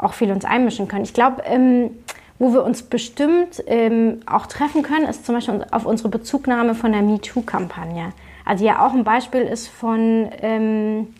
auch 0.00 0.14
viel 0.14 0.32
uns 0.32 0.44
einmischen 0.44 0.88
können. 0.88 1.04
Ich 1.04 1.14
glaube, 1.14 1.42
ähm, 1.44 1.90
wo 2.38 2.52
wir 2.52 2.64
uns 2.64 2.82
bestimmt 2.82 3.62
ähm, 3.66 4.20
auch 4.26 4.46
treffen 4.46 4.82
können, 4.82 5.06
ist 5.06 5.26
zum 5.26 5.34
Beispiel 5.34 5.64
auf 5.70 5.84
unsere 5.84 6.08
Bezugnahme 6.08 6.74
von 6.74 6.92
der 6.92 7.02
MeToo-Kampagne. 7.02 8.12
Also 8.44 8.64
ja 8.64 8.84
auch 8.84 8.94
ein 8.94 9.04
Beispiel 9.04 9.42
ist 9.42 9.68
von 9.68 10.30
ähm, 10.40 11.14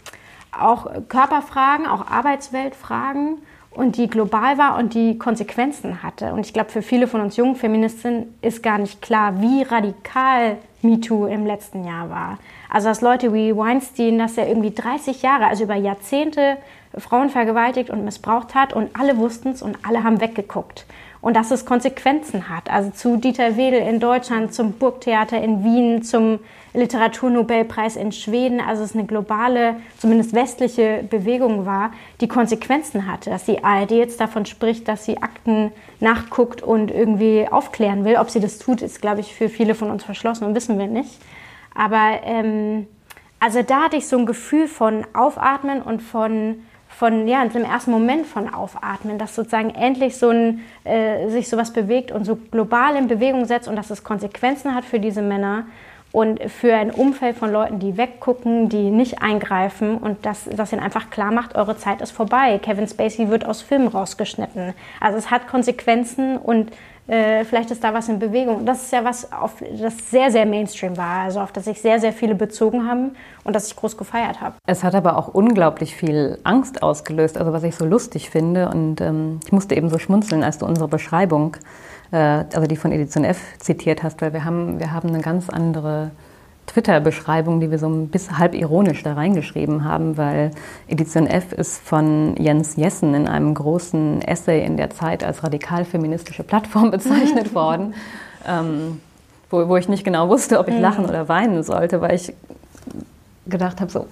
auch 0.59 0.91
Körperfragen, 1.09 1.87
auch 1.87 2.07
Arbeitsweltfragen 2.07 3.39
und 3.71 3.97
die 3.97 4.09
global 4.09 4.59
war 4.59 4.79
und 4.79 4.95
die 4.95 5.19
Konsequenzen 5.19 6.03
hatte. 6.03 6.33
Und 6.33 6.47
ich 6.47 6.53
glaube, 6.53 6.71
für 6.71 6.83
viele 6.83 7.07
von 7.07 7.21
uns 7.21 7.37
jungen 7.37 7.55
Feministinnen 7.55 8.35
ist 8.43 8.63
gar 8.63 8.79
nicht 8.79 9.01
klar, 9.03 9.41
wie 9.41 9.63
radikal 9.63 10.57
MeToo 10.83 11.27
im 11.27 11.47
letzten 11.47 11.85
Jahr 11.85 12.11
war. 12.11 12.39
Also 12.71 12.89
dass 12.89 13.01
Leute 13.01 13.35
wie 13.35 13.55
Weinstein, 13.55 14.19
dass 14.19 14.39
er 14.39 14.49
irgendwie 14.49 14.73
30 14.73 15.23
Jahre, 15.23 15.47
also 15.47 15.65
über 15.65 15.75
Jahrzehnte 15.75 16.57
Frauen 16.99 17.31
vergewaltigt 17.31 17.91
und 17.91 18.05
missbraucht 18.05 18.55
hat 18.55 18.73
und 18.73 18.91
alle 18.99 19.17
wussten 19.17 19.51
es 19.51 19.63
und 19.63 19.79
alle 19.87 20.03
haben 20.03 20.21
weggeguckt 20.21 20.87
und 21.21 21.37
dass 21.37 21.51
es 21.51 21.67
Konsequenzen 21.67 22.49
hat. 22.49 22.71
Also 22.71 22.91
zu 22.91 23.17
Dieter 23.17 23.57
Wedel 23.57 23.81
in 23.81 24.01
Deutschland, 24.01 24.55
zum 24.55 24.73
Burgtheater 24.73 25.41
in 25.41 25.65
Wien, 25.65 26.03
zum 26.03 26.39
Literaturnobelpreis 26.73 27.97
in 27.97 28.13
Schweden. 28.13 28.61
Also 28.61 28.83
es 28.83 28.95
eine 28.95 29.05
globale, 29.05 29.77
zumindest 29.99 30.33
westliche 30.33 31.05
Bewegung 31.09 31.67
war, 31.67 31.93
die 32.21 32.29
Konsequenzen 32.29 33.07
hatte. 33.07 33.29
Dass 33.31 33.45
die 33.45 33.63
ARD 33.63 33.91
jetzt 33.93 34.21
davon 34.21 34.47
spricht, 34.47 34.89
dass 34.89 35.05
sie 35.05 35.19
Akten 35.19 35.73
nachguckt 36.01 36.63
und 36.63 36.91
irgendwie 36.91 37.47
aufklären 37.51 38.05
will. 38.05 38.17
Ob 38.17 38.31
sie 38.31 38.41
das 38.41 38.59
tut, 38.59 38.81
ist, 38.81 39.03
glaube 39.03 39.21
ich, 39.21 39.35
für 39.35 39.51
viele 39.51 39.75
von 39.75 39.91
uns 39.91 40.05
verschlossen 40.05 40.45
und 40.45 40.55
wissen 40.55 40.79
wir 40.79 40.87
nicht. 40.87 41.21
Aber 41.75 42.21
ähm, 42.25 42.87
also 43.41 43.63
da 43.63 43.85
hatte 43.85 43.97
ich 43.97 44.09
so 44.09 44.17
ein 44.17 44.27
Gefühl 44.27 44.69
von 44.69 45.07
Aufatmen 45.13 45.83
und 45.83 46.01
von 46.03 46.63
von 47.01 47.27
ja, 47.27 47.43
im 47.43 47.65
ersten 47.65 47.93
Moment 47.93 48.27
von 48.27 48.53
Aufatmen, 48.53 49.17
dass 49.17 49.35
sozusagen 49.35 49.71
endlich 49.71 50.19
so 50.19 50.29
ein, 50.29 50.61
äh, 50.85 51.31
sich 51.31 51.49
sowas 51.49 51.73
bewegt 51.73 52.13
und 52.13 52.27
so 52.27 52.37
global 52.37 52.95
in 52.95 53.09
Bewegung 53.09 53.47
setzt 53.47 53.69
und 53.69 53.77
dass 53.77 53.89
es 53.89 54.05
Konsequenzen 54.05 54.75
hat 54.75 54.85
für 54.85 55.01
diese 55.01 55.23
Männer 55.23 55.65
und 56.13 56.43
für 56.51 56.75
ein 56.75 56.91
Umfeld 56.91 57.39
von 57.39 57.51
Leuten, 57.51 57.79
die 57.79 57.97
weggucken, 57.97 58.69
die 58.69 58.91
nicht 58.91 59.23
eingreifen 59.23 59.97
und 59.97 60.27
dass 60.27 60.45
das 60.45 60.75
ihnen 60.75 60.83
einfach 60.83 61.09
klar 61.09 61.33
macht, 61.33 61.55
eure 61.55 61.79
Zeit 61.79 62.03
ist 62.03 62.11
vorbei. 62.11 62.61
Kevin 62.63 62.87
Spacey 62.87 63.31
wird 63.31 63.47
aus 63.47 63.63
Filmen 63.63 63.89
rausgeschnitten. 63.89 64.75
Also 65.01 65.17
es 65.17 65.31
hat 65.31 65.49
Konsequenzen 65.49 66.37
und 66.37 66.71
äh, 67.11 67.45
vielleicht 67.45 67.73
ist 67.73 67.83
da 67.83 67.93
was 67.93 68.09
in 68.09 68.21
Bewegung. 68.21 68.65
Das 68.65 68.83
ist 68.85 68.93
ja 68.93 69.05
was, 69.05 69.33
auf 69.33 69.55
das 69.77 70.11
sehr, 70.11 70.31
sehr 70.31 70.47
Mainstream 70.47 70.97
war, 70.97 71.23
also 71.25 71.41
auf 71.41 71.51
das 71.51 71.65
sich 71.65 71.81
sehr, 71.81 71.99
sehr 71.99 72.13
viele 72.13 72.37
bezogen 72.37 72.89
haben 72.89 73.17
und 73.43 73.57
das 73.57 73.67
ich 73.67 73.75
groß 73.75 73.97
gefeiert 73.97 74.41
habe. 74.41 74.55
Es 74.65 74.85
hat 74.85 74.95
aber 74.95 75.17
auch 75.17 75.27
unglaublich 75.27 75.97
viel 75.97 76.39
Angst 76.45 76.85
ausgelöst, 76.85 77.37
also 77.37 77.53
was 77.53 77.65
ich 77.65 77.75
so 77.75 77.85
lustig 77.85 78.31
finde. 78.31 78.69
Und 78.69 79.01
ähm, 79.01 79.41
ich 79.45 79.51
musste 79.51 79.75
eben 79.75 79.91
so 79.91 79.99
schmunzeln, 79.99 80.45
als 80.45 80.59
du 80.59 80.67
unsere 80.67 80.87
Beschreibung, 80.87 81.57
äh, 82.13 82.17
also 82.17 82.69
die 82.69 82.77
von 82.77 82.93
Edition 82.93 83.25
F 83.25 83.41
zitiert 83.59 84.05
hast, 84.05 84.23
weil 84.23 84.33
wir 84.33 84.45
haben, 84.45 84.79
wir 84.79 84.93
haben 84.93 85.09
eine 85.09 85.21
ganz 85.21 85.51
andere 85.51 86.13
Twitter-Beschreibung, 86.73 87.61
die 87.61 87.71
wir 87.71 87.79
so 87.79 87.89
ein 87.89 88.09
bisschen 88.09 88.39
halb 88.39 88.55
ironisch 88.55 89.03
da 89.03 89.15
reingeschrieben 89.15 89.85
haben, 89.85 90.17
weil 90.17 90.53
Edition 90.89 91.27
F 91.27 91.53
ist 91.53 91.83
von 91.83 92.37
Jens 92.37 92.77
Jessen 92.77 93.15
in 93.15 93.27
einem 93.27 93.55
großen 93.55 94.23
Essay 94.23 94.65
in 94.65 94.77
der 94.77 94.91
Zeit 94.91 95.25
als 95.25 95.43
radikal-feministische 95.43 96.45
Plattform 96.45 96.91
bezeichnet 96.93 97.55
worden, 97.55 97.95
ähm, 98.47 99.01
wo, 99.51 99.69
wo 99.69 99.77
ich 99.77 99.89
nicht 99.89 100.05
genau 100.05 100.29
wusste, 100.29 100.59
ob 100.59 100.69
ich 100.69 100.75
mhm. 100.75 100.81
lachen 100.81 101.05
oder 101.07 101.29
weinen 101.29 101.63
sollte, 101.63 102.01
weil 102.01 102.15
ich 102.15 102.33
gedacht 103.47 103.81
habe, 103.81 103.91
so, 103.91 104.07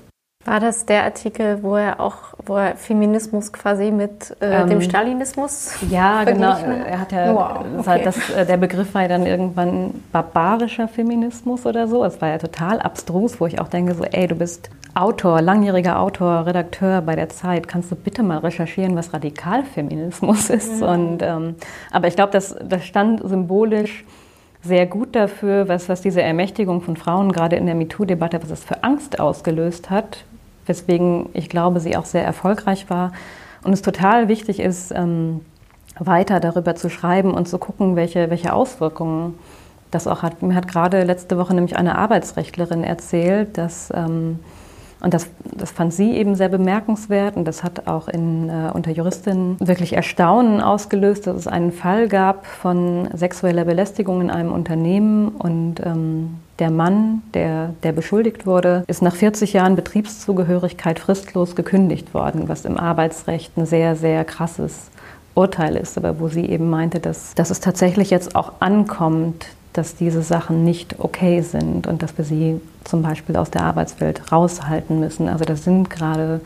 war 0.48 0.60
das 0.60 0.86
der 0.86 1.04
Artikel, 1.04 1.62
wo 1.62 1.76
er 1.76 2.00
auch, 2.00 2.34
wo 2.44 2.56
er 2.56 2.76
Feminismus 2.76 3.52
quasi 3.52 3.90
mit 3.90 4.36
äh, 4.40 4.62
ähm, 4.62 4.70
dem 4.70 4.80
Stalinismus? 4.80 5.74
Ja, 5.90 6.24
genau. 6.24 6.56
Er 6.56 7.00
hat 7.00 7.12
ja, 7.12 7.34
wow, 7.34 7.64
okay. 7.78 8.02
das, 8.02 8.30
äh, 8.30 8.46
der 8.46 8.56
Begriff 8.56 8.94
war 8.94 9.02
ja 9.02 9.08
dann 9.08 9.26
irgendwann 9.26 10.02
barbarischer 10.10 10.88
Feminismus 10.88 11.66
oder 11.66 11.86
so. 11.86 12.04
Es 12.04 12.20
war 12.20 12.30
ja 12.30 12.38
total 12.38 12.80
abstrus, 12.80 13.40
wo 13.40 13.46
ich 13.46 13.60
auch 13.60 13.68
denke, 13.68 13.94
so, 13.94 14.04
ey, 14.04 14.26
du 14.26 14.34
bist 14.34 14.70
Autor, 14.94 15.42
langjähriger 15.42 16.00
Autor, 16.00 16.46
Redakteur 16.46 17.02
bei 17.02 17.14
der 17.14 17.28
Zeit, 17.28 17.68
kannst 17.68 17.90
du 17.90 17.94
bitte 17.94 18.22
mal 18.22 18.38
recherchieren, 18.38 18.96
was 18.96 19.12
Radikalfeminismus 19.12 20.50
ist? 20.50 20.80
Mhm. 20.80 20.82
Und, 20.82 21.22
ähm, 21.22 21.54
aber 21.90 22.08
ich 22.08 22.16
glaube, 22.16 22.32
das, 22.32 22.56
das 22.64 22.84
stand 22.84 23.20
symbolisch 23.28 24.04
sehr 24.62 24.86
gut 24.86 25.14
dafür, 25.14 25.68
was, 25.68 25.88
was 25.88 26.00
diese 26.00 26.20
Ermächtigung 26.22 26.80
von 26.80 26.96
Frauen 26.96 27.32
gerade 27.32 27.56
in 27.56 27.66
der 27.66 27.74
MeToo-Debatte, 27.74 28.42
was 28.42 28.50
es 28.50 28.64
für 28.64 28.82
Angst 28.82 29.20
ausgelöst 29.20 29.90
hat, 29.90 30.24
weswegen 30.68 31.30
ich 31.32 31.48
glaube, 31.48 31.80
sie 31.80 31.96
auch 31.96 32.04
sehr 32.04 32.24
erfolgreich 32.24 32.90
war. 32.90 33.12
Und 33.64 33.72
es 33.72 33.82
total 33.82 34.28
wichtig 34.28 34.60
ist, 34.60 34.92
ähm, 34.92 35.40
weiter 35.98 36.40
darüber 36.40 36.74
zu 36.76 36.90
schreiben 36.90 37.32
und 37.32 37.48
zu 37.48 37.58
gucken, 37.58 37.96
welche, 37.96 38.30
welche 38.30 38.52
Auswirkungen 38.52 39.34
das 39.90 40.06
auch 40.06 40.22
hat. 40.22 40.42
Mir 40.42 40.54
hat 40.54 40.68
gerade 40.68 41.02
letzte 41.02 41.38
Woche 41.38 41.54
nämlich 41.54 41.76
eine 41.76 41.96
Arbeitsrechtlerin 41.96 42.84
erzählt, 42.84 43.58
dass 43.58 43.92
ähm, 43.94 44.38
und 45.00 45.14
das, 45.14 45.30
das 45.44 45.70
fand 45.70 45.94
sie 45.94 46.16
eben 46.16 46.34
sehr 46.34 46.48
bemerkenswert 46.48 47.36
und 47.36 47.44
das 47.44 47.62
hat 47.62 47.86
auch 47.86 48.08
in, 48.08 48.48
äh, 48.48 48.70
unter 48.72 48.90
Juristinnen 48.90 49.56
wirklich 49.60 49.92
Erstaunen 49.92 50.60
ausgelöst, 50.60 51.26
dass 51.26 51.36
es 51.36 51.46
einen 51.46 51.70
Fall 51.70 52.08
gab 52.08 52.46
von 52.46 53.08
sexueller 53.14 53.64
Belästigung 53.64 54.20
in 54.20 54.30
einem 54.30 54.52
Unternehmen 54.52 55.28
und 55.28 55.80
ähm, 55.84 56.38
der 56.58 56.70
Mann, 56.70 57.22
der, 57.34 57.74
der 57.82 57.92
beschuldigt 57.92 58.46
wurde, 58.46 58.84
ist 58.86 59.02
nach 59.02 59.14
40 59.14 59.52
Jahren 59.52 59.76
Betriebszugehörigkeit 59.76 60.98
fristlos 60.98 61.54
gekündigt 61.54 62.14
worden, 62.14 62.48
was 62.48 62.64
im 62.64 62.78
Arbeitsrecht 62.78 63.56
ein 63.56 63.66
sehr, 63.66 63.94
sehr 63.96 64.24
krasses 64.24 64.90
Urteil 65.34 65.76
ist, 65.76 65.96
aber 65.96 66.18
wo 66.18 66.28
sie 66.28 66.46
eben 66.46 66.68
meinte, 66.68 66.98
dass, 66.98 67.34
dass 67.34 67.50
es 67.50 67.60
tatsächlich 67.60 68.10
jetzt 68.10 68.34
auch 68.34 68.54
ankommt, 68.60 69.46
dass 69.72 69.94
diese 69.94 70.22
Sachen 70.22 70.64
nicht 70.64 70.96
okay 70.98 71.42
sind 71.42 71.86
und 71.86 72.02
dass 72.02 72.18
wir 72.18 72.24
sie 72.24 72.60
zum 72.82 73.02
Beispiel 73.02 73.36
aus 73.36 73.50
der 73.50 73.62
Arbeitswelt 73.62 74.32
raushalten 74.32 74.98
müssen. 74.98 75.28
Also 75.28 75.44
das 75.44 75.62
sind 75.62 75.90
gerade 75.90 76.40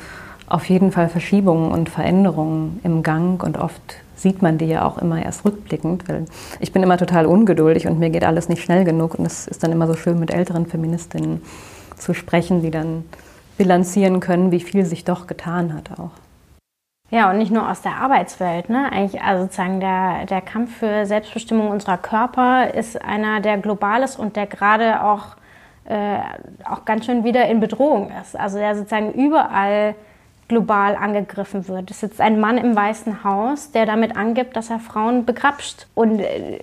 auf 0.46 0.68
jeden 0.68 0.92
Fall 0.92 1.08
Verschiebungen 1.08 1.72
und 1.72 1.88
Veränderungen 1.88 2.80
im 2.84 3.02
Gang 3.02 3.42
und 3.42 3.56
oft 3.56 3.80
sieht 4.22 4.40
man 4.40 4.56
die 4.56 4.66
ja 4.66 4.84
auch 4.84 4.98
immer 4.98 5.22
erst 5.22 5.44
rückblickend, 5.44 6.08
weil 6.08 6.24
ich 6.60 6.72
bin 6.72 6.82
immer 6.82 6.96
total 6.96 7.26
ungeduldig 7.26 7.88
und 7.88 7.98
mir 7.98 8.10
geht 8.10 8.24
alles 8.24 8.48
nicht 8.48 8.62
schnell 8.62 8.84
genug 8.84 9.16
und 9.18 9.26
es 9.26 9.48
ist 9.48 9.62
dann 9.62 9.72
immer 9.72 9.86
so 9.86 9.94
schön 9.94 10.18
mit 10.18 10.32
älteren 10.32 10.66
Feministinnen 10.66 11.42
zu 11.96 12.14
sprechen, 12.14 12.62
die 12.62 12.70
dann 12.70 13.04
bilanzieren 13.58 14.20
können, 14.20 14.52
wie 14.52 14.60
viel 14.60 14.84
sich 14.84 15.04
doch 15.04 15.26
getan 15.26 15.74
hat 15.74 15.98
auch. 15.98 16.10
Ja, 17.10 17.30
und 17.30 17.36
nicht 17.36 17.52
nur 17.52 17.68
aus 17.68 17.82
der 17.82 17.96
Arbeitswelt. 17.96 18.70
Ne? 18.70 18.90
Eigentlich, 18.90 19.20
also 19.20 19.42
sozusagen 19.42 19.80
der, 19.80 20.24
der 20.24 20.40
Kampf 20.40 20.78
für 20.78 21.04
Selbstbestimmung 21.04 21.70
unserer 21.70 21.98
Körper 21.98 22.72
ist 22.72 23.02
einer, 23.02 23.40
der 23.40 23.58
global 23.58 24.02
ist 24.02 24.18
und 24.18 24.34
der 24.34 24.46
gerade 24.46 25.04
auch, 25.04 25.36
äh, 25.84 26.18
auch 26.64 26.86
ganz 26.86 27.04
schön 27.04 27.22
wieder 27.22 27.46
in 27.46 27.60
Bedrohung 27.60 28.10
ist. 28.22 28.34
Also 28.34 28.56
der 28.56 28.74
sozusagen 28.74 29.12
überall 29.12 29.94
global 30.52 30.96
angegriffen 30.96 31.66
wird. 31.66 31.90
Es 31.90 32.00
sitzt 32.00 32.20
ein 32.20 32.38
Mann 32.38 32.58
im 32.58 32.76
Weißen 32.76 33.24
Haus, 33.24 33.70
der 33.72 33.86
damit 33.86 34.16
angibt, 34.16 34.54
dass 34.54 34.68
er 34.68 34.78
Frauen 34.78 35.24
begrapscht. 35.24 35.86
Und 35.94 36.20
äh, 36.20 36.58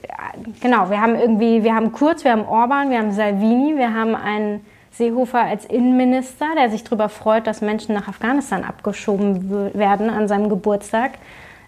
genau, 0.61 0.91
wir 0.91 1.01
haben 1.01 1.15
irgendwie, 1.15 1.63
wir 1.63 1.73
haben 1.73 1.91
Kurz, 1.91 2.23
wir 2.23 2.31
haben 2.31 2.45
Orban, 2.45 2.91
wir 2.91 2.99
haben 2.99 3.11
Salvini, 3.11 3.77
wir 3.77 3.91
haben 3.91 4.15
einen 4.15 4.63
Seehofer 4.91 5.41
als 5.41 5.65
Innenminister, 5.65 6.45
der 6.55 6.69
sich 6.69 6.83
darüber 6.83 7.09
freut, 7.09 7.47
dass 7.47 7.61
Menschen 7.61 7.95
nach 7.95 8.07
Afghanistan 8.07 8.63
abgeschoben 8.63 9.73
werden 9.73 10.11
an 10.11 10.27
seinem 10.27 10.49
Geburtstag. 10.49 11.13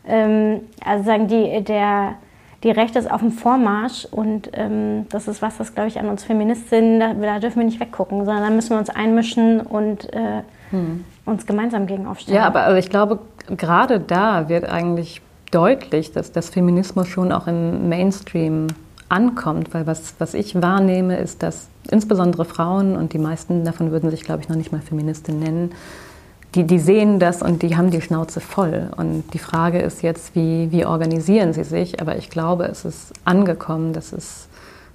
Ähm, 0.07 0.61
also 0.85 1.03
sagen 1.03 1.27
die, 1.27 1.63
der, 1.63 2.15
die 2.63 2.71
Rechte 2.71 2.99
ist 2.99 3.09
auf 3.09 3.21
dem 3.21 3.31
Vormarsch 3.31 4.05
und 4.11 4.51
ähm, 4.53 5.07
das 5.09 5.27
ist 5.27 5.41
was, 5.41 5.57
das 5.57 5.73
glaube 5.73 5.87
ich 5.87 5.99
an 5.99 6.07
uns 6.07 6.23
Feministinnen, 6.23 6.99
da, 6.99 7.13
da, 7.13 7.39
dürfen 7.39 7.59
wir 7.59 7.65
nicht 7.65 7.79
weggucken, 7.79 8.25
sondern 8.25 8.43
da 8.43 8.49
müssen 8.51 8.71
wir 8.71 8.77
uns 8.77 8.91
einmischen 8.91 9.61
und 9.61 10.13
äh, 10.13 10.43
hm. 10.69 11.03
Uns 11.25 11.45
gemeinsam 11.45 11.87
gegen 11.87 12.07
aufstellen. 12.07 12.37
Ja, 12.37 12.45
aber 12.45 12.61
also 12.61 12.77
ich 12.77 12.89
glaube, 12.89 13.19
gerade 13.57 13.99
da 13.99 14.49
wird 14.49 14.65
eigentlich 14.65 15.21
deutlich, 15.51 16.11
dass 16.11 16.31
das 16.31 16.49
Feminismus 16.49 17.07
schon 17.07 17.31
auch 17.31 17.47
im 17.47 17.89
Mainstream 17.89 18.67
ankommt, 19.09 19.73
weil 19.73 19.85
was, 19.87 20.15
was 20.19 20.33
ich 20.33 20.61
wahrnehme, 20.61 21.17
ist, 21.17 21.43
dass 21.43 21.67
insbesondere 21.89 22.45
Frauen, 22.45 22.95
und 22.95 23.13
die 23.13 23.17
meisten 23.17 23.65
davon 23.65 23.91
würden 23.91 24.09
sich, 24.09 24.23
glaube 24.23 24.41
ich, 24.41 24.49
noch 24.49 24.55
nicht 24.55 24.71
mal 24.71 24.81
Feministin 24.81 25.39
nennen, 25.39 25.71
die, 26.55 26.63
die 26.65 26.79
sehen 26.79 27.19
das 27.19 27.41
und 27.41 27.61
die 27.61 27.77
haben 27.77 27.91
die 27.91 28.01
Schnauze 28.01 28.41
voll. 28.41 28.89
Und 28.97 29.23
die 29.33 29.39
Frage 29.39 29.79
ist 29.79 30.01
jetzt, 30.01 30.35
wie, 30.35 30.71
wie 30.71 30.85
organisieren 30.85 31.53
sie 31.53 31.63
sich? 31.63 32.01
Aber 32.01 32.17
ich 32.17 32.29
glaube, 32.29 32.65
es 32.65 32.83
ist 32.83 33.13
angekommen, 33.23 33.93
dass 33.93 34.11
es 34.11 34.47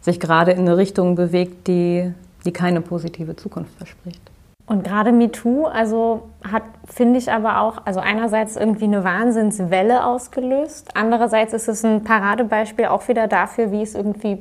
sich 0.03 0.21
gerade 0.21 0.53
in 0.53 0.61
eine 0.61 0.77
Richtung 0.77 1.15
bewegt, 1.15 1.67
die 1.67 2.13
die 2.47 2.53
keine 2.53 2.81
positive 2.81 3.37
Zukunft 3.37 3.75
verspricht. 3.77 4.23
Und 4.67 4.83
gerade 4.83 5.13
MeToo, 5.13 5.67
also 5.67 6.29
hat, 6.43 6.65
finde 6.87 7.19
ich 7.19 7.31
aber 7.31 7.61
auch, 7.61 7.83
also 7.85 8.01
einerseits 8.01 8.57
irgendwie 8.57 8.85
eine 8.85 9.05
Wahnsinnswelle 9.05 10.05
ausgelöst, 10.05 10.89
andererseits 10.95 11.53
ist 11.53 11.69
es 11.69 11.85
ein 11.85 12.03
Paradebeispiel 12.03 12.87
auch 12.87 13.07
wieder 13.07 13.29
dafür, 13.29 13.71
wie 13.71 13.83
es 13.83 13.95
irgendwie 13.95 14.39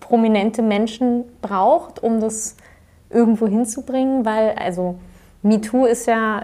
prominente 0.00 0.60
Menschen 0.60 1.24
braucht, 1.40 2.02
um 2.02 2.20
das 2.20 2.56
irgendwo 3.08 3.46
hinzubringen, 3.46 4.26
weil 4.26 4.54
also 4.58 4.96
MeToo 5.42 5.86
ist 5.86 6.06
ja 6.06 6.42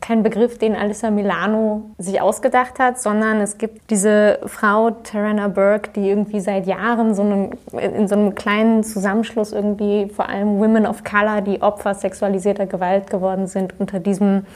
kein 0.00 0.22
Begriff, 0.22 0.58
den 0.58 0.74
Alyssa 0.76 1.10
Milano 1.10 1.90
sich 1.98 2.20
ausgedacht 2.20 2.78
hat, 2.78 3.00
sondern 3.00 3.40
es 3.40 3.58
gibt 3.58 3.90
diese 3.90 4.38
Frau 4.46 4.90
Tarana 4.90 5.48
Burke, 5.48 5.90
die 5.94 6.08
irgendwie 6.08 6.40
seit 6.40 6.66
Jahren 6.66 7.14
so 7.14 7.22
einen, 7.22 7.50
in 7.72 8.08
so 8.08 8.14
einem 8.14 8.34
kleinen 8.34 8.84
Zusammenschluss 8.84 9.52
irgendwie 9.52 10.08
vor 10.08 10.28
allem 10.28 10.58
Women 10.58 10.86
of 10.86 11.04
Color, 11.04 11.40
die 11.40 11.62
Opfer 11.62 11.94
sexualisierter 11.94 12.66
Gewalt 12.66 13.10
geworden 13.10 13.46
sind, 13.46 13.78
unter 13.78 14.00
diesem 14.00 14.46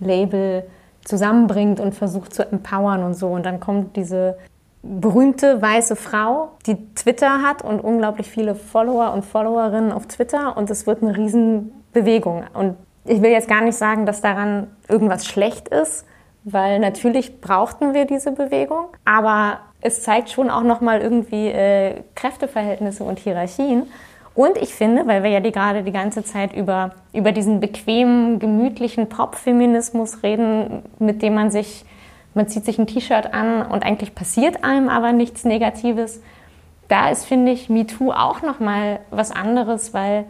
Label 0.00 0.64
zusammenbringt 1.04 1.80
und 1.80 1.94
versucht 1.94 2.34
zu 2.34 2.50
empowern 2.50 3.02
und 3.02 3.14
so. 3.14 3.28
Und 3.28 3.44
dann 3.44 3.60
kommt 3.60 3.96
diese 3.96 4.36
berühmte 4.82 5.62
weiße 5.62 5.96
Frau, 5.96 6.50
die 6.66 6.76
Twitter 6.94 7.42
hat 7.42 7.62
und 7.62 7.80
unglaublich 7.80 8.28
viele 8.28 8.54
Follower 8.54 9.12
und 9.12 9.24
Followerinnen 9.24 9.92
auf 9.92 10.06
Twitter 10.06 10.56
und 10.56 10.70
es 10.70 10.86
wird 10.86 11.02
eine 11.02 11.16
Riesenbewegung. 11.16 12.44
Und 12.52 12.76
ich 13.04 13.20
will 13.22 13.30
jetzt 13.30 13.48
gar 13.48 13.62
nicht 13.62 13.76
sagen, 13.76 14.06
dass 14.06 14.20
daran 14.20 14.68
irgendwas 14.88 15.26
schlecht 15.26 15.68
ist, 15.68 16.06
weil 16.44 16.78
natürlich 16.78 17.40
brauchten 17.40 17.94
wir 17.94 18.04
diese 18.04 18.32
Bewegung, 18.32 18.86
aber 19.04 19.60
es 19.80 20.02
zeigt 20.02 20.30
schon 20.30 20.50
auch 20.50 20.62
noch 20.62 20.80
mal 20.80 21.00
irgendwie 21.00 21.48
äh, 21.48 22.02
Kräfteverhältnisse 22.14 23.04
und 23.04 23.18
Hierarchien. 23.18 23.84
Und 24.34 24.56
ich 24.56 24.74
finde, 24.74 25.06
weil 25.06 25.22
wir 25.22 25.30
ja 25.30 25.40
die 25.40 25.52
gerade 25.52 25.82
die 25.82 25.92
ganze 25.92 26.24
Zeit 26.24 26.54
über, 26.54 26.92
über 27.12 27.32
diesen 27.32 27.60
bequemen, 27.60 28.38
gemütlichen 28.38 29.08
Pop-Feminismus 29.08 30.22
reden, 30.22 30.84
mit 30.98 31.20
dem 31.20 31.34
man 31.34 31.50
sich, 31.50 31.84
man 32.34 32.48
zieht 32.48 32.64
sich 32.64 32.78
ein 32.78 32.86
T-Shirt 32.86 33.34
an 33.34 33.66
und 33.66 33.84
eigentlich 33.84 34.14
passiert 34.14 34.64
einem 34.64 34.88
aber 34.88 35.12
nichts 35.12 35.44
Negatives. 35.44 36.22
Da 36.88 37.10
ist, 37.10 37.26
finde 37.26 37.52
ich, 37.52 37.68
MeToo 37.68 38.12
auch 38.12 38.42
noch 38.42 38.58
mal 38.58 39.00
was 39.10 39.32
anderes, 39.32 39.92
weil 39.92 40.24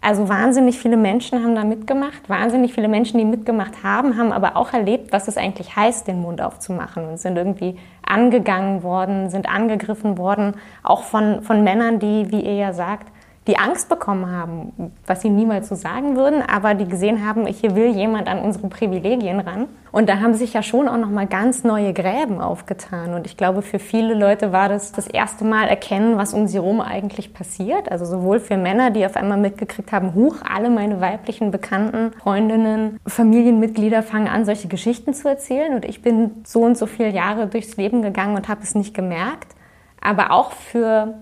also 0.00 0.28
wahnsinnig 0.28 0.78
viele 0.78 0.96
Menschen 0.96 1.42
haben 1.42 1.54
da 1.54 1.64
mitgemacht. 1.64 2.28
Wahnsinnig 2.28 2.72
viele 2.72 2.88
Menschen, 2.88 3.18
die 3.18 3.24
mitgemacht 3.24 3.82
haben, 3.82 4.16
haben 4.16 4.32
aber 4.32 4.56
auch 4.56 4.72
erlebt, 4.72 5.12
was 5.12 5.26
es 5.26 5.36
eigentlich 5.36 5.74
heißt, 5.74 6.06
den 6.06 6.22
Mund 6.22 6.40
aufzumachen 6.40 7.04
und 7.08 7.18
sind 7.18 7.36
irgendwie 7.36 7.76
angegangen 8.06 8.82
worden, 8.82 9.28
sind 9.28 9.48
angegriffen 9.48 10.16
worden, 10.16 10.54
auch 10.82 11.02
von, 11.02 11.42
von 11.42 11.64
Männern, 11.64 11.98
die, 11.98 12.30
wie 12.30 12.40
ihr 12.40 12.54
ja 12.54 12.72
sagt, 12.72 13.08
die 13.48 13.58
Angst 13.58 13.88
bekommen 13.88 14.30
haben, 14.30 14.92
was 15.06 15.22
sie 15.22 15.30
niemals 15.30 15.70
so 15.70 15.74
sagen 15.74 16.16
würden, 16.16 16.42
aber 16.42 16.74
die 16.74 16.86
gesehen 16.86 17.26
haben, 17.26 17.46
hier 17.46 17.74
will 17.74 17.96
jemand 17.96 18.28
an 18.28 18.40
unsere 18.40 18.68
Privilegien 18.68 19.40
ran. 19.40 19.66
Und 19.90 20.10
da 20.10 20.20
haben 20.20 20.34
sich 20.34 20.52
ja 20.52 20.62
schon 20.62 20.86
auch 20.86 20.98
noch 20.98 21.08
mal 21.08 21.26
ganz 21.26 21.64
neue 21.64 21.94
Gräben 21.94 22.42
aufgetan. 22.42 23.14
Und 23.14 23.24
ich 23.24 23.38
glaube, 23.38 23.62
für 23.62 23.78
viele 23.78 24.12
Leute 24.12 24.52
war 24.52 24.68
das 24.68 24.92
das 24.92 25.06
erste 25.06 25.46
Mal 25.46 25.66
erkennen, 25.66 26.18
was 26.18 26.34
um 26.34 26.46
sie 26.46 26.58
herum 26.58 26.82
eigentlich 26.82 27.32
passiert. 27.32 27.90
Also 27.90 28.04
sowohl 28.04 28.38
für 28.38 28.58
Männer, 28.58 28.90
die 28.90 29.06
auf 29.06 29.16
einmal 29.16 29.38
mitgekriegt 29.38 29.92
haben, 29.92 30.14
huch, 30.14 30.36
alle 30.46 30.68
meine 30.68 31.00
weiblichen 31.00 31.50
Bekannten, 31.50 32.12
Freundinnen, 32.20 33.00
Familienmitglieder 33.06 34.02
fangen 34.02 34.28
an, 34.28 34.44
solche 34.44 34.68
Geschichten 34.68 35.14
zu 35.14 35.26
erzählen. 35.26 35.74
Und 35.74 35.86
ich 35.86 36.02
bin 36.02 36.42
so 36.44 36.60
und 36.60 36.76
so 36.76 36.84
viele 36.84 37.08
Jahre 37.08 37.46
durchs 37.46 37.78
Leben 37.78 38.02
gegangen 38.02 38.36
und 38.36 38.46
habe 38.48 38.60
es 38.62 38.74
nicht 38.74 38.92
gemerkt. 38.92 39.54
Aber 40.02 40.32
auch 40.32 40.52
für 40.52 41.14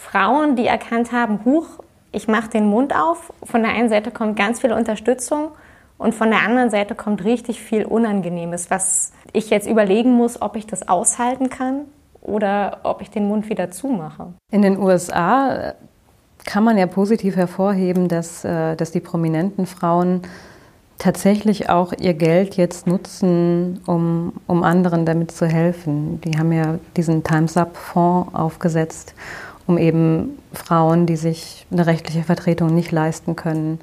Frauen, 0.00 0.56
die 0.56 0.66
erkannt 0.66 1.12
haben, 1.12 1.44
huch, 1.44 1.66
ich 2.10 2.26
mache 2.26 2.48
den 2.48 2.66
Mund 2.66 2.96
auf. 2.96 3.32
Von 3.44 3.62
der 3.62 3.72
einen 3.72 3.90
Seite 3.90 4.10
kommt 4.10 4.36
ganz 4.36 4.60
viel 4.60 4.72
Unterstützung 4.72 5.48
und 5.98 6.14
von 6.14 6.30
der 6.30 6.40
anderen 6.40 6.70
Seite 6.70 6.94
kommt 6.94 7.22
richtig 7.24 7.60
viel 7.60 7.84
Unangenehmes, 7.84 8.70
was 8.70 9.12
ich 9.32 9.50
jetzt 9.50 9.68
überlegen 9.68 10.12
muss, 10.14 10.40
ob 10.40 10.56
ich 10.56 10.66
das 10.66 10.88
aushalten 10.88 11.50
kann 11.50 11.82
oder 12.22 12.78
ob 12.82 13.02
ich 13.02 13.10
den 13.10 13.28
Mund 13.28 13.50
wieder 13.50 13.70
zumache. 13.70 14.28
In 14.50 14.62
den 14.62 14.78
USA 14.78 15.74
kann 16.46 16.64
man 16.64 16.78
ja 16.78 16.86
positiv 16.86 17.36
hervorheben, 17.36 18.08
dass, 18.08 18.44
äh, 18.44 18.76
dass 18.76 18.90
die 18.92 19.00
prominenten 19.00 19.66
Frauen 19.66 20.22
tatsächlich 20.98 21.68
auch 21.68 21.92
ihr 21.92 22.14
Geld 22.14 22.56
jetzt 22.56 22.86
nutzen, 22.86 23.80
um, 23.86 24.32
um 24.46 24.62
anderen 24.62 25.04
damit 25.04 25.30
zu 25.30 25.46
helfen. 25.46 26.20
Die 26.22 26.38
haben 26.38 26.52
ja 26.52 26.78
diesen 26.96 27.22
Times 27.22 27.56
Up-Fonds 27.56 28.34
aufgesetzt 28.34 29.14
um 29.70 29.78
eben 29.78 30.36
Frauen, 30.52 31.06
die 31.06 31.14
sich 31.14 31.64
eine 31.70 31.86
rechtliche 31.86 32.24
Vertretung 32.24 32.74
nicht 32.74 32.90
leisten 32.90 33.36
können, 33.36 33.78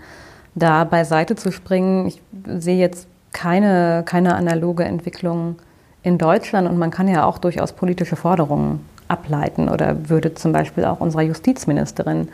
da 0.54 0.84
beiseite 0.84 1.36
zu 1.36 1.50
springen. 1.52 2.08
Ich 2.08 2.22
sehe 2.60 2.78
jetzt 2.78 3.08
keine, 3.32 4.04
keine 4.06 4.36
analoge 4.36 4.84
Entwicklung 4.84 5.56
in 6.04 6.18
Deutschland 6.18 6.70
und 6.70 6.78
man 6.78 6.92
kann 6.92 7.08
ja 7.08 7.24
auch 7.24 7.38
durchaus 7.38 7.72
politische 7.72 8.18
Forderungen 8.18 8.82
ableiten 9.08 9.70
oder 9.70 10.10
würde 10.10 10.34
zum 10.34 10.52
Beispiel 10.52 10.84
auch 10.84 11.00
unserer 11.00 11.22
Justizministerin 11.22 12.28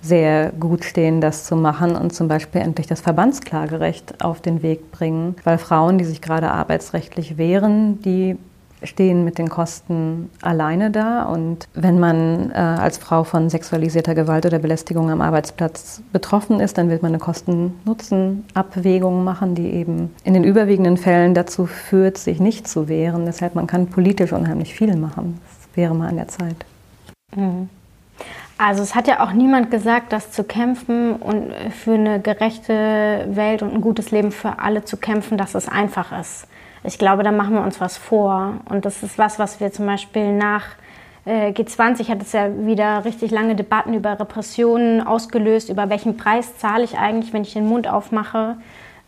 sehr 0.00 0.52
gut 0.52 0.84
stehen, 0.84 1.20
das 1.20 1.44
zu 1.44 1.56
machen 1.56 1.96
und 1.96 2.14
zum 2.14 2.28
Beispiel 2.28 2.60
endlich 2.60 2.86
das 2.86 3.00
Verbandsklagerecht 3.00 4.24
auf 4.24 4.40
den 4.40 4.62
Weg 4.62 4.92
bringen, 4.92 5.34
weil 5.42 5.58
Frauen, 5.58 5.98
die 5.98 6.04
sich 6.04 6.22
gerade 6.22 6.52
arbeitsrechtlich 6.52 7.38
wehren, 7.38 8.00
die 8.02 8.36
stehen 8.82 9.24
mit 9.24 9.38
den 9.38 9.48
Kosten 9.48 10.30
alleine 10.42 10.90
da. 10.90 11.24
Und 11.24 11.68
wenn 11.74 11.98
man 11.98 12.50
äh, 12.50 12.54
als 12.54 12.98
Frau 12.98 13.24
von 13.24 13.50
sexualisierter 13.50 14.14
Gewalt 14.14 14.46
oder 14.46 14.58
Belästigung 14.58 15.10
am 15.10 15.20
Arbeitsplatz 15.20 16.02
betroffen 16.12 16.60
ist, 16.60 16.78
dann 16.78 16.90
wird 16.90 17.02
man 17.02 17.12
eine 17.12 17.18
Kosten-Nutzen-Abwägung 17.18 19.24
machen, 19.24 19.54
die 19.54 19.70
eben 19.70 20.14
in 20.24 20.34
den 20.34 20.44
überwiegenden 20.44 20.96
Fällen 20.96 21.34
dazu 21.34 21.66
führt, 21.66 22.18
sich 22.18 22.40
nicht 22.40 22.68
zu 22.68 22.88
wehren. 22.88 23.26
Deshalb 23.26 23.54
man 23.54 23.66
kann 23.66 23.88
politisch 23.88 24.32
unheimlich 24.32 24.74
viel 24.74 24.96
machen. 24.96 25.40
Das 25.46 25.76
wäre 25.76 25.94
mal 25.94 26.08
an 26.08 26.16
der 26.16 26.28
Zeit. 26.28 26.56
Mhm. 27.36 27.68
Also 28.62 28.82
es 28.82 28.94
hat 28.94 29.08
ja 29.08 29.24
auch 29.24 29.32
niemand 29.32 29.70
gesagt, 29.70 30.12
dass 30.12 30.32
zu 30.32 30.44
kämpfen 30.44 31.14
und 31.14 31.50
für 31.70 31.94
eine 31.94 32.20
gerechte 32.20 33.24
Welt 33.30 33.62
und 33.62 33.72
ein 33.72 33.80
gutes 33.80 34.10
Leben 34.10 34.32
für 34.32 34.58
alle 34.58 34.84
zu 34.84 34.98
kämpfen, 34.98 35.38
dass 35.38 35.54
es 35.54 35.66
einfach 35.66 36.12
ist. 36.20 36.46
Ich 36.82 36.98
glaube, 36.98 37.22
da 37.22 37.32
machen 37.32 37.54
wir 37.54 37.62
uns 37.62 37.80
was 37.80 37.96
vor. 37.96 38.54
Und 38.68 38.84
das 38.84 39.02
ist 39.02 39.18
was, 39.18 39.38
was 39.38 39.60
wir 39.60 39.72
zum 39.72 39.86
Beispiel 39.86 40.32
nach 40.32 40.64
äh, 41.26 41.50
G20 41.50 42.08
hat 42.08 42.22
es 42.22 42.32
ja 42.32 42.48
wieder 42.66 43.04
richtig 43.04 43.30
lange 43.30 43.54
Debatten 43.54 43.94
über 43.94 44.18
Repressionen 44.18 45.06
ausgelöst, 45.06 45.68
über 45.68 45.90
welchen 45.90 46.16
Preis 46.16 46.56
zahle 46.58 46.84
ich 46.84 46.96
eigentlich, 46.96 47.32
wenn 47.32 47.42
ich 47.42 47.52
den 47.52 47.66
Mund 47.66 47.88
aufmache, 47.88 48.56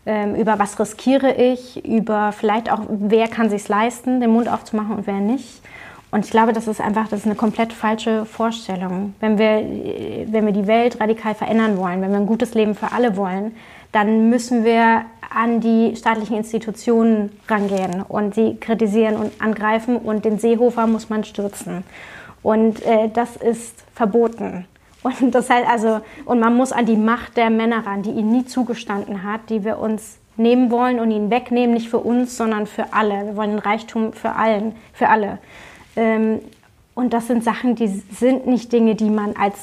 ähm, 0.05 0.35
über 0.35 0.59
was 0.59 0.79
riskiere 0.79 1.33
ich, 1.33 1.85
über 1.87 2.33
vielleicht 2.33 2.71
auch, 2.71 2.81
wer 2.89 3.29
kann 3.29 3.49
sich 3.49 3.67
leisten, 3.69 4.21
den 4.21 4.31
Mund 4.31 4.49
aufzumachen 4.49 4.97
und 4.97 5.07
wer 5.07 5.21
nicht. 5.21 5.63
Und 6.11 6.27
ich 6.27 6.31
glaube, 6.31 6.53
das 6.53 6.69
ist 6.69 6.81
einfach, 6.83 7.09
das 7.09 7.21
ist 7.21 7.27
eine 7.27 7.37
komplett 7.37 7.73
falsche 7.73 8.27
Vorstellung. 8.27 9.15
Wenn 9.21 9.39
wir, 9.39 9.65
wenn 10.31 10.45
wir 10.45 10.53
die 10.53 10.67
Welt 10.67 11.01
radikal 11.01 11.35
verändern 11.35 11.79
wollen, 11.79 12.03
wenn 12.03 12.11
wir 12.11 12.19
ein 12.19 12.27
gutes 12.27 12.53
Leben 12.53 12.75
für 12.75 12.93
alle 12.93 13.17
wollen, 13.17 13.55
dann 13.93 14.31
müssen 14.31 14.65
wir 14.65 15.03
an 15.35 15.61
die 15.61 15.95
staatlichen 15.97 16.37
Institutionen 16.37 17.31
rangehen 17.49 18.03
und 18.03 18.35
sie 18.35 18.57
kritisieren 18.59 19.17
und 19.17 19.41
angreifen 19.41 19.97
und 19.97 20.25
den 20.25 20.39
Seehofer 20.39 20.87
muss 20.87 21.09
man 21.09 21.25
stürzen. 21.25 21.85
Und 22.43 22.85
äh, 22.85 23.09
das 23.13 23.37
ist 23.37 23.85
verboten. 23.95 24.67
Und 25.03 25.35
das 25.35 25.51
heißt 25.51 25.69
also, 25.69 26.01
und 26.27 26.39
man 26.39 26.55
muss 26.55 26.71
an 26.71 26.87
die 26.87 26.97
Macht 26.97 27.37
der 27.37 27.51
Männer 27.51 27.85
ran, 27.85 28.05
die 28.05 28.11
ihnen 28.11 28.31
nie 28.31 28.45
zugestanden 28.45 29.25
hat, 29.25 29.41
die 29.49 29.65
wir 29.65 29.81
uns 29.81 30.19
nehmen 30.37 30.71
wollen 30.71 31.01
und 31.01 31.11
ihn 31.11 31.29
wegnehmen, 31.29 31.75
nicht 31.75 31.89
für 31.89 31.99
uns, 31.99 32.37
sondern 32.37 32.69
für 32.69 32.93
alle. 32.93 33.27
Wir 33.27 33.37
wollen 33.37 33.51
den 33.51 33.59
Reichtum 33.59 34.13
für 34.13 34.37
allen, 34.37 34.77
für 34.93 35.09
alle. 35.09 35.39
Ähm, 35.97 36.39
und 36.95 37.13
das 37.13 37.27
sind 37.27 37.43
Sachen, 37.43 37.75
die 37.75 37.89
sind 37.89 38.47
nicht 38.47 38.73
Dinge, 38.73 38.95
die 38.95 39.11
man 39.11 39.35
als 39.37 39.57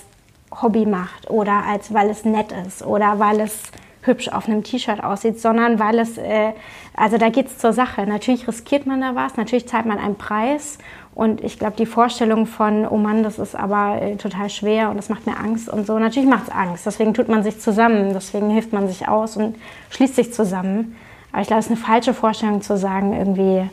Hobby 0.62 0.86
macht 0.86 1.30
oder 1.30 1.64
als 1.66 1.94
weil 1.94 2.10
es 2.10 2.26
nett 2.26 2.54
ist 2.68 2.86
oder 2.86 3.20
weil 3.20 3.40
es 3.40 3.62
hübsch 4.10 4.28
auf 4.28 4.50
einem 4.50 4.64
T-Shirt 4.64 5.02
aussieht, 5.02 5.40
sondern 5.40 5.80
weil 5.80 6.00
es, 6.00 6.18
äh, 6.18 6.52
also 6.96 7.18
da 7.18 7.30
geht 7.30 7.48
es 7.48 7.58
zur 7.58 7.72
Sache. 7.72 8.06
Natürlich 8.06 8.48
riskiert 8.48 8.86
man 8.86 9.00
da 9.00 9.16
was, 9.16 9.38
natürlich 9.38 9.68
zahlt 9.68 9.86
man 9.86 10.00
einen 10.00 10.16
Preis 10.16 10.78
und 11.16 11.44
ich 11.44 11.60
glaube, 11.60 11.76
die 11.78 11.86
Vorstellung 11.86 12.46
von, 12.46 12.88
oh 12.88 12.98
Mann, 12.98 13.24
das 13.24 13.40
ist 13.40 13.56
aber 13.56 14.02
äh, 14.02 14.16
total 14.16 14.50
schwer 14.50 14.90
und 14.90 14.98
das 14.98 15.10
macht 15.10 15.26
mir 15.26 15.38
Angst 15.38 15.70
und 15.70 15.86
so, 15.86 16.00
natürlich 16.00 16.30
macht 16.30 16.44
es 16.44 16.50
Angst. 16.50 16.86
Deswegen 16.86 17.14
tut 17.14 17.30
man 17.30 17.44
sich 17.44 17.60
zusammen, 17.60 18.14
deswegen 18.14 18.50
hilft 18.50 18.74
man 18.74 18.88
sich 18.88 19.08
aus 19.08 19.38
und 19.38 19.56
schließt 19.90 20.16
sich 20.16 20.34
zusammen. 20.34 20.96
Aber 21.32 21.42
ich 21.42 21.48
glaube, 21.48 21.60
es 21.60 21.66
ist 21.68 21.72
eine 21.72 21.82
falsche 21.82 22.14
Vorstellung 22.14 22.62
zu 22.62 22.78
sagen, 22.78 23.14
irgendwie, 23.14 23.70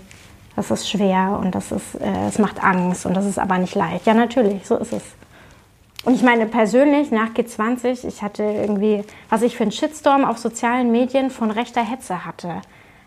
das 0.56 0.70
ist 0.70 0.88
schwer 0.88 1.38
und 1.40 1.54
das 1.54 1.72
ist, 1.72 1.94
äh, 1.96 2.28
es 2.28 2.38
macht 2.38 2.62
Angst 2.62 3.06
und 3.06 3.16
das 3.16 3.24
ist 3.24 3.38
aber 3.38 3.58
nicht 3.58 3.74
leicht. 3.74 4.06
Ja, 4.06 4.14
natürlich, 4.14 4.66
so 4.66 4.76
ist 4.76 4.92
es. 4.92 5.02
Und 6.06 6.14
ich 6.14 6.22
meine 6.22 6.46
persönlich 6.46 7.10
nach 7.10 7.30
G20, 7.30 8.06
ich 8.06 8.22
hatte 8.22 8.44
irgendwie, 8.44 9.02
was 9.28 9.42
ich 9.42 9.56
für 9.56 9.64
einen 9.64 9.72
Shitstorm 9.72 10.24
auf 10.24 10.38
sozialen 10.38 10.92
Medien 10.92 11.30
von 11.30 11.50
rechter 11.50 11.82
Hetze 11.82 12.24
hatte. 12.24 12.62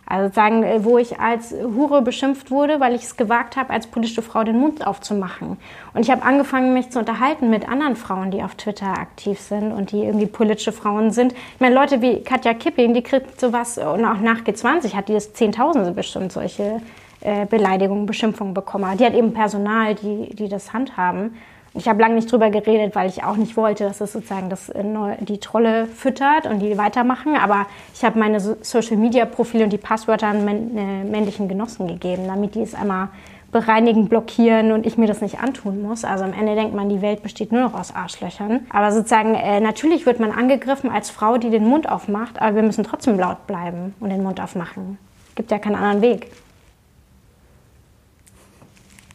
Also 0.05 0.33
sagen, 0.35 0.63
äh, 0.63 0.83
wo 0.83 0.97
ich 0.97 1.17
als 1.17 1.53
Hure 1.53 2.01
beschimpft 2.01 2.51
wurde, 2.51 2.81
weil 2.81 2.93
ich 2.95 3.03
es 3.03 3.15
gewagt 3.15 3.55
habe, 3.55 3.69
als 3.71 3.87
politische 3.87 4.21
Frau 4.21 4.43
den 4.43 4.59
Mund 4.59 4.85
aufzumachen. 4.85 5.55
Und 5.93 6.01
ich 6.01 6.11
habe 6.11 6.23
angefangen, 6.23 6.73
mich 6.73 6.89
zu 6.89 6.99
unterhalten 6.99 7.49
mit 7.49 7.69
anderen 7.69 7.95
Frauen, 7.95 8.31
die 8.31 8.43
auf 8.43 8.55
Twitter 8.55 8.91
aktiv 8.91 9.39
sind 9.39 9.71
und 9.71 9.93
die 9.93 10.03
irgendwie 10.03 10.25
politische 10.25 10.73
Frauen 10.73 11.11
sind. 11.11 11.31
Ich 11.31 11.61
meine, 11.61 11.75
Leute 11.75 12.01
wie 12.01 12.21
Katja 12.21 12.53
Kipping, 12.53 12.93
die 12.93 13.01
kriegt 13.01 13.39
sowas, 13.39 13.77
und 13.77 14.03
auch 14.03 14.19
nach 14.19 14.41
G20 14.41 14.93
hat 14.93 15.07
die 15.07 15.13
das 15.13 15.31
Zehntausende 15.31 15.91
bestimmt, 15.91 16.33
solche 16.33 16.81
äh, 17.21 17.45
Beleidigungen, 17.45 18.05
Beschimpfungen 18.05 18.53
bekommen. 18.53 18.97
Die 18.97 19.05
hat 19.05 19.13
eben 19.13 19.31
Personal, 19.31 19.95
die, 19.95 20.35
die 20.35 20.49
das 20.49 20.73
handhaben. 20.73 21.37
Ich 21.80 21.88
habe 21.88 22.01
lange 22.01 22.15
nicht 22.15 22.30
drüber 22.30 22.49
geredet, 22.49 22.93
weil 22.93 23.09
ich 23.09 23.23
auch 23.23 23.38
nicht 23.38 23.55
wollte, 23.55 23.86
dass 23.86 24.01
es 24.01 24.11
sozusagen 24.11 24.49
das, 24.49 24.67
äh, 24.69 24.84
die 25.21 25.39
Trolle 25.39 25.88
füttert 25.88 26.45
und 26.45 26.59
die 26.59 26.77
weitermachen. 26.77 27.38
Aber 27.38 27.67
ich 27.93 28.03
habe 28.03 28.19
meine 28.19 28.39
Social-Media-Profile 28.39 29.63
und 29.63 29.71
die 29.71 29.77
Passwörter 29.77 30.27
an 30.27 30.47
äh, 30.47 31.03
männlichen 31.05 31.47
Genossen 31.47 31.88
gegeben, 31.88 32.23
damit 32.27 32.55
die 32.55 32.61
es 32.61 32.75
einmal 32.75 33.07
bereinigen, 33.53 34.09
blockieren 34.09 34.73
und 34.73 34.86
ich 34.86 34.97
mir 34.97 35.07
das 35.07 35.21
nicht 35.21 35.39
antun 35.39 35.82
muss. 35.82 36.03
Also 36.03 36.25
am 36.25 36.34
Ende 36.34 36.53
denkt 36.53 36.75
man, 36.75 36.89
die 36.89 37.01
Welt 37.01 37.23
besteht 37.23 37.53
nur 37.53 37.61
noch 37.61 37.73
aus 37.73 37.95
Arschlöchern. 37.95 38.67
Aber 38.69 38.91
sozusagen, 38.91 39.36
äh, 39.36 39.61
natürlich 39.61 40.05
wird 40.05 40.19
man 40.19 40.32
angegriffen 40.32 40.91
als 40.91 41.09
Frau, 41.09 41.38
die 41.38 41.49
den 41.49 41.65
Mund 41.65 41.89
aufmacht, 41.89 42.41
aber 42.41 42.57
wir 42.57 42.63
müssen 42.63 42.84
trotzdem 42.84 43.17
laut 43.17 43.47
bleiben 43.47 43.95
und 44.01 44.09
den 44.09 44.21
Mund 44.21 44.41
aufmachen. 44.41 44.97
Gibt 45.36 45.49
ja 45.49 45.59
keinen 45.59 45.75
anderen 45.75 46.01
Weg. 46.01 46.30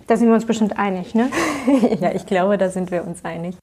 Da 0.06 0.16
sind 0.16 0.28
wir 0.28 0.34
uns 0.34 0.44
bestimmt 0.44 0.78
einig, 0.78 1.14
ne? 1.14 1.30
ja, 2.00 2.12
ich 2.12 2.26
glaube, 2.26 2.58
da 2.58 2.68
sind 2.68 2.90
wir 2.90 3.06
uns 3.06 3.24
einig. 3.24 3.56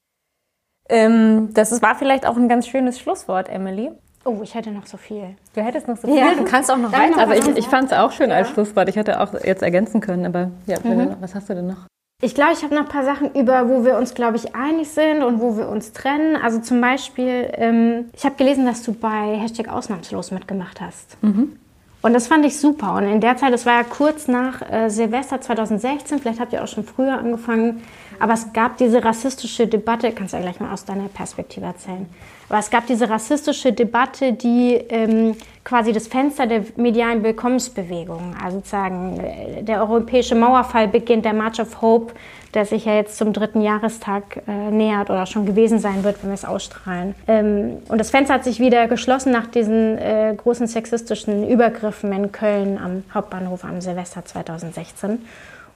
Ähm, 0.89 1.53
das 1.53 1.81
war 1.81 1.95
vielleicht 1.95 2.25
auch 2.25 2.35
ein 2.35 2.49
ganz 2.49 2.67
schönes 2.67 2.99
Schlusswort, 2.99 3.49
Emily. 3.49 3.91
Oh, 4.23 4.39
ich 4.43 4.53
hätte 4.53 4.71
noch 4.71 4.85
so 4.85 4.97
viel. 4.97 5.35
Du 5.55 5.61
hättest 5.61 5.87
noch 5.87 5.97
so 5.97 6.07
viel. 6.07 6.17
Ja. 6.17 6.33
Du 6.35 6.43
kannst 6.43 6.71
auch 6.71 6.77
noch 6.77 6.91
weiter. 6.91 7.19
Aber 7.19 7.35
ich, 7.35 7.47
ich 7.47 7.67
fand 7.67 7.91
es 7.91 7.97
auch 7.97 8.11
schön 8.11 8.29
ja. 8.29 8.37
als 8.37 8.49
Schlusswort. 8.49 8.87
Ich 8.89 8.95
hätte 8.95 9.19
auch 9.19 9.33
jetzt 9.43 9.63
ergänzen 9.63 9.99
können, 9.99 10.25
aber 10.25 10.51
ja, 10.67 10.77
mhm. 10.83 11.15
was 11.19 11.33
hast 11.33 11.49
du 11.49 11.55
denn 11.55 11.67
noch? 11.67 11.87
Ich 12.23 12.35
glaube, 12.35 12.53
ich 12.53 12.63
habe 12.63 12.75
noch 12.75 12.83
ein 12.83 12.87
paar 12.87 13.03
Sachen 13.03 13.33
über, 13.33 13.67
wo 13.67 13.83
wir 13.83 13.97
uns, 13.97 14.13
glaube 14.13 14.37
ich, 14.37 14.53
einig 14.53 14.89
sind 14.89 15.23
und 15.23 15.41
wo 15.41 15.57
wir 15.57 15.67
uns 15.69 15.91
trennen. 15.91 16.35
Also 16.35 16.59
zum 16.59 16.79
Beispiel, 16.79 17.49
ähm, 17.53 18.11
ich 18.15 18.23
habe 18.25 18.35
gelesen, 18.35 18.67
dass 18.67 18.83
du 18.83 18.93
bei 18.93 19.37
Hashtag 19.37 19.69
Ausnahmslos 19.69 20.29
mitgemacht 20.29 20.81
hast. 20.81 21.17
Mhm. 21.23 21.57
Und 22.01 22.13
das 22.13 22.27
fand 22.27 22.45
ich 22.45 22.59
super. 22.59 22.95
Und 22.95 23.03
in 23.03 23.21
der 23.21 23.37
Zeit, 23.37 23.53
das 23.53 23.65
war 23.65 23.73
ja 23.73 23.83
kurz 23.83 24.27
nach 24.27 24.61
äh, 24.61 24.89
Silvester 24.89 25.39
2016, 25.39 26.19
vielleicht 26.19 26.39
habt 26.39 26.53
ihr 26.53 26.63
auch 26.63 26.67
schon 26.67 26.83
früher 26.83 27.17
angefangen, 27.17 27.83
aber 28.19 28.33
es 28.33 28.53
gab 28.53 28.77
diese 28.77 29.03
rassistische 29.03 29.67
Debatte, 29.67 30.11
kannst 30.11 30.33
du 30.33 30.37
ja 30.37 30.43
gleich 30.43 30.59
mal 30.59 30.73
aus 30.73 30.85
deiner 30.85 31.09
Perspektive 31.09 31.65
erzählen, 31.65 32.07
aber 32.51 32.59
es 32.59 32.69
gab 32.69 32.85
diese 32.85 33.09
rassistische 33.09 33.71
Debatte, 33.71 34.33
die 34.33 34.73
ähm, 34.89 35.37
quasi 35.63 35.93
das 35.93 36.07
Fenster 36.07 36.47
der 36.47 36.65
medialen 36.75 37.23
Willkommensbewegung, 37.23 38.35
also 38.43 38.57
sozusagen 38.57 39.21
äh, 39.21 39.63
der 39.63 39.79
europäische 39.79 40.35
Mauerfall 40.35 40.89
beginnt, 40.89 41.23
der 41.23 41.31
March 41.31 41.61
of 41.61 41.81
Hope, 41.81 42.13
der 42.53 42.65
sich 42.65 42.83
ja 42.83 42.95
jetzt 42.95 43.17
zum 43.17 43.31
dritten 43.31 43.61
Jahrestag 43.61 44.41
äh, 44.49 44.69
nähert 44.69 45.09
oder 45.09 45.27
schon 45.27 45.45
gewesen 45.45 45.79
sein 45.79 46.03
wird, 46.03 46.21
wenn 46.21 46.31
wir 46.31 46.33
es 46.33 46.43
ausstrahlen. 46.43 47.15
Ähm, 47.25 47.77
und 47.87 47.97
das 47.99 48.09
Fenster 48.09 48.33
hat 48.33 48.43
sich 48.43 48.59
wieder 48.59 48.89
geschlossen 48.89 49.31
nach 49.31 49.47
diesen 49.47 49.97
äh, 49.97 50.35
großen 50.35 50.67
sexistischen 50.67 51.47
Übergriffen 51.47 52.11
in 52.11 52.33
Köln 52.33 52.77
am 52.77 53.03
Hauptbahnhof 53.13 53.63
am 53.63 53.79
Silvester 53.79 54.25
2016. 54.25 55.19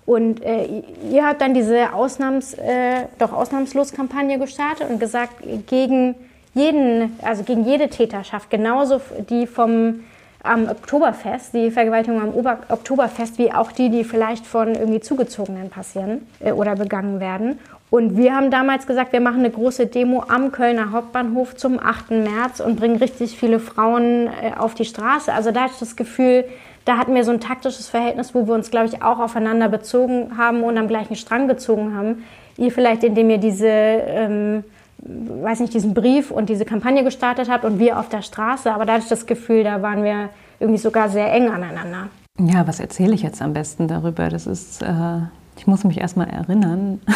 Und 0.06 0.44
äh, 0.44 0.84
ihr 1.10 1.26
habt 1.26 1.40
dann 1.40 1.54
diese 1.54 1.94
Ausnahms, 1.94 2.54
äh, 2.56 3.06
doch 3.18 3.32
Ausnahmslos-Kampagne 3.32 4.40
gestartet 4.40 4.90
und 4.90 5.00
gesagt, 5.00 5.36
gegen 5.68 6.16
jeden, 6.56 7.20
also 7.22 7.44
gegen 7.44 7.66
jede 7.66 7.90
Täterschaft, 7.90 8.50
genauso 8.50 9.00
die 9.30 9.46
vom 9.46 10.00
am 10.46 10.70
Oktoberfest, 10.70 11.54
die 11.54 11.72
Vergewaltigung 11.72 12.22
am 12.22 12.34
Ober 12.34 12.60
Oktoberfest, 12.70 13.38
wie 13.40 13.52
auch 13.52 13.72
die, 13.72 13.90
die 13.90 14.04
vielleicht 14.04 14.46
von 14.46 14.76
irgendwie 14.76 15.00
Zugezogenen 15.00 15.70
passieren 15.70 16.28
äh, 16.40 16.52
oder 16.52 16.76
begangen 16.76 17.20
werden. 17.20 17.60
Und 17.90 18.18
wir 18.18 18.36
haben 18.36 18.52
damals 18.52 18.88
gesagt, 18.88 19.14
wir 19.14 19.22
machen 19.22 19.40
eine 19.40 19.52
große 19.52 19.88
Demo 19.88 20.24
am 20.28 20.52
Kölner 20.52 20.92
Hauptbahnhof 20.92 21.56
zum 21.56 21.80
8. 21.80 22.12
März 22.12 22.60
und 22.60 22.78
bringen 22.78 22.98
richtig 22.98 23.38
viele 23.38 23.60
Frauen 23.60 24.28
äh, 24.28 24.52
auf 24.58 24.74
die 24.74 24.86
Straße. 24.86 25.34
Also 25.34 25.52
da 25.52 25.66
ich 25.66 25.80
das 25.80 25.96
Gefühl, 25.96 26.46
da 26.86 26.98
hatten 26.98 27.16
wir 27.16 27.24
so 27.24 27.32
ein 27.32 27.40
taktisches 27.40 27.88
Verhältnis, 27.88 28.36
wo 28.36 28.48
wir 28.48 28.54
uns, 28.54 28.70
glaube 28.70 28.88
ich, 28.88 29.02
auch 29.02 29.20
aufeinander 29.20 29.70
bezogen 29.70 30.38
haben 30.38 30.64
und 30.64 30.78
am 30.78 30.88
gleichen 30.88 31.16
Strang 31.16 31.48
gezogen 31.48 31.96
haben. 31.96 32.24
Ihr 32.58 32.72
vielleicht, 32.72 33.04
indem 33.04 33.30
ihr 33.32 33.40
diese 33.40 33.68
ähm, 33.68 34.64
weiß 35.06 35.60
nicht, 35.60 35.74
diesen 35.74 35.94
Brief 35.94 36.32
und 36.32 36.50
diese 36.50 36.66
Kampagne 36.66 37.04
gestartet 37.04 37.50
habt 37.50 37.64
und 37.64 37.80
wir 37.80 38.00
auf 38.00 38.10
der 38.10 38.22
Straße. 38.22 38.74
Aber 38.74 38.86
da 38.86 38.94
hatte 38.94 39.04
ich 39.04 39.10
das 39.10 39.26
Gefühl, 39.26 39.64
da 39.64 39.82
waren 39.82 40.04
wir 40.04 40.30
irgendwie 40.60 40.80
sogar 40.80 41.10
sehr 41.10 41.32
eng 41.32 41.50
aneinander. 41.50 42.10
Ja, 42.40 42.68
was 42.68 42.80
erzähle 42.80 43.14
ich 43.14 43.22
jetzt 43.22 43.42
am 43.42 43.54
besten 43.54 43.88
darüber? 43.88 44.30
Das 44.30 44.48
ist, 44.48 44.82
äh, 44.82 45.20
ich 45.58 45.68
muss 45.68 45.84
mich 45.84 46.00
erstmal 46.00 46.30
erinnern. 46.30 47.02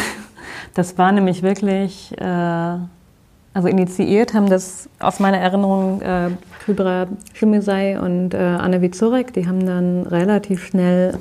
Das 0.74 0.98
war 0.98 1.10
nämlich 1.10 1.42
wirklich, 1.42 2.14
äh, 2.20 2.24
also 3.54 3.68
initiiert 3.68 4.34
haben 4.34 4.48
das 4.48 4.88
aus 5.00 5.18
meiner 5.18 5.38
Erinnerung 5.38 6.00
äh, 6.00 6.30
Hybra 6.66 7.06
Schimmisei 7.32 7.98
und 7.98 8.34
äh, 8.34 8.38
Anne 8.38 8.80
Wizurek. 8.80 9.32
Die 9.32 9.48
haben 9.48 9.66
dann 9.66 10.02
relativ 10.02 10.64
schnell 10.64 11.18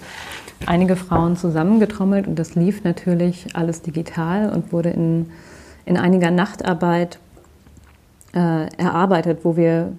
einige 0.66 0.96
Frauen 0.96 1.36
zusammengetrommelt 1.36 2.28
und 2.28 2.38
das 2.38 2.56
lief 2.56 2.84
natürlich 2.84 3.56
alles 3.56 3.82
digital 3.82 4.50
und 4.50 4.72
wurde 4.72 4.90
in 4.90 5.32
in 5.90 5.98
einiger 5.98 6.30
Nachtarbeit 6.30 7.18
äh, 8.34 8.68
erarbeitet, 8.78 9.40
wo 9.44 9.58
wir, 9.58 9.92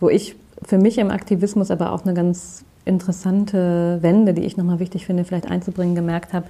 wo 0.00 0.10
ich 0.10 0.36
für 0.62 0.76
mich 0.76 0.98
im 0.98 1.10
Aktivismus 1.10 1.70
aber 1.70 1.92
auch 1.92 2.04
eine 2.04 2.12
ganz 2.12 2.62
interessante 2.84 3.98
Wende, 4.02 4.34
die 4.34 4.42
ich 4.42 4.58
nochmal 4.58 4.80
wichtig 4.80 5.06
finde, 5.06 5.24
vielleicht 5.24 5.50
einzubringen, 5.50 5.94
gemerkt 5.94 6.34
habe. 6.34 6.46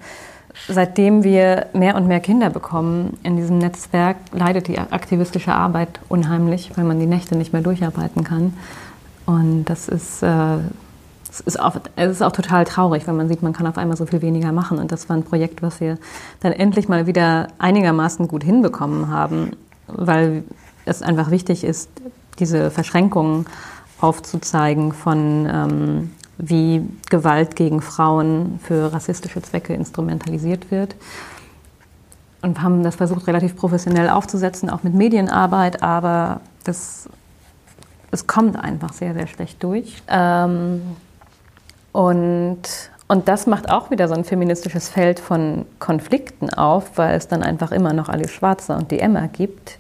Seitdem 0.69 1.23
wir 1.23 1.67
mehr 1.73 1.95
und 1.95 2.09
mehr 2.09 2.19
Kinder 2.19 2.51
bekommen 2.51 3.17
in 3.23 3.37
diesem 3.37 3.59
Netzwerk, 3.59 4.17
leidet 4.33 4.67
die 4.67 4.79
aktivistische 4.79 5.53
Arbeit 5.53 6.01
unheimlich, 6.09 6.73
weil 6.75 6.85
man 6.85 6.99
die 6.99 7.07
Nächte 7.07 7.37
nicht 7.37 7.53
mehr 7.53 7.63
durcharbeiten 7.63 8.25
kann. 8.25 8.55
Und 9.25 9.67
das 9.67 9.89
ist 9.89 10.21
äh, 10.25 10.59
es 11.33 11.41
ist, 11.41 11.59
auch, 11.59 11.77
es 11.97 12.11
ist 12.11 12.23
auch 12.23 12.33
total 12.33 12.65
traurig, 12.67 13.07
weil 13.07 13.15
man 13.15 13.27
sieht, 13.27 13.43
man 13.43 13.55
kann 13.55 13.67
auf 13.67 13.79
einmal 13.79 13.97
so 13.97 14.05
viel 14.05 14.21
weniger 14.21 14.53
machen. 14.53 14.79
Und 14.79 14.93
das 14.93 15.09
war 15.09 15.17
ein 15.17 15.23
Projekt, 15.23 15.63
was 15.63 15.81
wir 15.81 15.97
dann 16.41 16.53
endlich 16.53 16.89
mal 16.89 17.07
wieder 17.07 17.49
einigermaßen 17.59 18.29
gut 18.29 18.45
hinbekommen 18.45 19.09
haben, 19.09 19.53
weil 19.87 20.45
es 20.85 21.01
einfach 21.01 21.31
wichtig 21.31 21.65
ist, 21.65 21.89
diese 22.39 22.71
Verschränkungen 22.71 23.47
aufzuzeigen 24.01 24.93
von 24.93 25.49
ähm, 25.51 26.11
wie 26.37 26.87
Gewalt 27.09 27.57
gegen 27.57 27.81
Frauen 27.81 28.59
für 28.63 28.93
rassistische 28.93 29.41
Zwecke 29.41 29.73
instrumentalisiert 29.73 30.71
wird. 30.71 30.97
Und 32.43 32.61
haben 32.61 32.83
das 32.83 32.97
versucht, 32.97 33.27
relativ 33.27 33.57
professionell 33.57 34.11
aufzusetzen, 34.11 34.69
auch 34.69 34.83
mit 34.83 34.93
Medienarbeit, 34.93 35.83
aber 35.83 36.41
das, 36.65 37.09
es 38.11 38.27
kommt 38.27 38.57
einfach 38.57 38.93
sehr, 38.93 39.15
sehr 39.15 39.29
schlecht 39.29 39.63
durch. 39.63 40.03
Ähm, 40.09 40.83
und, 41.93 42.63
und 43.09 43.29
das 43.29 43.47
macht 43.47 43.71
auch 43.71 43.91
wieder 43.91 44.09
so 44.09 44.15
ein 44.15 44.25
feministisches 44.25 44.89
Feld 44.89 45.21
von 45.21 45.67
Konflikten 45.79 46.51
auf, 46.51 46.97
weil 46.97 47.17
es 47.17 47.29
dann 47.29 47.43
einfach 47.43 47.71
immer 47.71 47.93
noch 47.93 48.09
Alice 48.09 48.33
Schwarzer 48.33 48.77
und 48.77 48.91
die 48.91 49.01
Emma 49.01 49.27
gibt, 49.27 49.79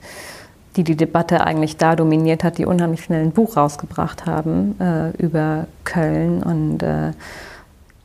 die 0.76 0.84
die 0.84 0.96
Debatte 0.96 1.44
eigentlich 1.44 1.76
da 1.76 1.96
dominiert 1.96 2.44
hat, 2.44 2.58
die 2.58 2.66
unheimlich 2.66 3.04
schnell 3.04 3.22
ein 3.22 3.32
Buch 3.32 3.56
rausgebracht 3.56 4.26
haben 4.26 4.78
äh, 4.80 5.10
über 5.22 5.66
Köln 5.84 6.42
und 6.42 6.82
äh, 6.82 7.12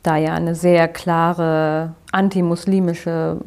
da 0.02 0.16
ja 0.16 0.34
eine 0.34 0.54
sehr 0.54 0.88
klare 0.88 1.92
antimuslimische, 2.12 3.38